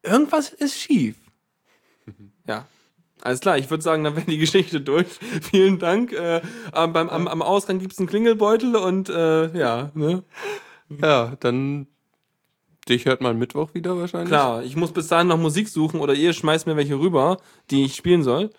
irgendwas 0.04 0.50
ist 0.50 0.78
schief. 0.78 1.16
Ja. 2.46 2.64
Alles 3.20 3.40
klar, 3.40 3.58
ich 3.58 3.68
würde 3.70 3.82
sagen, 3.82 4.04
dann 4.04 4.14
wäre 4.14 4.26
die 4.26 4.38
Geschichte 4.38 4.80
durch. 4.80 5.08
Vielen 5.50 5.80
Dank. 5.80 6.12
Äh, 6.12 6.42
am- 6.70 6.92
beim, 6.92 7.08
am, 7.08 7.26
am 7.26 7.42
Ausgang 7.42 7.80
gibt's 7.80 7.98
einen 7.98 8.06
Klingelbeutel 8.06 8.76
und 8.76 9.08
äh, 9.08 9.52
ja, 9.58 9.90
ne? 9.94 10.22
ja, 11.02 11.32
dann 11.40 11.88
dich 12.88 13.04
hört 13.06 13.20
man 13.20 13.36
Mittwoch 13.36 13.74
wieder 13.74 13.98
wahrscheinlich. 13.98 14.28
Klar, 14.28 14.62
ich 14.62 14.76
muss 14.76 14.92
bis 14.92 15.08
dahin 15.08 15.26
noch 15.26 15.38
Musik 15.38 15.68
suchen 15.68 15.98
oder 15.98 16.14
ihr 16.14 16.32
schmeißt 16.32 16.68
mir 16.68 16.76
welche 16.76 17.00
rüber, 17.00 17.38
die 17.72 17.84
ich 17.84 17.96
spielen 17.96 18.22
soll. 18.22 18.50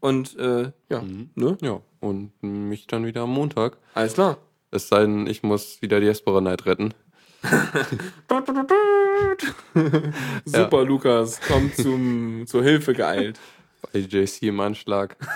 Und 0.00 0.38
äh, 0.38 0.72
ja, 0.88 1.02
ne? 1.34 1.58
Ja, 1.60 1.82
und 2.00 2.32
mich 2.42 2.86
dann 2.86 3.04
wieder 3.04 3.20
am 3.24 3.30
Montag. 3.34 3.76
Alles 3.92 4.14
klar. 4.14 4.38
Es 4.76 4.88
sei 4.88 5.00
denn, 5.00 5.26
ich 5.26 5.42
muss 5.42 5.80
wieder 5.80 6.00
die 6.00 6.06
Espera 6.06 6.42
Night 6.42 6.66
retten. 6.66 6.92
Super, 10.44 10.84
Lukas, 10.84 11.40
komm 11.48 11.72
zum, 11.72 12.46
zur 12.46 12.62
Hilfe 12.62 12.92
geeilt. 12.92 13.40
Bei 13.92 14.00
JC 14.00 14.42
im 14.42 14.60
Anschlag. 14.60 15.16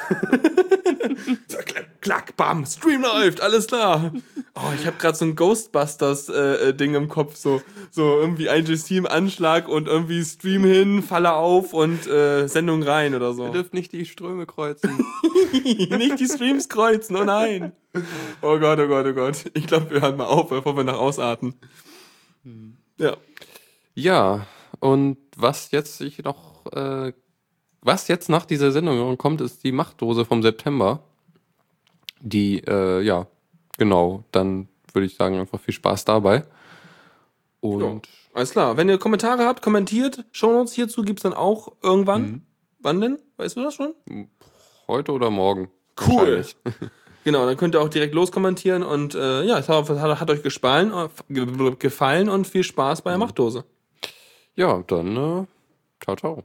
Klack, 2.00 2.36
bam, 2.36 2.64
Stream 2.64 3.02
läuft, 3.02 3.42
alles 3.42 3.66
klar. 3.66 4.12
Oh, 4.54 4.72
ich 4.74 4.86
habe 4.86 4.96
gerade 4.96 5.16
so 5.16 5.26
ein 5.26 5.36
Ghostbusters-Ding 5.36 6.94
im 6.94 7.08
Kopf, 7.08 7.36
so, 7.36 7.60
so 7.90 8.18
irgendwie 8.20 8.46
IGC 8.46 8.92
im 8.92 9.06
Anschlag 9.06 9.68
und 9.68 9.86
irgendwie 9.86 10.24
Stream 10.24 10.64
hin, 10.64 11.02
Falle 11.02 11.34
auf 11.34 11.74
und 11.74 12.06
äh, 12.06 12.46
Sendung 12.46 12.82
rein 12.82 13.14
oder 13.14 13.34
so. 13.34 13.44
Ihr 13.46 13.52
dürft 13.52 13.74
nicht 13.74 13.92
die 13.92 14.06
Ströme 14.06 14.46
kreuzen. 14.46 15.04
Nicht 15.52 16.20
die 16.20 16.26
Streams 16.26 16.68
kreuzen, 16.68 17.16
oh 17.16 17.24
nein. 17.24 17.72
Oh 18.40 18.58
Gott, 18.58 18.78
oh 18.78 18.86
Gott, 18.86 19.06
oh 19.06 19.12
Gott. 19.12 19.50
Ich 19.54 19.66
glaube, 19.66 19.90
wir 19.90 20.00
hören 20.00 20.16
mal 20.16 20.26
auf, 20.26 20.48
bevor 20.48 20.76
wir 20.76 20.84
nach 20.84 20.98
ausarten. 20.98 21.54
Ja. 22.98 23.16
ja, 23.94 24.46
und 24.78 25.18
was 25.36 25.70
jetzt 25.70 26.00
ich 26.00 26.22
noch, 26.22 26.66
äh, 26.72 27.12
was 27.82 28.08
jetzt 28.08 28.28
nach 28.28 28.46
dieser 28.46 28.72
Sendung 28.72 29.16
kommt, 29.18 29.40
ist 29.40 29.64
die 29.64 29.72
Machtdose 29.72 30.24
vom 30.24 30.42
September. 30.42 31.02
Die, 32.20 32.58
äh, 32.66 33.00
ja, 33.02 33.26
genau, 33.78 34.24
dann 34.32 34.68
würde 34.92 35.06
ich 35.06 35.16
sagen, 35.16 35.38
einfach 35.38 35.58
viel 35.60 35.74
Spaß 35.74 36.04
dabei. 36.04 36.44
Und 37.60 38.08
Alles 38.32 38.50
klar. 38.52 38.76
Wenn 38.76 38.88
ihr 38.88 38.98
Kommentare 38.98 39.44
habt, 39.44 39.62
kommentiert. 39.62 40.24
Shownotes 40.32 40.72
hierzu 40.72 41.02
gibt's 41.02 41.22
dann 41.22 41.34
auch 41.34 41.72
irgendwann. 41.82 42.42
Wann 42.78 43.00
denn? 43.00 43.18
Weißt 43.36 43.56
du 43.56 43.62
das 43.62 43.74
schon? 43.74 43.94
heute 44.88 45.12
oder 45.12 45.30
morgen. 45.30 45.70
Cool. 46.06 46.44
Genau, 47.22 47.44
dann 47.44 47.58
könnt 47.58 47.74
ihr 47.74 47.82
auch 47.82 47.90
direkt 47.90 48.14
loskommentieren 48.14 48.82
und 48.82 49.14
äh, 49.14 49.42
ja, 49.42 49.58
ich 49.58 49.68
hoffe, 49.68 49.92
es 49.92 50.00
hat, 50.00 50.20
hat 50.20 50.30
euch 50.30 50.42
gefallen, 50.42 50.90
äh, 50.90 51.08
ge- 51.28 51.76
gefallen 51.78 52.30
und 52.30 52.46
viel 52.46 52.64
Spaß 52.64 53.02
bei 53.02 53.10
der 53.10 53.18
Machtdose. 53.18 53.66
Ja, 54.54 54.82
dann, 54.86 55.08
äh, 55.18 55.46
ciao, 56.02 56.16
ciao. 56.16 56.44